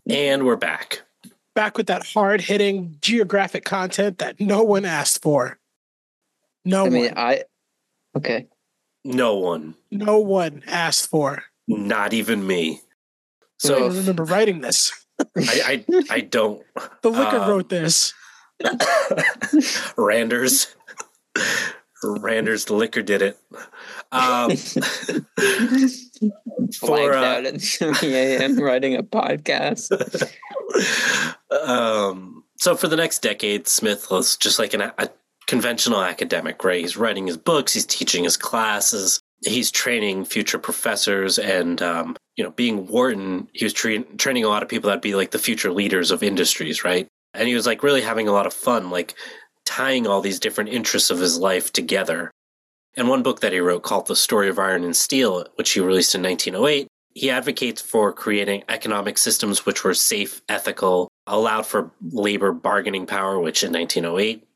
And 0.09 0.45
we're 0.45 0.57
back 0.57 1.03
Back 1.55 1.77
with 1.77 1.87
that 1.87 2.05
hard 2.07 2.41
hitting 2.41 2.97
geographic 3.01 3.65
content 3.65 4.19
that 4.19 4.41
no 4.41 4.65
one 4.65 4.85
asked 4.85 5.23
for. 5.23 5.61
No 6.65 6.87
I 6.87 6.89
mean, 6.89 7.05
one. 7.05 7.19
I 7.19 7.45
okay. 8.17 8.49
no 9.05 9.37
one 9.37 9.77
no 9.91 10.19
one 10.19 10.63
asked 10.67 11.09
for. 11.11 11.45
not 11.69 12.13
even 12.13 12.47
me 12.47 12.81
I 13.65 13.69
don't 13.69 13.79
so 13.79 13.87
even 13.87 13.99
remember 13.99 14.25
writing 14.25 14.61
this. 14.63 14.93
I, 15.37 15.85
I 15.89 16.03
i 16.11 16.21
don't 16.21 16.63
The 17.03 17.11
liquor 17.11 17.37
Um, 17.37 17.49
wrote 17.49 17.69
this. 17.69 18.13
Randers. 19.97 20.75
Randers, 22.05 22.65
the 22.67 22.75
liquor 22.75 23.03
did 23.03 23.23
it. 23.23 23.39
Um, 24.13 24.51
for, 26.79 27.13
uh, 27.13 27.25
out 27.25 27.47
at 27.47 27.61
3 27.61 28.15
a.m. 28.15 28.59
writing 28.59 28.97
a 28.97 29.03
podcast. 29.03 29.91
um, 31.67 32.45
so 32.57 32.77
for 32.77 32.89
the 32.89 32.97
next 32.97 33.21
decade, 33.21 33.69
Smith 33.69 34.11
was 34.11 34.37
just 34.37 34.59
like 34.59 34.75
an, 34.75 34.83
a 34.83 35.09
conventional 35.47 36.03
academic, 36.03 36.65
right? 36.65 36.81
He's 36.81 36.97
writing 36.97 37.27
his 37.27 37.37
books, 37.37 37.75
he's 37.75 37.87
teaching 37.87 38.25
his 38.25 38.37
classes, 38.37 39.21
he's 39.45 39.71
training 39.71 40.25
future 40.25 40.59
professors, 40.59 41.39
and 41.39 41.83
um, 41.83 42.17
you 42.37 42.45
know, 42.45 42.51
being 42.51 42.87
Wharton, 42.87 43.49
he 43.53 43.65
was 43.65 43.73
tra- 43.73 44.03
training 44.17 44.45
a 44.45 44.49
lot 44.49 44.63
of 44.63 44.69
people 44.69 44.89
that'd 44.89 45.03
be 45.03 45.15
like 45.15 45.31
the 45.31 45.39
future 45.39 45.73
leaders 45.73 46.11
of 46.11 46.23
industries, 46.23 46.85
right? 46.85 47.07
And 47.35 47.49
he 47.49 47.55
was 47.55 47.67
like 47.67 47.83
really 47.83 48.03
having 48.03 48.29
a 48.29 48.33
lot 48.33 48.47
of 48.47 48.53
fun, 48.53 48.91
like 48.91 49.15
tying 49.65 50.07
all 50.07 50.21
these 50.21 50.41
different 50.41 50.71
interests 50.71 51.11
of 51.11 51.19
his 51.19 51.39
life 51.39 51.73
together. 51.73 52.31
And 52.97 53.09
one 53.09 53.23
book 53.23 53.41
that 53.41 53.53
he 53.53 53.61
wrote 53.61 53.83
called 53.83 54.07
The 54.07 54.17
Story 54.17 54.49
of 54.49 54.59
Iron 54.59 54.85
and 54.85 54.97
Steel, 54.97 55.47
which 55.57 55.73
he 55.73 55.81
released 55.81 56.15
in 56.15 56.23
1908, 56.23 56.87
he 57.15 57.31
advocates 57.31 57.81
for 57.81 58.13
creating 58.13 58.65
economic 58.69 59.19
systems 59.19 59.65
which 59.65 59.85
were 59.85 59.95
safe, 59.95 60.43
ethical, 60.49 61.09
allowed 61.27 61.67
for 61.67 61.91
labor 62.11 62.53
bargaining 62.53 63.07
power, 63.07 63.39
which 63.39 63.63
in 63.63 63.73
1908 63.73 64.47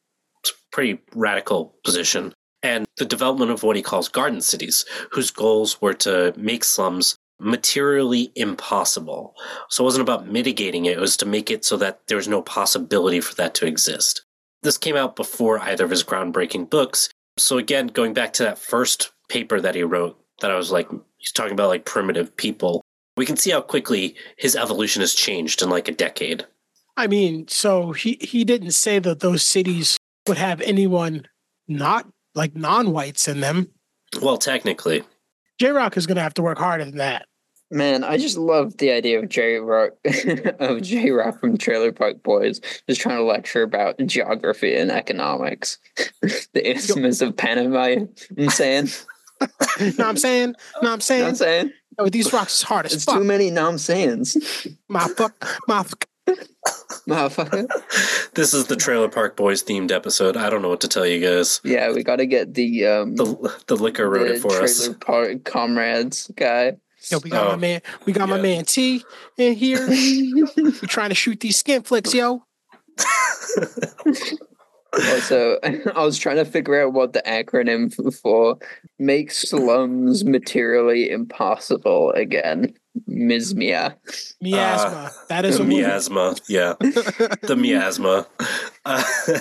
was 0.42 0.50
a 0.50 0.54
pretty 0.74 1.00
radical 1.14 1.74
position, 1.84 2.32
and 2.62 2.84
the 2.96 3.04
development 3.04 3.50
of 3.50 3.62
what 3.62 3.76
he 3.76 3.82
calls 3.82 4.08
garden 4.08 4.40
cities, 4.40 4.84
whose 5.12 5.30
goals 5.30 5.80
were 5.80 5.94
to 5.94 6.34
make 6.36 6.64
slums 6.64 7.16
materially 7.40 8.32
impossible. 8.34 9.34
So 9.68 9.84
it 9.84 9.86
wasn't 9.86 10.02
about 10.02 10.26
mitigating 10.26 10.86
it, 10.86 10.96
it 10.96 11.00
was 11.00 11.16
to 11.18 11.26
make 11.26 11.50
it 11.50 11.64
so 11.64 11.76
that 11.76 12.00
there 12.08 12.16
was 12.16 12.28
no 12.28 12.42
possibility 12.42 13.20
for 13.20 13.34
that 13.36 13.54
to 13.54 13.66
exist. 13.66 14.24
This 14.62 14.78
came 14.78 14.96
out 14.96 15.16
before 15.16 15.60
either 15.60 15.84
of 15.84 15.90
his 15.90 16.04
groundbreaking 16.04 16.70
books. 16.70 17.08
So 17.36 17.58
again, 17.58 17.86
going 17.88 18.14
back 18.14 18.32
to 18.34 18.42
that 18.44 18.58
first 18.58 19.12
paper 19.28 19.60
that 19.60 19.74
he 19.74 19.82
wrote, 19.82 20.18
that 20.40 20.50
I 20.50 20.56
was 20.56 20.72
like, 20.72 20.88
he's 21.18 21.32
talking 21.32 21.52
about 21.52 21.68
like 21.68 21.84
primitive 21.84 22.36
people. 22.36 22.82
We 23.16 23.26
can 23.26 23.36
see 23.36 23.50
how 23.50 23.60
quickly 23.60 24.16
his 24.36 24.56
evolution 24.56 25.00
has 25.00 25.14
changed 25.14 25.62
in 25.62 25.70
like 25.70 25.88
a 25.88 25.92
decade. 25.92 26.46
I 26.96 27.06
mean, 27.06 27.46
so 27.48 27.92
he 27.92 28.18
he 28.20 28.44
didn't 28.44 28.72
say 28.72 28.98
that 28.98 29.20
those 29.20 29.42
cities 29.42 29.96
would 30.26 30.38
have 30.38 30.60
anyone 30.60 31.26
not 31.68 32.08
like 32.34 32.56
non-whites 32.56 33.28
in 33.28 33.40
them. 33.40 33.68
Well, 34.20 34.38
technically, 34.38 35.04
J 35.60 35.70
Rock 35.70 35.96
is 35.96 36.06
going 36.06 36.16
to 36.16 36.22
have 36.22 36.34
to 36.34 36.42
work 36.42 36.58
harder 36.58 36.84
than 36.84 36.96
that. 36.96 37.26
Man, 37.70 38.02
I 38.02 38.16
just 38.16 38.38
love 38.38 38.78
the 38.78 38.90
idea 38.92 39.18
of 39.20 39.28
J 39.28 39.56
Rock 39.56 39.92
of 40.58 40.82
J 40.82 41.10
Rock 41.10 41.40
from 41.40 41.58
Trailer 41.58 41.92
Park 41.92 42.22
Boys 42.22 42.60
just 42.88 43.00
trying 43.00 43.18
to 43.18 43.24
lecture 43.24 43.62
about 43.62 43.98
geography 44.06 44.74
and 44.74 44.90
economics. 44.90 45.78
the 46.22 46.70
Isthmus 46.70 47.20
of 47.20 47.36
Panama. 47.36 47.86
You 47.86 48.08
know 48.36 48.44
I'm 48.44 48.50
saying. 48.50 48.88
no, 49.98 50.04
I'm 50.08 50.16
saying? 50.16 50.50
Know 50.50 50.54
what 50.56 50.56
I'm 50.56 50.56
You 50.78 50.82
know 50.82 50.88
what 50.88 50.92
I'm 50.92 51.00
saying? 51.00 51.34
saying. 51.34 51.72
Oh, 51.98 52.08
these 52.08 52.32
rocks 52.32 52.56
is 52.56 52.62
hard 52.62 52.86
as 52.86 52.94
It's 52.94 53.04
fuck. 53.04 53.16
too 53.16 53.24
many 53.24 53.50
nom 53.50 53.76
sayings. 53.76 54.36
My 54.88 55.06
fuck, 55.08 55.34
my 55.66 55.82
fuck. 55.82 56.06
Motherfucker. 57.08 57.66
this 58.34 58.52
is 58.52 58.66
the 58.66 58.76
Trailer 58.76 59.08
Park 59.08 59.36
Boys 59.36 59.62
themed 59.62 59.90
episode. 59.90 60.36
I 60.36 60.50
don't 60.50 60.60
know 60.62 60.68
what 60.68 60.80
to 60.82 60.88
tell 60.88 61.06
you 61.06 61.20
guys. 61.26 61.60
Yeah, 61.64 61.90
we 61.92 62.02
gotta 62.02 62.26
get 62.26 62.54
the 62.54 62.86
um 62.86 63.16
The 63.16 63.62
the 63.66 63.76
liquor 63.76 64.08
wrote 64.08 64.28
the 64.28 64.34
it 64.34 64.40
for 64.40 64.50
Trailer 64.50 64.64
us. 64.64 64.88
Park 65.00 65.44
comrades 65.44 66.30
guy. 66.36 66.76
Yo, 67.10 67.18
we 67.18 67.30
got 67.30 67.46
Oh, 67.46 67.50
my 67.50 67.56
man. 67.56 67.80
We 68.04 68.12
got 68.12 68.28
my 68.28 68.40
man 68.40 68.64
T 68.64 69.04
in 69.36 69.54
here. 69.54 69.86
we 69.88 70.44
trying 70.86 71.08
to 71.10 71.14
shoot 71.14 71.40
these 71.40 71.56
skin 71.56 71.82
flicks, 71.82 72.12
yo. 72.14 72.44
Also, 74.92 75.58
I 75.62 76.04
was 76.04 76.18
trying 76.18 76.36
to 76.36 76.44
figure 76.44 76.82
out 76.82 76.92
what 76.92 77.12
the 77.12 77.22
acronym 77.26 77.92
for 78.20 78.58
make 78.98 79.30
slums 79.30 80.24
materially 80.24 81.10
impossible 81.10 82.10
again. 82.12 82.74
MISMIA. 83.08 83.94
Miasma. 84.40 85.10
that 85.28 85.44
is 85.44 85.58
a 85.58 85.64
movie. 85.64 85.82
miasma. 85.82 86.36
Yeah, 86.48 86.74
the 86.80 87.56
miasma. 87.58 88.26
Uh, 88.84 89.02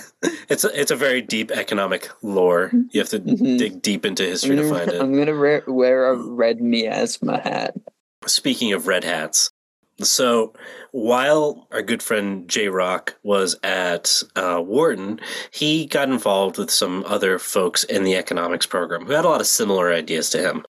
it's 0.50 0.64
a, 0.64 0.80
it's 0.80 0.92
a 0.92 0.96
very 0.96 1.22
deep 1.22 1.52
economic 1.52 2.10
lore. 2.24 2.72
You 2.92 3.00
have 3.02 3.10
to 3.10 3.20
Mhm. 3.20 3.58
dig 3.58 3.82
deep 3.82 4.06
into 4.06 4.24
I'm 4.24 4.30
history 4.30 4.56
to 4.56 4.64
gonna, 4.64 4.74
find 4.76 4.92
it. 4.92 5.02
I'm 5.02 5.14
gonna 5.18 5.36
re- 5.36 5.62
wear 5.68 6.08
a 6.12 6.16
red 6.16 6.62
miasma 6.62 7.40
hat. 7.40 7.76
Speaking 8.26 8.74
of 8.74 8.88
red 8.88 9.04
hats, 9.04 9.52
so 10.02 10.54
while 10.92 11.68
our 11.72 11.82
good 11.82 12.04
friend 12.04 12.48
J 12.48 12.68
Rock 12.70 13.16
was 13.24 13.56
at 13.64 14.22
uh, 14.36 14.60
Wharton, 14.62 15.20
he 15.52 15.86
got 15.86 16.10
involved 16.10 16.58
with 16.58 16.70
some 16.72 17.04
other 17.08 17.40
folks 17.40 17.84
in 17.84 18.04
the 18.04 18.16
economics 18.16 18.66
program 18.66 19.06
who 19.06 19.14
had 19.14 19.26
a 19.26 19.30
lot 19.30 19.42
of 19.42 19.48
similar 19.48 19.92
ideas 19.92 20.30
to 20.32 20.40
him. 20.40 20.66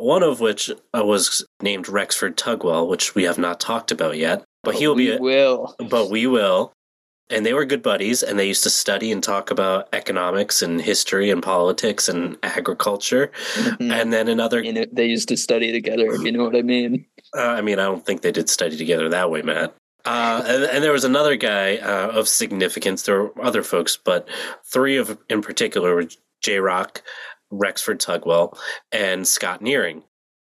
One 0.00 0.22
of 0.22 0.40
which 0.40 0.70
uh, 0.70 1.04
was 1.04 1.44
named 1.62 1.88
Rexford 1.88 2.36
Tugwell, 2.36 2.88
which 2.88 3.14
we 3.14 3.24
have 3.24 3.38
not 3.38 3.60
talked 3.60 3.90
about 3.90 4.16
yet, 4.16 4.44
but 4.62 4.74
he'll 4.74 4.94
we 4.94 5.06
be. 5.08 5.12
A, 5.16 5.20
will. 5.20 5.74
but 5.88 6.10
we 6.10 6.26
will. 6.26 6.72
And 7.28 7.46
they 7.46 7.52
were 7.52 7.64
good 7.64 7.82
buddies, 7.82 8.24
and 8.24 8.38
they 8.38 8.48
used 8.48 8.64
to 8.64 8.70
study 8.70 9.12
and 9.12 9.22
talk 9.22 9.52
about 9.52 9.88
economics 9.92 10.62
and 10.62 10.80
history 10.80 11.30
and 11.30 11.40
politics 11.40 12.08
and 12.08 12.36
agriculture. 12.42 13.30
Mhm. 13.54 13.92
And 13.92 14.12
then 14.12 14.26
another 14.26 14.64
they 14.92 15.06
used 15.06 15.28
to 15.28 15.36
study 15.36 15.70
together. 15.70 16.12
If 16.12 16.22
you 16.22 16.32
know 16.32 16.42
what 16.42 16.56
I 16.56 16.62
mean. 16.62 17.06
Uh, 17.36 17.42
I 17.42 17.60
mean, 17.60 17.78
I 17.78 17.84
don't 17.84 18.04
think 18.04 18.22
they 18.22 18.32
did 18.32 18.50
study 18.50 18.76
together 18.76 19.08
that 19.10 19.30
way, 19.30 19.42
Matt. 19.42 19.74
Uh, 20.04 20.42
and, 20.46 20.64
and 20.64 20.84
there 20.84 20.92
was 20.92 21.04
another 21.04 21.36
guy 21.36 21.76
uh, 21.76 22.08
of 22.08 22.26
significance. 22.26 23.02
There 23.02 23.24
were 23.24 23.44
other 23.44 23.62
folks, 23.62 23.96
but 23.96 24.28
three 24.64 24.96
of 24.96 25.18
in 25.28 25.42
particular 25.42 25.94
were 25.94 26.06
J 26.40 26.58
Rock, 26.58 27.02
Rexford 27.50 28.00
Tugwell, 28.00 28.56
and 28.92 29.26
Scott 29.26 29.62
Nearing. 29.62 30.02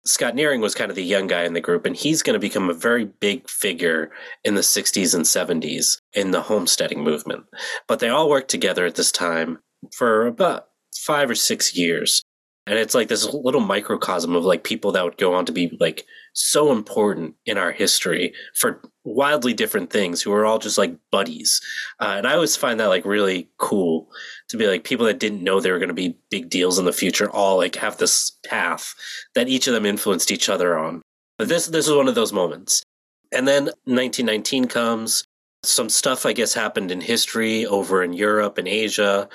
Scott 0.05 0.35
Nearing 0.35 0.61
was 0.61 0.73
kind 0.73 0.89
of 0.89 0.95
the 0.95 1.03
young 1.03 1.27
guy 1.27 1.43
in 1.43 1.53
the 1.53 1.61
group, 1.61 1.85
and 1.85 1.95
he's 1.95 2.23
going 2.23 2.33
to 2.33 2.39
become 2.39 2.69
a 2.69 2.73
very 2.73 3.05
big 3.05 3.49
figure 3.49 4.11
in 4.43 4.55
the 4.55 4.61
60s 4.61 5.13
and 5.13 5.25
70s 5.25 5.97
in 6.13 6.31
the 6.31 6.41
homesteading 6.41 7.03
movement. 7.03 7.43
But 7.87 7.99
they 7.99 8.09
all 8.09 8.29
worked 8.29 8.49
together 8.49 8.85
at 8.85 8.95
this 8.95 9.11
time 9.11 9.59
for 9.93 10.25
about 10.25 10.67
five 10.95 11.29
or 11.29 11.35
six 11.35 11.75
years. 11.75 12.21
And 12.65 12.77
it's 12.77 12.95
like 12.95 13.07
this 13.07 13.25
little 13.33 13.61
microcosm 13.61 14.35
of 14.35 14.43
like 14.43 14.63
people 14.63 14.91
that 14.91 15.03
would 15.03 15.17
go 15.17 15.33
on 15.33 15.45
to 15.45 15.53
be 15.53 15.75
like 15.79 16.05
so 16.33 16.71
important 16.71 17.35
in 17.45 17.57
our 17.57 17.71
history 17.71 18.33
for 18.55 18.81
wildly 19.05 19.53
different 19.53 19.89
things 19.89 20.21
who 20.21 20.33
are 20.33 20.45
all 20.45 20.59
just 20.59 20.77
like 20.77 20.95
buddies. 21.09 21.61
Uh, 21.99 22.15
and 22.17 22.27
I 22.27 22.33
always 22.33 22.57
find 22.57 22.79
that 22.79 22.87
like 22.87 23.05
really 23.05 23.49
cool 23.57 24.09
to 24.49 24.57
be 24.57 24.67
like 24.67 24.83
people 24.83 25.05
that 25.05 25.19
didn't 25.19 25.43
know 25.43 25.59
they 25.59 25.71
were 25.71 25.79
going 25.79 25.89
to 25.89 25.93
be 25.93 26.17
big 26.29 26.49
deals 26.49 26.79
in 26.79 26.85
the 26.85 26.93
future 26.93 27.29
all 27.29 27.57
like 27.57 27.75
have 27.75 27.97
this 27.97 28.31
path 28.45 28.93
that 29.35 29.49
each 29.49 29.67
of 29.67 29.73
them 29.73 29.85
influenced 29.85 30.31
each 30.31 30.49
other 30.49 30.77
on. 30.77 31.01
But 31.37 31.49
this 31.49 31.67
this 31.67 31.87
is 31.87 31.93
one 31.93 32.07
of 32.07 32.15
those 32.15 32.33
moments. 32.33 32.83
And 33.31 33.47
then 33.47 33.65
1919 33.85 34.65
comes. 34.65 35.25
Some 35.63 35.89
stuff 35.89 36.25
I 36.25 36.33
guess 36.33 36.53
happened 36.53 36.91
in 36.91 37.01
history 37.01 37.65
over 37.65 38.03
in 38.03 38.13
Europe 38.13 38.57
and 38.57 38.67
Asia. 38.67 39.27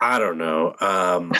I 0.00 0.18
don't 0.18 0.38
know. 0.38 0.74
Um, 0.80 1.32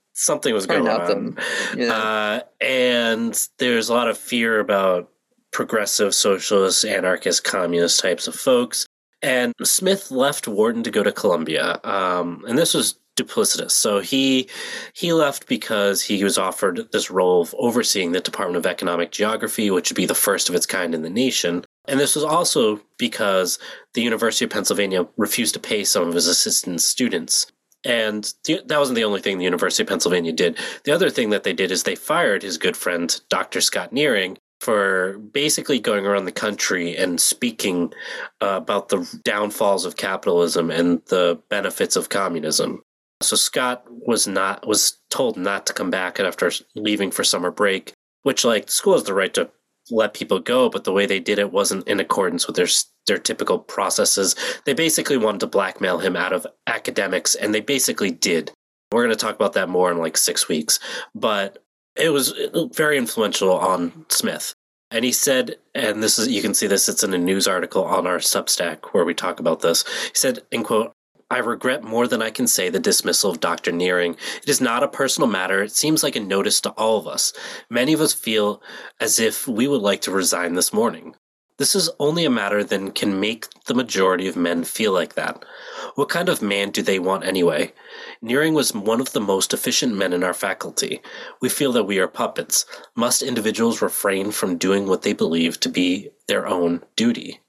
something 0.12 0.54
was 0.54 0.66
going 0.66 0.88
on. 0.88 1.08
them, 1.08 1.38
know, 1.76 1.92
Uh, 1.92 2.40
and 2.60 3.48
there's 3.58 3.88
a 3.88 3.94
lot 3.94 4.08
of 4.08 4.18
fear 4.18 4.60
about 4.60 5.10
progressive 5.52 6.14
socialist, 6.14 6.84
anarchist, 6.84 7.44
communist 7.44 8.00
types 8.00 8.28
of 8.28 8.34
folks. 8.34 8.86
And 9.22 9.54
Smith 9.62 10.10
left 10.10 10.48
Wharton 10.48 10.82
to 10.82 10.90
go 10.90 11.02
to 11.02 11.12
Columbia. 11.12 11.78
Um, 11.84 12.44
and 12.48 12.56
this 12.56 12.74
was 12.74 12.98
duplicitous. 13.16 13.72
So 13.72 14.00
he 14.00 14.48
he 14.94 15.12
left 15.12 15.46
because 15.46 16.02
he 16.02 16.22
was 16.24 16.38
offered 16.38 16.88
this 16.92 17.10
role 17.10 17.42
of 17.42 17.54
overseeing 17.58 18.12
the 18.12 18.20
Department 18.20 18.56
of 18.56 18.66
Economic 18.66 19.10
Geography, 19.10 19.70
which 19.70 19.90
would 19.90 19.96
be 19.96 20.06
the 20.06 20.14
first 20.14 20.48
of 20.48 20.54
its 20.54 20.66
kind 20.66 20.94
in 20.94 21.02
the 21.02 21.10
nation. 21.10 21.64
And 21.86 21.98
this 21.98 22.14
was 22.14 22.24
also 22.24 22.80
because 22.98 23.58
the 23.94 24.02
University 24.02 24.44
of 24.44 24.50
Pennsylvania 24.50 25.06
refused 25.16 25.54
to 25.54 25.60
pay 25.60 25.84
some 25.84 26.08
of 26.08 26.14
his 26.14 26.26
assistant 26.26 26.80
students. 26.80 27.46
And 27.84 28.32
that 28.44 28.78
wasn't 28.78 28.96
the 28.96 29.04
only 29.04 29.20
thing 29.20 29.38
the 29.38 29.44
University 29.44 29.82
of 29.82 29.88
Pennsylvania 29.88 30.32
did. 30.32 30.58
The 30.84 30.92
other 30.92 31.08
thing 31.08 31.30
that 31.30 31.44
they 31.44 31.54
did 31.54 31.70
is 31.70 31.82
they 31.82 31.94
fired 31.94 32.42
his 32.42 32.58
good 32.58 32.76
friend, 32.76 33.18
Dr. 33.30 33.62
Scott 33.62 33.90
Nearing, 33.92 34.36
for 34.60 35.18
basically 35.18 35.80
going 35.80 36.06
around 36.06 36.26
the 36.26 36.32
country 36.32 36.96
and 36.96 37.20
speaking 37.20 37.92
uh, 38.42 38.56
about 38.56 38.90
the 38.90 39.20
downfalls 39.24 39.86
of 39.86 39.96
capitalism 39.96 40.70
and 40.70 41.00
the 41.06 41.40
benefits 41.48 41.96
of 41.96 42.10
communism. 42.10 42.82
So 43.22 43.36
Scott 43.36 43.84
was 43.88 44.26
not 44.26 44.66
was 44.66 44.98
told 45.10 45.36
not 45.36 45.66
to 45.66 45.72
come 45.72 45.90
back 45.90 46.20
after 46.20 46.50
leaving 46.74 47.10
for 47.10 47.24
summer 47.24 47.50
break, 47.50 47.92
which 48.22 48.44
like 48.44 48.70
school 48.70 48.94
has 48.94 49.04
the 49.04 49.14
right 49.14 49.32
to 49.34 49.50
let 49.90 50.14
people 50.14 50.38
go, 50.38 50.68
but 50.68 50.84
the 50.84 50.92
way 50.92 51.06
they 51.06 51.20
did 51.20 51.38
it 51.38 51.52
wasn't 51.52 51.86
in 51.88 52.00
accordance 52.00 52.46
with 52.46 52.56
their 52.56 52.68
their 53.06 53.18
typical 53.18 53.58
processes. 53.58 54.36
They 54.64 54.74
basically 54.74 55.16
wanted 55.16 55.40
to 55.40 55.46
blackmail 55.46 55.98
him 55.98 56.16
out 56.16 56.32
of 56.32 56.46
academics, 56.66 57.34
and 57.34 57.54
they 57.54 57.60
basically 57.60 58.10
did. 58.10 58.52
We're 58.92 59.04
going 59.04 59.16
to 59.16 59.24
talk 59.24 59.34
about 59.34 59.52
that 59.54 59.68
more 59.68 59.90
in 59.90 59.98
like 59.98 60.16
six 60.16 60.48
weeks, 60.48 60.80
but 61.14 61.62
it 61.96 62.10
was 62.10 62.32
very 62.74 62.96
influential 62.96 63.52
on 63.52 64.06
Smith. 64.08 64.54
And 64.90 65.04
he 65.04 65.12
said, 65.12 65.56
and 65.74 66.02
this 66.02 66.18
is 66.18 66.28
you 66.28 66.42
can 66.42 66.54
see 66.54 66.66
this, 66.66 66.88
it's 66.88 67.04
in 67.04 67.14
a 67.14 67.18
news 67.18 67.46
article 67.46 67.84
on 67.84 68.06
our 68.06 68.18
Substack 68.18 68.86
where 68.86 69.04
we 69.04 69.14
talk 69.14 69.38
about 69.38 69.60
this. 69.60 69.84
He 70.06 70.14
said, 70.14 70.40
in 70.50 70.64
quote, 70.64 70.92
I 71.30 71.38
regret 71.38 71.84
more 71.84 72.08
than 72.08 72.22
I 72.22 72.30
can 72.30 72.48
say 72.48 72.70
the 72.70 72.80
dismissal 72.80 73.30
of 73.30 73.38
Dr. 73.38 73.70
Nearing. 73.70 74.16
It 74.42 74.48
is 74.48 74.60
not 74.60 74.82
a 74.82 74.88
personal 74.88 75.28
matter. 75.28 75.62
It 75.62 75.70
seems 75.70 76.02
like 76.02 76.16
a 76.16 76.20
notice 76.20 76.60
to 76.62 76.70
all 76.70 76.98
of 76.98 77.06
us. 77.06 77.32
Many 77.70 77.92
of 77.92 78.00
us 78.00 78.12
feel 78.12 78.60
as 79.00 79.20
if 79.20 79.46
we 79.46 79.68
would 79.68 79.80
like 79.80 80.00
to 80.02 80.10
resign 80.10 80.54
this 80.54 80.72
morning. 80.72 81.14
This 81.58 81.76
is 81.76 81.90
only 82.00 82.24
a 82.24 82.30
matter 82.30 82.64
that 82.64 82.94
can 82.96 83.20
make 83.20 83.46
the 83.66 83.74
majority 83.74 84.26
of 84.26 84.34
men 84.34 84.64
feel 84.64 84.92
like 84.92 85.14
that. 85.14 85.44
What 85.94 86.08
kind 86.08 86.28
of 86.28 86.42
man 86.42 86.70
do 86.70 86.82
they 86.82 86.98
want 86.98 87.24
anyway? 87.24 87.74
Nearing 88.22 88.52
was 88.52 88.74
one 88.74 89.00
of 89.00 89.12
the 89.12 89.20
most 89.20 89.54
efficient 89.54 89.94
men 89.94 90.12
in 90.12 90.22
our 90.22 90.34
faculty. 90.34 91.00
We 91.40 91.48
feel 91.48 91.72
that 91.72 91.84
we 91.84 91.98
are 91.98 92.08
puppets. 92.08 92.66
Must 92.94 93.22
individuals 93.22 93.80
refrain 93.80 94.30
from 94.30 94.58
doing 94.58 94.86
what 94.86 95.02
they 95.02 95.14
believe 95.14 95.58
to 95.60 95.70
be 95.70 96.10
their 96.28 96.46
own 96.46 96.82
duty? 96.96 97.40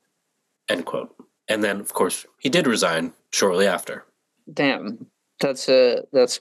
End 0.69 0.85
quote. 0.85 1.13
And 1.49 1.61
then, 1.61 1.81
of 1.81 1.91
course, 1.93 2.25
he 2.39 2.47
did 2.49 2.67
resign 2.67 3.13
shortly 3.31 3.67
after. 3.67 4.05
damn, 4.53 5.07
that's 5.41 5.67
a 5.67 6.03
that's 6.13 6.39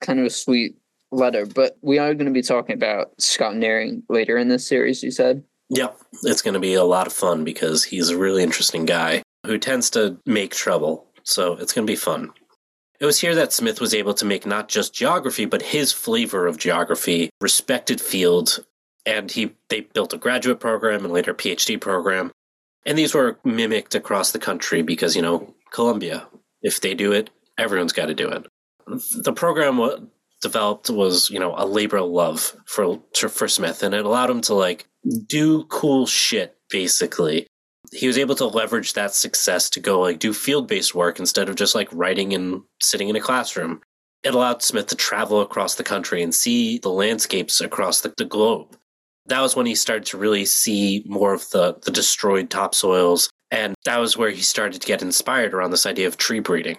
kind 0.00 0.20
of 0.20 0.26
a 0.26 0.30
sweet 0.30 0.76
letter. 1.12 1.44
But 1.44 1.76
we 1.82 1.98
are 1.98 2.14
going 2.14 2.26
to 2.26 2.32
be 2.32 2.42
talking 2.42 2.74
about 2.74 3.12
Scott 3.20 3.56
Nearing 3.56 4.02
later 4.08 4.38
in 4.38 4.48
this 4.48 4.66
series. 4.66 5.02
You 5.02 5.10
said. 5.10 5.44
Yep, 5.68 5.98
it's 6.22 6.42
going 6.42 6.54
to 6.54 6.60
be 6.60 6.74
a 6.74 6.84
lot 6.84 7.08
of 7.08 7.12
fun 7.12 7.42
because 7.44 7.82
he's 7.84 8.08
a 8.08 8.16
really 8.16 8.42
interesting 8.42 8.86
guy 8.86 9.22
who 9.44 9.58
tends 9.58 9.90
to 9.90 10.16
make 10.24 10.54
trouble. 10.54 11.06
So 11.24 11.54
it's 11.54 11.72
going 11.72 11.86
to 11.86 11.92
be 11.92 11.96
fun. 11.96 12.30
It 12.98 13.06
was 13.06 13.20
here 13.20 13.34
that 13.34 13.52
Smith 13.52 13.80
was 13.80 13.94
able 13.94 14.14
to 14.14 14.24
make 14.24 14.46
not 14.46 14.68
just 14.68 14.94
geography, 14.94 15.44
but 15.44 15.62
his 15.62 15.92
flavor 15.92 16.46
of 16.46 16.58
geography, 16.58 17.30
respected 17.40 18.00
field, 18.00 18.64
and 19.04 19.30
he 19.30 19.52
they 19.68 19.82
built 19.82 20.14
a 20.14 20.18
graduate 20.18 20.60
program 20.60 21.04
and 21.04 21.12
later 21.12 21.32
a 21.32 21.34
PhD 21.34 21.80
program. 21.80 22.32
And 22.84 22.96
these 22.96 23.14
were 23.14 23.38
mimicked 23.44 23.94
across 23.94 24.30
the 24.30 24.38
country 24.38 24.82
because, 24.82 25.16
you 25.16 25.22
know, 25.22 25.54
Columbia, 25.72 26.28
if 26.62 26.80
they 26.80 26.94
do 26.94 27.12
it, 27.12 27.30
everyone's 27.58 27.92
got 27.92 28.06
to 28.06 28.14
do 28.14 28.28
it. 28.28 28.46
The 29.22 29.32
program 29.32 30.10
developed 30.40 30.88
was, 30.88 31.28
you 31.28 31.40
know, 31.40 31.54
a 31.56 31.66
labor 31.66 31.96
of 31.98 32.08
love 32.08 32.56
for 32.66 33.02
for 33.12 33.48
Smith, 33.48 33.82
and 33.82 33.94
it 33.94 34.04
allowed 34.04 34.30
him 34.30 34.40
to 34.42 34.54
like 34.54 34.86
do 35.26 35.64
cool 35.64 36.06
shit. 36.06 36.56
Basically, 36.68 37.46
he 37.92 38.06
was 38.06 38.18
able 38.18 38.34
to 38.36 38.46
leverage 38.46 38.92
that 38.92 39.14
success 39.14 39.70
to 39.70 39.80
go 39.80 40.00
like 40.00 40.18
do 40.18 40.32
field 40.32 40.68
based 40.68 40.94
work 40.94 41.18
instead 41.18 41.48
of 41.48 41.56
just 41.56 41.74
like 41.74 41.88
writing 41.92 42.32
and 42.34 42.62
sitting 42.80 43.08
in 43.08 43.16
a 43.16 43.20
classroom. 43.20 43.80
It 44.22 44.34
allowed 44.34 44.62
Smith 44.62 44.88
to 44.88 44.96
travel 44.96 45.40
across 45.40 45.76
the 45.76 45.84
country 45.84 46.22
and 46.22 46.34
see 46.34 46.78
the 46.78 46.88
landscapes 46.88 47.60
across 47.60 48.00
the, 48.00 48.12
the 48.16 48.24
globe. 48.24 48.76
That 49.26 49.40
was 49.40 49.54
when 49.54 49.66
he 49.66 49.74
started 49.74 50.06
to 50.06 50.18
really 50.18 50.44
see 50.44 51.04
more 51.06 51.34
of 51.34 51.48
the, 51.50 51.76
the 51.84 51.90
destroyed 51.90 52.50
topsoils. 52.50 53.28
And 53.50 53.74
that 53.84 53.98
was 53.98 54.16
where 54.16 54.30
he 54.30 54.42
started 54.42 54.80
to 54.80 54.86
get 54.86 55.02
inspired 55.02 55.54
around 55.54 55.70
this 55.70 55.86
idea 55.86 56.08
of 56.08 56.16
tree 56.16 56.40
breeding. 56.40 56.78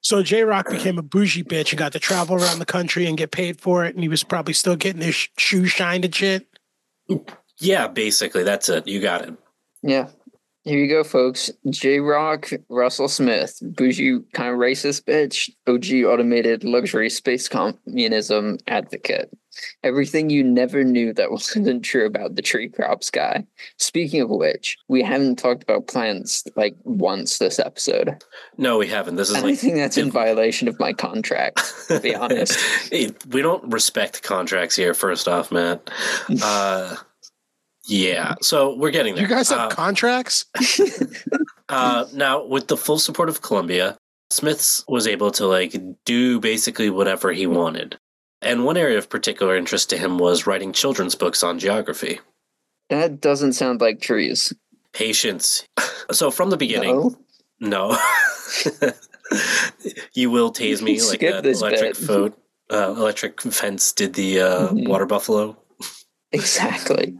So 0.00 0.20
J 0.22 0.42
Rock 0.42 0.68
became 0.68 0.98
a 0.98 1.02
bougie 1.02 1.44
bitch 1.44 1.70
and 1.70 1.78
got 1.78 1.92
to 1.92 2.00
travel 2.00 2.34
around 2.34 2.58
the 2.58 2.66
country 2.66 3.06
and 3.06 3.16
get 3.16 3.30
paid 3.30 3.60
for 3.60 3.84
it, 3.84 3.94
and 3.94 4.02
he 4.02 4.08
was 4.08 4.24
probably 4.24 4.52
still 4.52 4.74
getting 4.74 5.00
his 5.00 5.14
sh- 5.14 5.28
shoes 5.38 5.70
shined 5.70 6.04
and 6.04 6.12
shit. 6.12 6.48
Yeah, 7.58 7.86
basically, 7.86 8.42
that's 8.42 8.68
it. 8.68 8.88
You 8.88 9.00
got 9.00 9.22
it. 9.22 9.34
Yeah. 9.80 10.08
Here 10.64 10.78
you 10.78 10.88
go, 10.88 11.02
folks. 11.02 11.50
J 11.70 11.98
Rock, 11.98 12.50
Russell 12.68 13.08
Smith, 13.08 13.58
bougie 13.62 14.20
kind 14.32 14.50
of 14.50 14.58
racist 14.58 15.02
bitch, 15.04 15.50
OG 15.66 16.08
automated 16.08 16.62
luxury 16.62 17.10
space 17.10 17.48
communism 17.48 18.58
advocate. 18.68 19.36
Everything 19.82 20.30
you 20.30 20.44
never 20.44 20.84
knew 20.84 21.12
that 21.14 21.30
wasn't 21.32 21.84
true 21.84 22.06
about 22.06 22.36
the 22.36 22.42
tree 22.42 22.68
crops 22.68 23.10
guy. 23.10 23.44
Speaking 23.78 24.20
of 24.20 24.30
which, 24.30 24.76
we 24.88 25.02
haven't 25.02 25.36
talked 25.36 25.64
about 25.64 25.88
plants 25.88 26.44
like 26.54 26.76
once 26.84 27.38
this 27.38 27.58
episode. 27.58 28.22
No, 28.56 28.78
we 28.78 28.86
haven't. 28.86 29.16
This 29.16 29.30
is 29.30 29.34
And 29.34 29.44
I 29.44 29.50
like 29.50 29.58
think 29.58 29.74
that's 29.74 29.98
in 29.98 30.12
violation 30.12 30.68
of 30.68 30.78
my 30.78 30.92
contract, 30.92 31.60
to 31.88 31.98
be 31.98 32.14
honest. 32.14 32.56
We 32.92 33.42
don't 33.42 33.72
respect 33.72 34.22
contracts 34.22 34.76
here. 34.76 34.94
First 34.94 35.26
off, 35.26 35.50
Matt. 35.50 35.90
Uh, 36.42 36.96
yeah, 37.86 38.34
so 38.40 38.74
we're 38.76 38.90
getting 38.90 39.14
there. 39.14 39.22
You 39.24 39.28
guys 39.28 39.48
have 39.50 39.70
Uh, 39.72 39.74
contracts? 39.74 40.46
Uh, 41.68 42.04
now, 42.12 42.44
with 42.44 42.66
the 42.68 42.76
full 42.76 42.98
support 42.98 43.30
of 43.30 43.40
Columbia, 43.40 43.96
Smiths 44.28 44.84
was 44.88 45.06
able 45.06 45.30
to 45.30 45.46
like 45.46 45.74
do 46.04 46.38
basically 46.38 46.90
whatever 46.90 47.32
he 47.32 47.46
wanted. 47.46 47.96
And 48.42 48.66
one 48.66 48.76
area 48.76 48.98
of 48.98 49.08
particular 49.08 49.56
interest 49.56 49.88
to 49.90 49.96
him 49.96 50.18
was 50.18 50.46
writing 50.46 50.72
children's 50.74 51.14
books 51.14 51.42
on 51.42 51.58
geography. 51.58 52.20
That 52.90 53.22
doesn't 53.22 53.54
sound 53.54 53.80
like 53.80 54.00
trees. 54.02 54.52
Patience. 54.92 55.64
So 56.10 56.30
from 56.30 56.50
the 56.50 56.58
beginning, 56.58 56.96
No? 56.96 57.16
no. 57.60 57.98
you 60.12 60.30
will 60.30 60.52
tase 60.52 60.82
me 60.82 60.96
You 60.96 61.08
like 61.08 61.16
skip 61.20 61.42
that 61.42 61.46
electric 61.46 61.94
bit. 61.94 62.06
fo- 62.06 62.34
uh, 62.70 62.90
electric 62.96 63.40
fence 63.40 63.92
did 63.92 64.12
the 64.14 64.40
uh, 64.40 64.68
Mhm. 64.68 64.88
water 64.88 65.06
buffalo. 65.06 65.56
Exactly. 66.32 67.16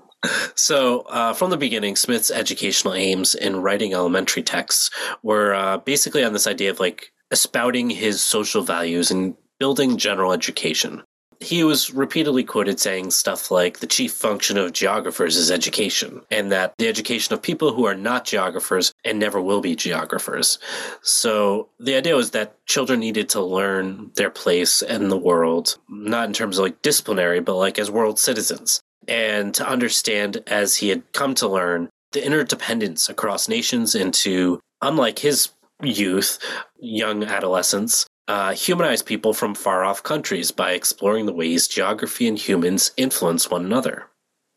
So, 0.55 1.01
uh, 1.03 1.33
from 1.33 1.51
the 1.51 1.57
beginning, 1.57 1.97
Smith's 1.97 2.31
educational 2.31 2.95
aims 2.95 3.35
in 3.35 3.63
writing 3.63 3.95
elementary 3.95 4.43
texts 4.43 4.91
were 5.23 5.55
uh, 5.55 5.79
basically 5.79 6.25
on 6.25 6.33
this 6.33 6.47
idea 6.47 6.71
of 6.71 6.81
like 6.81 7.13
espouting 7.31 7.91
his 7.91 8.23
social 8.23 8.63
values 8.63 9.11
and 9.11 9.35
building 9.59 9.97
general 9.97 10.33
education. 10.33 11.03
He 11.41 11.65
was 11.65 11.93
repeatedly 11.93 12.45
quoted 12.45 12.79
saying 12.79 13.11
stuff 13.11 13.51
like 13.51 13.81
the 13.81 13.89
chief 13.89 14.13
function 14.13 14.57
of 14.57 14.73
geographers 14.73 15.37
is 15.37 15.51
education, 15.51 16.21
and 16.31 16.53
that 16.53 16.75
the 16.79 16.87
education 16.87 17.35
of 17.35 17.43
people 17.43 17.73
who 17.75 17.85
are 17.85 17.97
not 17.97 18.25
geographers 18.25 18.93
and 19.05 19.19
never 19.19 19.41
will 19.41 19.61
be 19.61 19.75
geographers. 19.75 20.61
So, 21.03 21.71
the 21.81 21.97
idea 21.97 22.15
was 22.15 22.31
that 22.31 22.65
children 22.67 23.01
needed 23.01 23.29
to 23.31 23.43
learn 23.43 24.13
their 24.15 24.31
place 24.31 24.83
in 24.83 25.09
the 25.09 25.19
world, 25.19 25.79
not 25.89 26.29
in 26.29 26.33
terms 26.33 26.59
of 26.59 26.65
like 26.65 26.83
disciplinary, 26.83 27.41
but 27.41 27.57
like 27.57 27.81
as 27.81 27.91
world 27.91 28.21
citizens 28.21 28.81
and 29.09 29.55
to 29.55 29.69
understand, 29.69 30.43
as 30.47 30.77
he 30.77 30.89
had 30.89 31.13
come 31.13 31.35
to 31.37 31.49
learn, 31.49 31.89
the 32.13 32.25
interdependence 32.25 33.09
across 33.09 33.49
nations 33.49 33.95
and 33.95 34.13
to, 34.15 34.61
unlike 34.81 35.19
his 35.19 35.51
youth, 35.83 36.39
young 36.79 37.25
adolescence, 37.25 38.07
uh, 38.29 38.53
humanize 38.53 39.03
people 39.03 39.35
from 39.35 39.55
far 39.55 39.85
off 39.85 40.03
countries 40.03 40.51
by 40.51 40.73
exploring 40.73 41.27
the 41.27 41.33
ways 41.33 41.67
geography 41.67 42.29
and 42.29 42.39
humans 42.39 42.93
influence 42.97 43.51
one 43.51 43.65
another. 43.65 44.07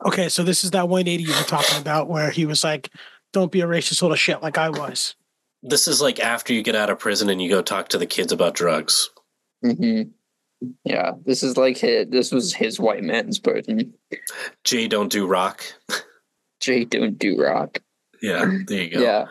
Okay, 0.06 0.30
so 0.30 0.44
this 0.44 0.64
is 0.64 0.72
that 0.72 0.90
180 0.90 1.24
you 1.24 1.30
were 1.30 1.46
talking 1.46 1.80
about 1.80 2.08
where 2.08 2.30
he 2.30 2.46
was 2.46 2.64
like, 2.64 2.90
don't 3.34 3.52
be 3.52 3.62
a 3.62 3.68
racist 3.68 4.02
little 4.02 4.16
shit 4.16 4.42
like 4.42 4.58
I 4.58 4.70
was. 4.70 5.16
This 5.64 5.88
is 5.88 6.02
like 6.02 6.20
after 6.20 6.54
you 6.54 6.62
get 6.62 6.76
out 6.76 6.90
of 6.90 7.00
prison 7.00 7.30
and 7.30 7.42
you 7.42 7.50
go 7.50 7.62
talk 7.62 7.90
to 7.90 7.98
the 7.98 8.06
kids 8.06 8.32
about 8.32 8.54
drugs. 8.54 9.10
hmm 9.62 10.04
Yeah, 10.84 11.12
this 11.26 11.44
is 11.44 11.58
like 11.58 11.78
his, 11.78 12.08
this 12.10 12.32
was 12.32 12.54
his 12.54 12.80
white 12.80 13.04
man's 13.04 13.40
burden. 13.40 13.94
Jay, 14.64 14.88
don't 14.88 15.12
do 15.12 15.28
rock. 15.28 15.64
Jay 16.62 16.86
don't 16.86 17.18
do 17.20 17.40
rock. 17.42 17.80
Yeah, 18.22 18.50
there 18.68 18.82
you 18.84 18.90
go. 18.90 19.02
Yeah. 19.02 19.26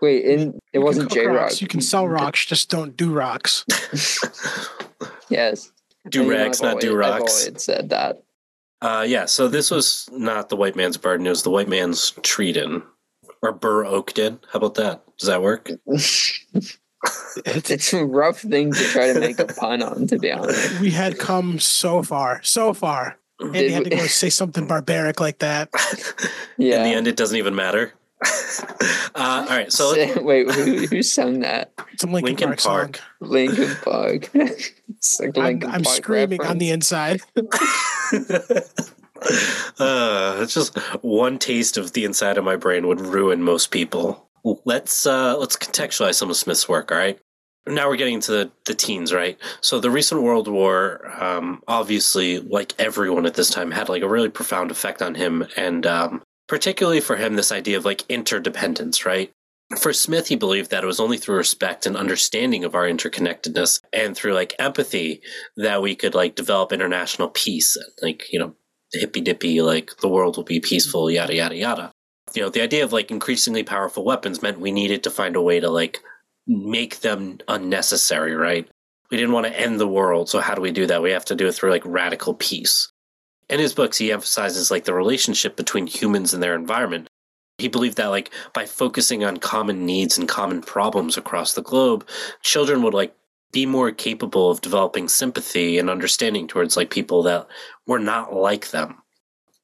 Wait, 0.00 0.24
in 0.24 0.40
it 0.50 0.54
You 0.74 0.80
wasn't 0.82 1.08
cook 1.08 1.18
J 1.18 1.26
Rock. 1.26 1.36
rocks, 1.40 1.62
You 1.62 1.66
can 1.68 1.80
sell 1.80 2.06
rocks, 2.20 2.44
just 2.46 2.70
don't 2.70 2.96
do 2.96 3.12
rocks. 3.12 3.64
Yes. 5.28 5.72
Do 6.08 6.20
And, 6.20 6.28
you 6.28 6.34
know, 6.36 6.40
rags, 6.44 6.62
not 6.62 6.78
do 6.80 6.90
always- 6.92 7.06
I've 7.06 7.20
rocks. 7.20 7.46
always 7.46 7.62
said 7.64 7.88
that. 7.90 8.22
Uh, 8.80 9.04
yeah, 9.08 9.24
so 9.24 9.48
this 9.48 9.70
was 9.72 10.08
not 10.12 10.48
the 10.50 10.56
white 10.56 10.76
man's 10.76 10.96
burden, 10.96 11.26
it 11.26 11.30
was 11.30 11.42
the 11.42 11.50
white 11.50 11.68
man's 11.68 12.12
treatin. 12.20 12.82
Or 13.42 13.52
Burr 13.52 13.84
Oakden. 13.84 14.38
How 14.52 14.58
about 14.58 14.74
that? 14.76 15.02
Does 15.18 15.26
that 15.28 15.42
work? 15.42 15.68
It's, 17.44 17.70
It's 17.70 17.92
a 17.92 18.04
rough 18.04 18.40
thing 18.40 18.72
to 18.72 18.84
try 18.88 19.12
to 19.12 19.20
make 19.20 19.38
a 19.38 19.44
pun 19.60 19.82
on, 19.82 20.06
to 20.08 20.18
be 20.18 20.32
honest. 20.32 20.80
we 20.80 20.90
had 20.90 21.18
come 21.18 21.58
so 21.58 22.02
far, 22.02 22.40
so 22.42 22.72
far. 22.72 23.18
And 23.40 23.54
he 23.54 23.62
Did 23.62 23.72
had 23.72 23.84
to 23.84 23.90
go 23.90 24.06
say 24.06 24.30
something 24.30 24.66
barbaric 24.66 25.20
like 25.20 25.38
that. 25.40 25.68
Yeah. 26.56 26.78
In 26.78 26.82
the 26.84 26.94
end, 26.96 27.06
it 27.06 27.16
doesn't 27.16 27.36
even 27.36 27.54
matter. 27.54 27.92
uh, 29.14 29.44
all 29.44 29.44
right, 29.46 29.70
so 29.70 29.90
let's- 29.96 30.18
Wait, 30.20 30.50
who, 30.50 30.86
who 30.86 31.02
sang 31.02 31.40
that? 31.40 31.72
Some 31.98 32.12
Linkin, 32.14 32.28
Linkin 32.30 32.48
Park, 32.48 32.60
Park. 32.62 32.96
song. 32.96 33.28
Linkin 33.28 33.76
Park. 33.84 34.30
it's 34.34 35.20
like 35.20 35.36
I'm, 35.36 35.62
I'm 35.64 35.82
Park 35.82 35.96
screaming 35.96 36.40
on 36.40 36.56
the 36.56 36.70
inside. 36.70 37.20
uh, 39.78 40.38
it's 40.40 40.54
just 40.54 40.76
one 41.02 41.38
taste 41.38 41.76
of 41.76 41.92
the 41.92 42.04
inside 42.04 42.38
of 42.38 42.44
my 42.44 42.56
brain 42.56 42.86
would 42.86 43.00
ruin 43.00 43.42
most 43.42 43.70
people. 43.70 44.25
Let's 44.64 45.06
uh, 45.06 45.36
let's 45.38 45.56
contextualize 45.56 46.14
some 46.14 46.30
of 46.30 46.36
Smith's 46.36 46.68
work. 46.68 46.92
All 46.92 46.98
right. 46.98 47.18
Now 47.68 47.88
we're 47.88 47.96
getting 47.96 48.14
into 48.14 48.30
the, 48.30 48.50
the 48.64 48.74
teens, 48.74 49.12
right? 49.12 49.36
So 49.60 49.80
the 49.80 49.90
recent 49.90 50.22
World 50.22 50.46
War, 50.46 51.12
um, 51.20 51.64
obviously, 51.66 52.38
like 52.38 52.74
everyone 52.78 53.26
at 53.26 53.34
this 53.34 53.50
time, 53.50 53.72
had 53.72 53.88
like 53.88 54.02
a 54.02 54.08
really 54.08 54.28
profound 54.28 54.70
effect 54.70 55.02
on 55.02 55.16
him, 55.16 55.44
and 55.56 55.84
um, 55.84 56.22
particularly 56.46 57.00
for 57.00 57.16
him, 57.16 57.34
this 57.34 57.50
idea 57.50 57.76
of 57.76 57.84
like 57.84 58.04
interdependence, 58.08 59.04
right? 59.04 59.32
For 59.80 59.92
Smith, 59.92 60.28
he 60.28 60.36
believed 60.36 60.70
that 60.70 60.84
it 60.84 60.86
was 60.86 61.00
only 61.00 61.18
through 61.18 61.38
respect 61.38 61.86
and 61.86 61.96
understanding 61.96 62.62
of 62.62 62.76
our 62.76 62.84
interconnectedness 62.84 63.80
and 63.92 64.16
through 64.16 64.34
like 64.34 64.54
empathy 64.60 65.22
that 65.56 65.82
we 65.82 65.96
could 65.96 66.14
like 66.14 66.36
develop 66.36 66.72
international 66.72 67.30
peace. 67.30 67.76
Like, 68.00 68.32
you 68.32 68.38
know, 68.38 68.54
hippy 68.92 69.20
dippy, 69.20 69.60
like 69.60 69.96
the 70.00 70.08
world 70.08 70.36
will 70.36 70.44
be 70.44 70.60
peaceful, 70.60 71.10
yada, 71.10 71.34
yada, 71.34 71.56
yada. 71.56 71.92
You 72.36 72.42
know, 72.42 72.50
the 72.50 72.62
idea 72.62 72.84
of 72.84 72.92
like 72.92 73.10
increasingly 73.10 73.62
powerful 73.62 74.04
weapons 74.04 74.42
meant 74.42 74.60
we 74.60 74.70
needed 74.70 75.02
to 75.04 75.10
find 75.10 75.36
a 75.36 75.42
way 75.42 75.58
to 75.58 75.70
like 75.70 76.00
make 76.46 77.00
them 77.00 77.38
unnecessary, 77.48 78.34
right? 78.34 78.68
We 79.10 79.16
didn't 79.16 79.32
want 79.32 79.46
to 79.46 79.58
end 79.58 79.80
the 79.80 79.88
world. 79.88 80.28
So, 80.28 80.40
how 80.40 80.54
do 80.54 80.60
we 80.60 80.72
do 80.72 80.86
that? 80.86 81.02
We 81.02 81.12
have 81.12 81.24
to 81.26 81.34
do 81.34 81.46
it 81.46 81.52
through 81.52 81.70
like 81.70 81.86
radical 81.86 82.34
peace. 82.34 82.92
In 83.48 83.60
his 83.60 83.74
books, 83.74 83.98
he 83.98 84.12
emphasizes 84.12 84.70
like 84.70 84.84
the 84.84 84.94
relationship 84.94 85.56
between 85.56 85.86
humans 85.86 86.34
and 86.34 86.42
their 86.42 86.54
environment. 86.54 87.08
He 87.58 87.68
believed 87.68 87.96
that 87.96 88.08
like 88.08 88.30
by 88.52 88.66
focusing 88.66 89.24
on 89.24 89.38
common 89.38 89.86
needs 89.86 90.18
and 90.18 90.28
common 90.28 90.60
problems 90.60 91.16
across 91.16 91.54
the 91.54 91.62
globe, 91.62 92.06
children 92.42 92.82
would 92.82 92.92
like 92.92 93.14
be 93.52 93.64
more 93.64 93.92
capable 93.92 94.50
of 94.50 94.60
developing 94.60 95.08
sympathy 95.08 95.78
and 95.78 95.88
understanding 95.88 96.46
towards 96.48 96.76
like 96.76 96.90
people 96.90 97.22
that 97.22 97.46
were 97.86 98.00
not 98.00 98.34
like 98.34 98.70
them. 98.70 99.02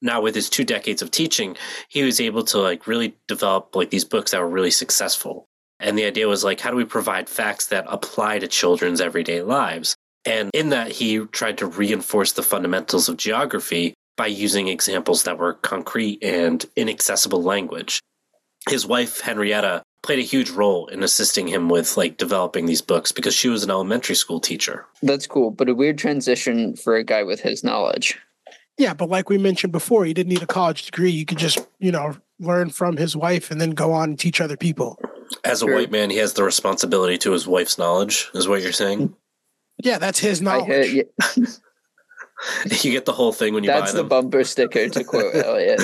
Now 0.03 0.21
with 0.21 0.35
his 0.35 0.51
two 0.51 0.65
decades 0.65 1.01
of 1.01 1.11
teaching, 1.11 1.57
he 1.89 2.03
was 2.03 2.21
able 2.21 2.45
to 2.45 2.59
like 2.59 2.87
really 2.87 3.17
develop 3.29 3.75
like 3.75 3.91
these 3.91 4.05
books 4.05 4.33
that 4.33 4.41
were 4.41 4.49
really 4.49 4.71
successful. 4.71 5.47
And 5.81 5.97
the 5.97 6.05
idea 6.05 6.29
was 6.29 6.45
like 6.45 6.61
how 6.61 6.71
do 6.71 6.77
we 6.77 6.85
provide 6.85 7.29
facts 7.29 7.67
that 7.69 7.87
apply 7.89 8.41
to 8.41 8.49
children's 8.49 9.01
everyday 9.01 9.43
lives? 9.43 9.97
And 10.25 10.51
in 10.53 10.69
that 10.71 10.93
he 10.93 11.19
tried 11.27 11.59
to 11.59 11.67
reinforce 11.67 12.33
the 12.33 12.43
fundamentals 12.43 13.09
of 13.09 13.17
geography 13.17 13.95
by 14.17 14.27
using 14.27 14.69
examples 14.69 15.23
that 15.25 15.39
were 15.39 15.55
concrete 15.55 16.23
and 16.23 16.65
inaccessible 16.77 17.43
language. 17.43 18.01
His 18.69 18.87
wife 18.87 19.21
Henrietta 19.21 19.83
played 20.03 20.19
a 20.19 20.23
huge 20.23 20.51
role 20.51 20.87
in 20.89 21.03
assisting 21.03 21.47
him 21.47 21.69
with 21.69 21.97
like 21.97 22.17
developing 22.17 22.67
these 22.67 22.83
books 22.83 23.13
because 23.13 23.35
she 23.35 23.49
was 23.49 23.63
an 23.63 23.71
elementary 23.71 24.17
school 24.17 24.41
teacher. 24.41 24.87
That's 25.03 25.27
cool, 25.27 25.51
but 25.51 25.69
a 25.69 25.75
weird 25.75 25.99
transition 25.99 26.77
for 26.77 26.97
a 26.97 27.05
guy 27.05 27.23
with 27.23 27.41
his 27.41 27.63
knowledge. 27.65 28.19
Yeah, 28.79 28.95
but 28.95 29.09
like 29.09 29.29
we 29.29 29.39
mentioned 29.39 29.73
before, 29.73 30.05
he 30.05 30.15
didn't 30.15 30.31
need 30.31 30.43
a 30.43 30.47
college 30.47 30.85
degree. 30.87 31.11
You 31.11 31.27
could 31.27 31.39
just, 31.39 31.59
you 31.79 31.93
know, 31.93 32.17
learn 32.41 32.71
from 32.71 32.97
his 32.97 33.15
wife 33.15 33.51
and 33.51 33.61
then 33.61 33.71
go 33.71 33.93
on 33.93 34.11
and 34.11 34.19
teach 34.19 34.41
other 34.41 34.57
people. 34.57 34.99
As 35.45 35.63
a 35.63 35.67
Sure. 35.67 35.75
white 35.75 35.91
man, 35.91 36.11
he 36.11 36.17
has 36.17 36.33
the 36.35 36.43
responsibility 36.43 37.19
to 37.19 37.33
his 37.33 37.47
wife's 37.47 37.79
knowledge, 37.79 38.31
is 38.35 38.49
what 38.49 38.63
you're 38.63 38.73
saying. 38.73 39.15
Yeah, 39.83 39.99
that's 39.99 40.19
his 40.19 40.41
I 40.41 40.45
knowledge. 40.45 40.67
heard, 40.69 40.87
yeah, 41.37 42.77
you 42.83 42.91
get 42.93 43.05
the 43.05 43.13
whole 43.13 43.33
thing 43.33 43.55
when 43.55 43.63
you 43.65 43.71
buy 43.71 43.77
that. 43.77 43.81
that's 43.81 43.93
buy 43.93 43.99
the 43.99 44.05
bumper 44.05 44.45
sticker 44.45 44.89
to 44.89 45.05
quote 45.05 45.35
Elliot. 45.45 45.81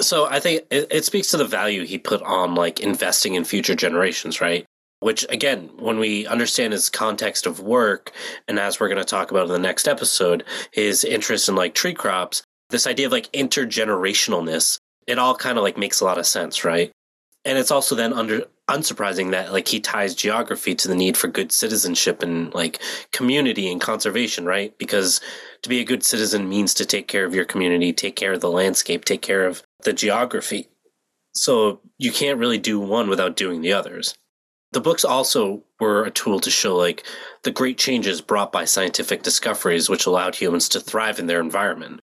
so 0.00 0.26
I 0.26 0.40
think 0.40 0.62
it, 0.70 0.86
it 0.90 1.04
speaks 1.04 1.30
to 1.32 1.36
the 1.36 1.44
value 1.44 1.84
he 1.84 1.98
put 1.98 2.22
on 2.22 2.54
like 2.54 2.80
investing 2.80 3.34
in 3.34 3.44
future 3.44 3.74
generations, 3.74 4.40
right? 4.40 4.66
Which 5.00 5.24
again, 5.28 5.70
when 5.78 5.98
we 5.98 6.26
understand 6.26 6.72
his 6.72 6.90
context 6.90 7.46
of 7.46 7.60
work, 7.60 8.12
and 8.48 8.58
as 8.58 8.80
we're 8.80 8.88
going 8.88 8.98
to 8.98 9.04
talk 9.04 9.30
about 9.30 9.46
in 9.46 9.52
the 9.52 9.58
next 9.58 9.86
episode, 9.86 10.44
his 10.72 11.04
interest 11.04 11.48
in 11.48 11.54
like 11.54 11.74
tree 11.74 11.94
crops, 11.94 12.42
this 12.70 12.86
idea 12.86 13.06
of 13.06 13.12
like 13.12 13.30
intergenerationalness, 13.32 14.78
it 15.06 15.18
all 15.18 15.34
kind 15.34 15.56
of 15.56 15.64
like 15.64 15.78
makes 15.78 16.00
a 16.00 16.04
lot 16.04 16.18
of 16.18 16.26
sense, 16.26 16.64
right? 16.64 16.90
And 17.44 17.56
it's 17.56 17.70
also 17.70 17.94
then 17.94 18.12
under 18.12 18.44
unsurprising 18.68 19.30
that 19.30 19.52
like 19.52 19.68
he 19.68 19.80
ties 19.80 20.14
geography 20.14 20.74
to 20.74 20.88
the 20.88 20.94
need 20.94 21.16
for 21.16 21.28
good 21.28 21.50
citizenship 21.50 22.22
and 22.22 22.52
like 22.52 22.80
community 23.12 23.70
and 23.70 23.80
conservation, 23.80 24.44
right? 24.44 24.76
Because 24.78 25.20
to 25.62 25.68
be 25.68 25.80
a 25.80 25.84
good 25.84 26.02
citizen 26.02 26.48
means 26.48 26.74
to 26.74 26.84
take 26.84 27.08
care 27.08 27.24
of 27.24 27.34
your 27.34 27.46
community, 27.46 27.92
take 27.92 28.16
care 28.16 28.34
of 28.34 28.40
the 28.40 28.50
landscape, 28.50 29.04
take 29.04 29.22
care 29.22 29.46
of 29.46 29.62
the 29.84 29.92
geography. 29.92 30.68
So 31.34 31.80
you 31.96 32.12
can't 32.12 32.38
really 32.38 32.58
do 32.58 32.78
one 32.78 33.08
without 33.08 33.36
doing 33.36 33.62
the 33.62 33.72
others. 33.72 34.14
The 34.72 34.80
books 34.80 35.04
also 35.04 35.62
were 35.80 36.04
a 36.04 36.10
tool 36.10 36.40
to 36.40 36.50
show 36.50 36.76
like 36.76 37.04
the 37.42 37.50
great 37.50 37.78
changes 37.78 38.20
brought 38.20 38.52
by 38.52 38.64
scientific 38.64 39.22
discoveries 39.22 39.88
which 39.88 40.06
allowed 40.06 40.34
humans 40.34 40.68
to 40.70 40.80
thrive 40.80 41.18
in 41.18 41.26
their 41.26 41.40
environment. 41.40 42.00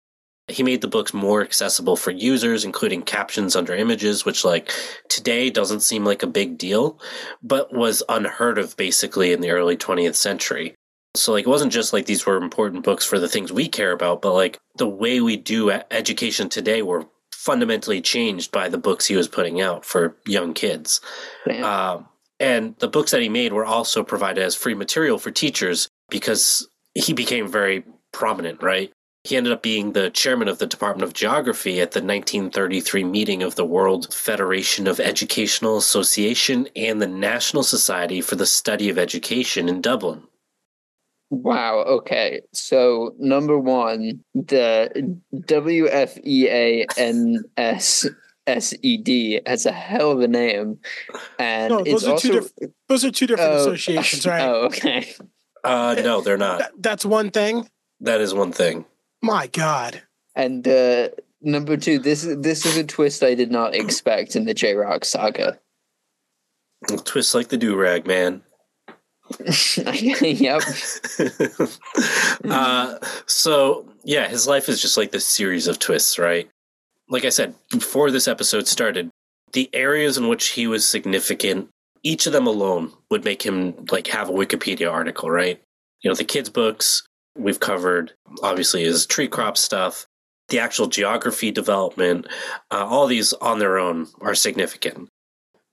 He 0.48 0.64
made 0.64 0.82
the 0.82 0.88
books 0.88 1.14
more 1.14 1.42
accessible 1.42 1.96
for 1.96 2.12
users, 2.12 2.66
including 2.66 3.04
captions 3.04 3.56
under 3.56 3.74
images, 3.74 4.26
which 4.26 4.44
like 4.44 4.72
today 5.10 5.50
doesn't 5.50 5.80
seem 5.80 6.04
like 6.04 6.24
a 6.24 6.28
big 6.28 6.58
deal, 6.58 7.00
but 7.42 7.74
was 7.74 8.04
unheard 8.10 8.58
of 8.58 8.76
basically 8.76 9.32
in 9.32 9.42
the 9.42 9.52
early 9.52 9.78
20th 9.78 10.16
century. 10.16 10.76
So 11.16 11.32
like 11.32 11.46
it 11.46 11.50
wasn't 11.50 11.74
just 11.74 11.94
like 11.94 12.06
these 12.06 12.26
were 12.26 12.38
important 12.38 12.84
books 12.84 13.06
for 13.06 13.20
the 13.20 13.28
things 13.28 13.52
we 13.52 13.68
care 13.68 13.92
about, 13.92 14.22
but 14.22 14.34
like 14.34 14.60
the 14.78 14.88
way 14.88 15.22
we 15.22 15.38
do 15.38 15.72
education 15.72 16.50
today 16.50 16.82
were 16.82 17.08
fundamentally 17.32 18.02
changed 18.02 18.52
by 18.52 18.70
the 18.70 18.78
books 18.78 19.08
he 19.08 19.16
was 19.16 19.28
putting 19.28 19.62
out 19.62 19.84
for 19.84 20.16
young 20.26 20.54
kids. 20.54 21.02
Damn. 21.46 21.64
Um, 21.64 22.08
and 22.42 22.76
the 22.80 22.88
books 22.88 23.12
that 23.12 23.22
he 23.22 23.30
made 23.30 23.54
were 23.54 23.66
also 23.66 24.04
provided 24.04 24.44
as 24.44 24.56
free 24.56 24.74
material 24.74 25.20
for 25.20 25.30
teachers 25.30 25.88
because 26.10 26.68
he 26.96 27.14
became 27.14 27.48
very 27.48 27.86
prominent, 28.12 28.64
right? 28.64 28.92
He 29.24 29.38
ended 29.38 29.54
up 29.54 29.62
being 29.62 29.94
the 29.94 30.10
chairman 30.10 30.48
of 30.48 30.58
the 30.58 30.66
Department 30.66 31.08
of 31.08 31.14
Geography 31.14 31.80
at 31.80 31.92
the 31.92 32.00
1933 32.00 33.04
meeting 33.04 33.44
of 33.44 33.54
the 33.54 33.64
World 33.64 34.12
Federation 34.12 34.88
of 34.88 35.00
Educational 35.00 35.78
Association 35.78 36.68
and 36.76 37.00
the 37.00 37.08
National 37.08 37.62
Society 37.62 38.22
for 38.22 38.36
the 38.36 38.48
Study 38.48 38.90
of 38.90 38.98
Education 38.98 39.70
in 39.70 39.80
Dublin. 39.80 40.24
Wow. 41.30 41.84
Okay. 41.88 42.42
So 42.54 43.14
number 43.20 43.60
one, 43.60 44.24
the 44.34 45.20
WFEANSSED 48.48 49.48
has 49.48 49.66
a 49.66 49.72
hell 49.72 50.12
of 50.12 50.22
a 50.22 50.28
name, 50.28 50.80
and 51.38 51.70
No, 51.70 51.80
it's 51.80 51.92
those 51.92 52.08
are 52.08 52.12
also 52.12 52.28
two 52.28 52.34
different. 52.34 52.74
Those 52.88 53.06
are 53.06 53.12
two 53.12 53.28
different 53.28 53.52
Oh, 53.52 53.56
associations, 53.58 54.26
right? 54.26 54.42
Oh, 54.42 54.66
okay. 54.66 55.14
Uh, 55.64 55.96
no, 56.04 56.22
they're 56.22 56.38
not. 56.38 56.60
That, 56.60 56.72
that's 56.80 57.06
one 57.06 57.30
thing. 57.30 57.70
That 58.00 58.20
is 58.20 58.34
one 58.34 58.52
thing. 58.52 58.86
My 59.22 59.48
God. 59.48 60.02
And 60.36 60.68
uh, 60.68 61.10
number 61.42 61.78
two, 61.78 62.00
this 62.00 62.28
this 62.38 62.66
is 62.66 62.78
a 62.78 62.84
twist 62.84 63.22
I 63.24 63.36
did 63.36 63.52
not 63.52 63.76
expect 63.76 64.36
in 64.36 64.46
the 64.46 64.54
J 64.54 64.74
Rock 64.74 65.06
saga. 65.06 65.60
Twist 67.06 67.36
like 67.36 67.50
the 67.50 67.58
do 67.58 67.76
rag, 67.76 68.08
man. 68.08 68.42
yep. 69.78 70.62
uh, 72.50 72.98
so 73.28 73.88
yeah, 74.04 74.28
his 74.28 74.48
life 74.48 74.68
is 74.68 74.82
just 74.82 74.98
like 74.98 75.12
this 75.12 75.26
series 75.26 75.68
of 75.68 75.78
twists, 75.80 76.18
right? 76.18 76.50
Like 77.12 77.26
I 77.26 77.30
said 77.30 77.56
before 77.70 78.10
this 78.10 78.30
episode 78.30 78.70
started, 78.70 79.10
the 79.52 79.70
areas 79.74 80.18
in 80.18 80.30
which 80.30 80.48
he 80.48 80.66
was 80.66 80.90
significant, 80.90 81.68
each 82.04 82.26
of 82.26 82.32
them 82.32 82.48
alone 82.48 82.94
would 83.12 83.26
make 83.26 83.44
him 83.44 83.86
like 83.92 84.08
have 84.08 84.30
a 84.30 84.34
Wikipedia 84.34 84.90
article, 84.90 85.30
right? 85.30 85.62
You 86.02 86.10
know, 86.10 86.16
the 86.16 86.24
kids' 86.24 86.50
books 86.50 87.04
we've 87.38 87.60
covered, 87.60 88.14
obviously, 88.42 88.84
is 88.84 89.06
tree 89.06 89.28
crop 89.28 89.58
stuff, 89.58 90.08
the 90.48 90.60
actual 90.60 90.88
geography 90.88 91.52
development, 91.52 92.28
uh, 92.72 92.86
all 92.86 93.08
these 93.08 93.34
on 93.34 93.60
their 93.60 93.78
own 93.78 94.08
are 94.22 94.34
significant. 94.34 95.10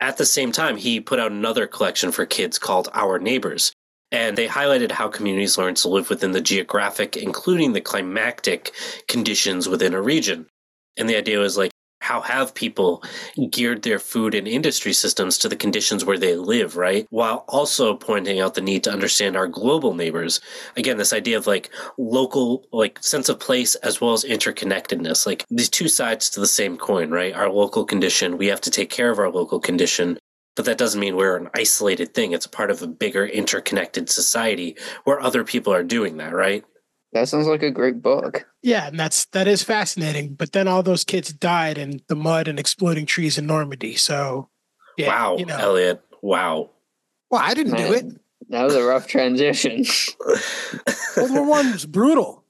At 0.01 0.17
the 0.17 0.27
same 0.27 0.51
time, 0.51 0.77
he 0.77 1.01
put 1.01 1.21
out 1.21 1.31
another 1.31 1.69
collection 1.69 2.11
for 2.11 2.27
kids 2.27 2.59
called 2.59 2.89
Our 2.93 3.21
Neighbors, 3.21 3.73
and 4.11 4.37
they 4.37 4.49
highlighted 4.49 4.91
how 4.91 5.07
communities 5.07 5.57
learn 5.57 5.77
to 5.77 5.89
live 5.89 6.11
within 6.11 6.33
the 6.33 6.41
geographic, 6.41 7.17
including 7.17 7.75
the 7.75 7.81
climatic 7.81 8.73
conditions 9.07 9.69
within 9.69 9.95
a 9.95 10.03
region. 10.03 10.47
And 10.99 11.09
the 11.09 11.17
idea 11.17 11.39
was 11.39 11.57
like, 11.57 11.71
how 12.01 12.21
have 12.23 12.55
people 12.55 13.03
geared 13.51 13.83
their 13.83 13.99
food 13.99 14.35
and 14.35 14.49
industry 14.49 14.95
systems 14.95 15.37
to 15.37 15.49
the 15.49 15.57
conditions 15.57 16.07
where 16.07 16.17
they 16.17 16.37
live, 16.37 16.75
right? 16.77 17.07
While 17.11 17.45
also 17.49 17.95
pointing 17.95 18.41
out 18.41 18.55
the 18.55 18.63
need 18.63 18.83
to 18.85 18.91
understand 18.91 19.37
our 19.37 19.47
global 19.47 19.93
neighbors. 19.93 20.41
Again, 20.77 20.97
this 20.97 21.13
idea 21.13 21.37
of 21.37 21.47
like 21.47 21.69
local, 21.99 22.65
like 22.73 23.03
sense 23.03 23.29
of 23.29 23.41
place 23.41 23.75
as 23.75 24.01
well 24.01 24.15
as 24.15 24.25
interconnectedness, 24.25 25.27
like 25.27 25.45
these 25.51 25.69
two 25.69 25.87
sides 25.89 26.31
to 26.31 26.41
the 26.41 26.47
same 26.47 26.79
coin, 26.79 27.11
right? 27.11 27.35
Our 27.35 27.51
local 27.51 27.85
condition, 27.85 28.39
we 28.39 28.47
have 28.47 28.63
to 28.63 28.71
take 28.71 28.89
care 28.89 29.11
of 29.11 29.19
our 29.19 29.31
local 29.31 29.61
condition. 29.61 30.19
But 30.57 30.65
that 30.65 30.79
doesn't 30.79 31.01
mean 31.01 31.15
we're 31.15 31.37
an 31.37 31.51
isolated 31.55 32.15
thing. 32.15 32.33
It's 32.33 32.47
a 32.47 32.51
part 32.51 32.71
of 32.71 32.81
a 32.81 32.87
bigger 32.87 33.27
interconnected 33.27 34.09
society 34.09 34.77
where 35.05 35.21
other 35.21 35.45
people 35.45 35.75
are 35.75 35.85
doing 35.85 36.17
that, 36.17 36.33
right? 36.33 36.65
That 37.13 37.29
sounds 37.29 37.47
like 37.47 37.63
a 37.63 37.71
great 37.71 38.03
book. 38.03 38.47
Yeah, 38.63 38.87
and 38.89 38.99
that's 39.01 39.25
that 39.27 39.49
is 39.49 39.63
fascinating. 39.63 40.35
But 40.35 40.53
then 40.53 40.69
all 40.69 40.83
those 40.83 41.05
kids 41.05 41.33
died 41.33 41.79
in 41.79 42.01
the 42.09 42.17
mud 42.17 42.49
and 42.49 42.59
exploding 42.59 43.07
trees 43.07 43.39
in 43.39 43.47
Normandy. 43.47 43.97
So, 43.97 44.51
yeah, 44.99 45.09
wow, 45.09 45.37
you 45.39 45.47
know. 45.47 45.57
Elliot. 45.57 46.03
Wow. 46.23 46.71
Well, 47.31 47.41
I 47.43 47.55
didn't 47.55 47.77
do 47.77 47.93
it. 47.93 48.07
That 48.51 48.65
was 48.65 48.75
a 48.75 48.83
rough 48.83 49.07
transition. 49.07 49.85
World 51.17 51.31
War 51.31 51.45
One 51.47 51.73
was 51.73 51.87
brutal. 51.87 52.45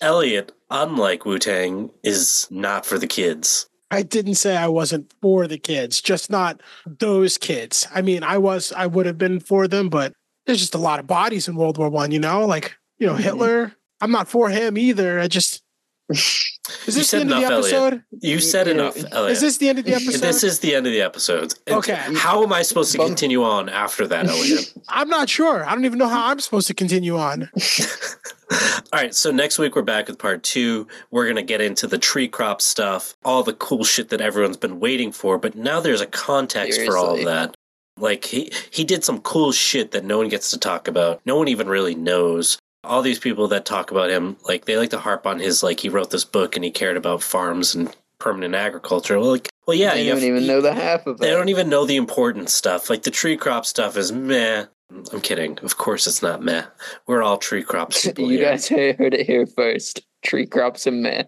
Elliot, 0.00 0.52
unlike 0.70 1.24
Wu 1.24 1.38
Tang, 1.38 1.90
is 2.02 2.46
not 2.50 2.86
for 2.86 2.98
the 2.98 3.06
kids. 3.06 3.68
I 3.90 4.02
didn't 4.02 4.34
say 4.34 4.56
I 4.56 4.68
wasn't 4.68 5.12
for 5.22 5.46
the 5.46 5.58
kids, 5.58 6.00
just 6.00 6.30
not 6.30 6.60
those 6.86 7.38
kids. 7.38 7.86
I 7.94 8.02
mean, 8.02 8.22
I 8.22 8.36
was, 8.38 8.72
I 8.72 8.86
would 8.86 9.06
have 9.06 9.16
been 9.18 9.40
for 9.40 9.66
them, 9.66 9.88
but 9.88 10.12
there's 10.46 10.60
just 10.60 10.74
a 10.74 10.78
lot 10.78 11.00
of 11.00 11.06
bodies 11.06 11.48
in 11.48 11.56
World 11.56 11.78
War 11.78 11.88
One. 11.88 12.10
You 12.10 12.18
know, 12.20 12.46
like 12.46 12.76
you 12.98 13.06
know 13.06 13.14
Mhm. 13.14 13.20
Hitler. 13.20 13.72
I'm 14.00 14.10
not 14.10 14.28
for 14.28 14.48
him 14.50 14.78
either. 14.78 15.18
I 15.20 15.28
just 15.28 15.62
is 16.10 16.94
this 16.94 16.94
the 16.96 17.04
said 17.04 17.20
end 17.22 17.32
of 17.32 17.36
the 17.40 17.46
enough, 17.46 17.52
Elliot. 17.52 17.74
episode? 17.74 18.02
You 18.20 18.38
said 18.40 18.66
Yeah. 18.66 18.72
enough, 18.74 18.96
Elliot. 19.12 19.32
Is 19.32 19.40
this 19.40 19.56
the 19.58 19.68
end 19.68 19.78
of 19.78 19.84
the 19.84 19.94
episode? 19.94 20.20
This 20.20 20.42
is 20.44 20.58
the 20.60 20.74
end 20.74 20.86
of 20.86 20.92
the 20.92 21.02
episode. 21.02 21.54
And 21.66 21.76
Okay. 21.76 21.94
How 22.14 22.42
am 22.42 22.52
I 22.52 22.62
supposed 22.62 22.92
to 22.92 22.98
continue 22.98 23.42
on 23.44 23.68
after 23.68 24.06
that, 24.06 24.26
Elliot? 24.26 24.72
I'm 24.88 25.08
not 25.08 25.28
sure. 25.28 25.64
I 25.66 25.74
don't 25.74 25.84
even 25.84 25.98
know 25.98 26.08
how 26.08 26.28
I'm 26.28 26.40
supposed 26.40 26.66
to 26.68 26.74
continue 26.74 27.16
on. 27.18 27.50
All 28.50 28.58
right, 28.94 29.14
so 29.14 29.30
next 29.30 29.58
week 29.58 29.76
we're 29.76 29.82
back 29.82 30.08
with 30.08 30.18
part 30.18 30.42
two. 30.42 30.86
We're 31.10 31.24
going 31.24 31.36
to 31.36 31.42
get 31.42 31.60
into 31.60 31.86
the 31.86 31.98
tree 31.98 32.28
crop 32.28 32.62
stuff, 32.62 33.14
all 33.22 33.42
the 33.42 33.52
cool 33.52 33.84
shit 33.84 34.08
that 34.08 34.22
everyone's 34.22 34.56
been 34.56 34.80
waiting 34.80 35.12
for, 35.12 35.36
but 35.36 35.54
now 35.54 35.80
there's 35.80 36.00
a 36.00 36.06
context 36.06 36.80
for 36.86 36.96
all 36.96 37.18
of 37.18 37.24
that. 37.26 37.54
Like, 37.98 38.24
he, 38.24 38.50
he 38.70 38.84
did 38.84 39.04
some 39.04 39.20
cool 39.20 39.52
shit 39.52 39.90
that 39.90 40.04
no 40.04 40.16
one 40.18 40.28
gets 40.28 40.50
to 40.52 40.58
talk 40.58 40.88
about. 40.88 41.20
No 41.26 41.36
one 41.36 41.48
even 41.48 41.68
really 41.68 41.94
knows. 41.94 42.57
All 42.84 43.02
these 43.02 43.18
people 43.18 43.48
that 43.48 43.64
talk 43.64 43.90
about 43.90 44.10
him, 44.10 44.36
like, 44.48 44.64
they 44.64 44.76
like 44.76 44.90
to 44.90 44.98
harp 44.98 45.26
on 45.26 45.38
his, 45.40 45.62
like, 45.62 45.80
he 45.80 45.88
wrote 45.88 46.10
this 46.10 46.24
book 46.24 46.54
and 46.56 46.64
he 46.64 46.70
cared 46.70 46.96
about 46.96 47.22
farms 47.22 47.74
and 47.74 47.94
permanent 48.20 48.54
agriculture. 48.54 49.18
Well, 49.18 49.32
like, 49.32 49.48
well, 49.66 49.76
yeah, 49.76 49.94
they 49.94 50.04
you 50.04 50.10
don't 50.10 50.18
have- 50.18 50.24
even 50.28 50.42
you- 50.42 50.48
know 50.48 50.60
the 50.60 50.72
half 50.74 51.06
of 51.06 51.16
it. 51.16 51.20
They 51.20 51.30
don't 51.30 51.48
even 51.48 51.68
know 51.68 51.84
the 51.86 51.96
important 51.96 52.50
stuff. 52.50 52.88
Like 52.88 53.02
the 53.02 53.10
tree 53.10 53.36
crop 53.36 53.66
stuff 53.66 53.96
is 53.96 54.12
meh. 54.12 54.66
I'm 55.12 55.20
kidding. 55.20 55.58
Of 55.62 55.76
course 55.76 56.06
it's 56.06 56.22
not 56.22 56.42
meh. 56.42 56.64
We're 57.06 57.22
all 57.22 57.36
tree 57.36 57.62
crops 57.62 58.04
people 58.06 58.30
you 58.30 58.38
here. 58.38 58.50
guys 58.50 58.68
heard 58.68 59.12
it 59.14 59.26
here 59.26 59.46
first. 59.46 60.00
Tree 60.24 60.46
crops 60.46 60.86
and 60.86 61.02
man. 61.02 61.26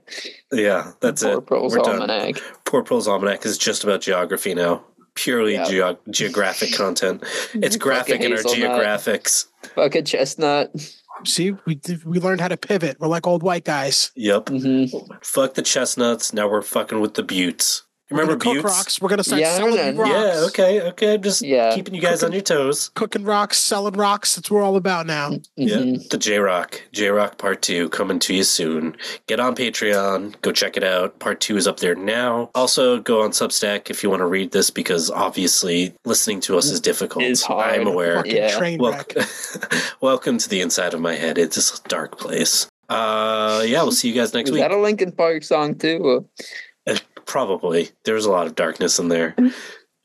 yeah, 0.52 0.92
that's 1.00 1.22
Poor 1.22 1.38
it. 1.38 1.46
Prole's 1.46 1.76
We're 1.76 1.82
done. 1.82 2.34
Poor 2.64 2.82
Prole's 2.82 3.06
Almanac 3.06 3.44
is 3.44 3.58
just 3.58 3.84
about 3.84 4.00
geography 4.00 4.54
now. 4.54 4.84
Purely 5.14 5.58
geo- 5.68 5.98
geographic 6.10 6.72
content. 6.74 7.22
It's 7.54 7.76
graphic 7.86 8.20
in 8.22 8.32
our 8.32 8.38
geographics. 8.38 9.46
Fuck 9.74 9.94
a 9.96 10.02
chestnut. 10.02 10.70
See, 11.24 11.52
we 11.66 11.80
we 12.04 12.18
learned 12.20 12.40
how 12.40 12.48
to 12.48 12.56
pivot. 12.56 12.98
We're 12.98 13.08
like 13.08 13.26
old 13.26 13.42
white 13.42 13.64
guys. 13.64 14.10
Yep. 14.16 14.48
hmm 14.48 14.84
Fuck 15.22 15.54
the 15.54 15.62
chestnuts. 15.62 16.32
Now 16.32 16.48
we're 16.48 16.62
fucking 16.62 17.00
with 17.00 17.14
the 17.14 17.22
buttes. 17.22 17.82
We're 18.10 18.22
Remember 18.22 18.36
gonna 18.44 18.56
cook 18.56 18.64
buttes? 18.64 18.76
rocks. 18.76 19.00
We're 19.00 19.08
gonna 19.08 19.22
start 19.22 19.40
Yeah, 19.40 19.56
selling 19.56 19.94
know. 19.96 20.02
rocks. 20.02 20.10
Yeah, 20.12 20.44
okay, 20.46 20.80
okay. 20.88 21.14
I'm 21.14 21.22
just 21.22 21.42
Yeah. 21.42 21.72
keeping 21.76 21.94
you 21.94 22.00
guys 22.00 22.24
on 22.24 22.32
your 22.32 22.40
toes. 22.40 22.90
Cooking 22.96 23.22
rocks, 23.22 23.56
selling 23.58 23.94
rocks. 23.94 24.34
That's 24.34 24.50
what 24.50 24.56
we're 24.58 24.62
all 24.64 24.74
about 24.76 25.06
now. 25.06 25.38
Yeah, 25.56 25.76
Mhm. 25.76 26.08
the 26.08 26.18
J 26.18 26.38
Rock, 26.38 26.82
J 26.92 27.08
Rock 27.10 27.38
Part 27.38 27.62
Two 27.62 27.88
coming 27.90 28.18
to 28.18 28.34
you 28.34 28.42
soon. 28.42 28.96
Get 29.28 29.38
on 29.38 29.54
Patreon, 29.54 30.34
go 30.42 30.50
check 30.50 30.76
it 30.76 30.82
out. 30.82 31.20
Part 31.20 31.40
Two 31.40 31.56
is 31.56 31.68
up 31.68 31.78
there 31.78 31.94
now. 31.94 32.50
Also, 32.56 32.98
go 32.98 33.22
on 33.22 33.30
Substack 33.30 33.90
if 33.90 34.02
you 34.02 34.10
want 34.10 34.20
to 34.20 34.26
read 34.26 34.50
this 34.50 34.70
because 34.70 35.08
obviously 35.08 35.94
listening 36.04 36.40
to 36.40 36.58
us 36.58 36.66
is 36.68 36.80
difficult. 36.80 37.24
Is 37.24 37.44
hard. 37.44 37.74
I'm 37.80 37.86
aware. 37.86 38.16
Fucking 38.16 38.34
Yeah. 38.36 38.58
train 38.58 38.82
wreck. 38.82 39.12
Welcome, 39.14 39.30
welcome 40.00 40.38
to 40.38 40.48
the 40.48 40.60
inside 40.60 40.94
of 40.94 41.00
my 41.00 41.14
head. 41.14 41.38
It's 41.38 41.56
a 41.78 41.88
dark 41.88 42.18
place. 42.18 42.66
Uh, 42.88 43.62
yeah, 43.64 43.82
we'll 43.84 43.92
see 43.92 44.08
you 44.08 44.14
guys 44.14 44.34
next 44.34 44.50
Was 44.50 44.58
week. 44.58 44.62
that 44.68 44.72
a 44.72 44.76
Linkin 44.76 45.12
Park 45.12 45.44
song 45.44 45.76
too? 45.76 46.26
Probably. 47.26 47.90
There's 48.04 48.24
a 48.26 48.30
lot 48.30 48.46
of 48.46 48.54
darkness 48.54 48.98
in 48.98 49.08
there. 49.08 49.34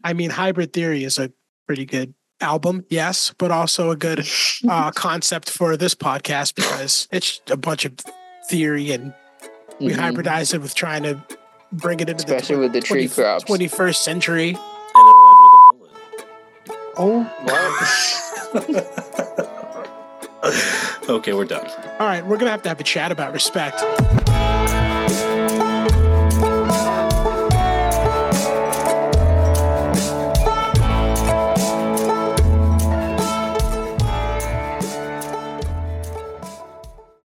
I 0.04 0.14
mean, 0.14 0.30
Hybrid 0.30 0.74
Theory 0.74 1.04
is 1.04 1.18
a 1.18 1.32
pretty 1.66 1.86
good 1.86 2.14
album, 2.42 2.86
yes, 2.90 3.34
but 3.38 3.50
also 3.52 3.90
a 3.92 3.96
good 3.96 4.28
uh, 4.70 4.92
concept 4.92 5.50
for 5.50 5.76
this 5.78 5.96
podcast 5.96 6.54
because 6.56 7.08
it's 7.12 7.42
a 7.50 7.58
bunch 7.58 7.86
of 7.86 7.94
theory 8.50 8.92
and 8.92 9.14
we 9.80 9.92
Mhm. 9.94 9.96
hybridize 9.98 10.54
it 10.54 10.62
with 10.62 10.76
trying 10.76 11.04
to 11.04 11.24
bring 11.72 12.00
it 12.00 12.10
into 12.10 12.24
Especially 12.26 12.56
the 12.58 12.62
with 12.62 12.74
the 12.74 12.82
tree 12.82 13.08
crops. 13.08 13.44
21st 13.46 14.04
century. 14.04 14.50
And 14.50 14.58
it'll 15.10 15.30
end 15.30 15.38
with 15.42 15.54
a 15.58 15.64
bullet. 15.78 15.92
Oh, 16.98 17.24
What? 20.46 21.10
okay, 21.10 21.34
we're 21.34 21.46
done. 21.46 21.66
all 22.00 22.06
right. 22.08 22.24
We're 22.24 22.38
going 22.38 22.46
to 22.46 22.52
have 22.52 22.62
to 22.64 22.70
have 22.70 22.80
a 22.80 22.84
chat 22.84 23.12
about 23.12 23.34
respect. 23.34 23.82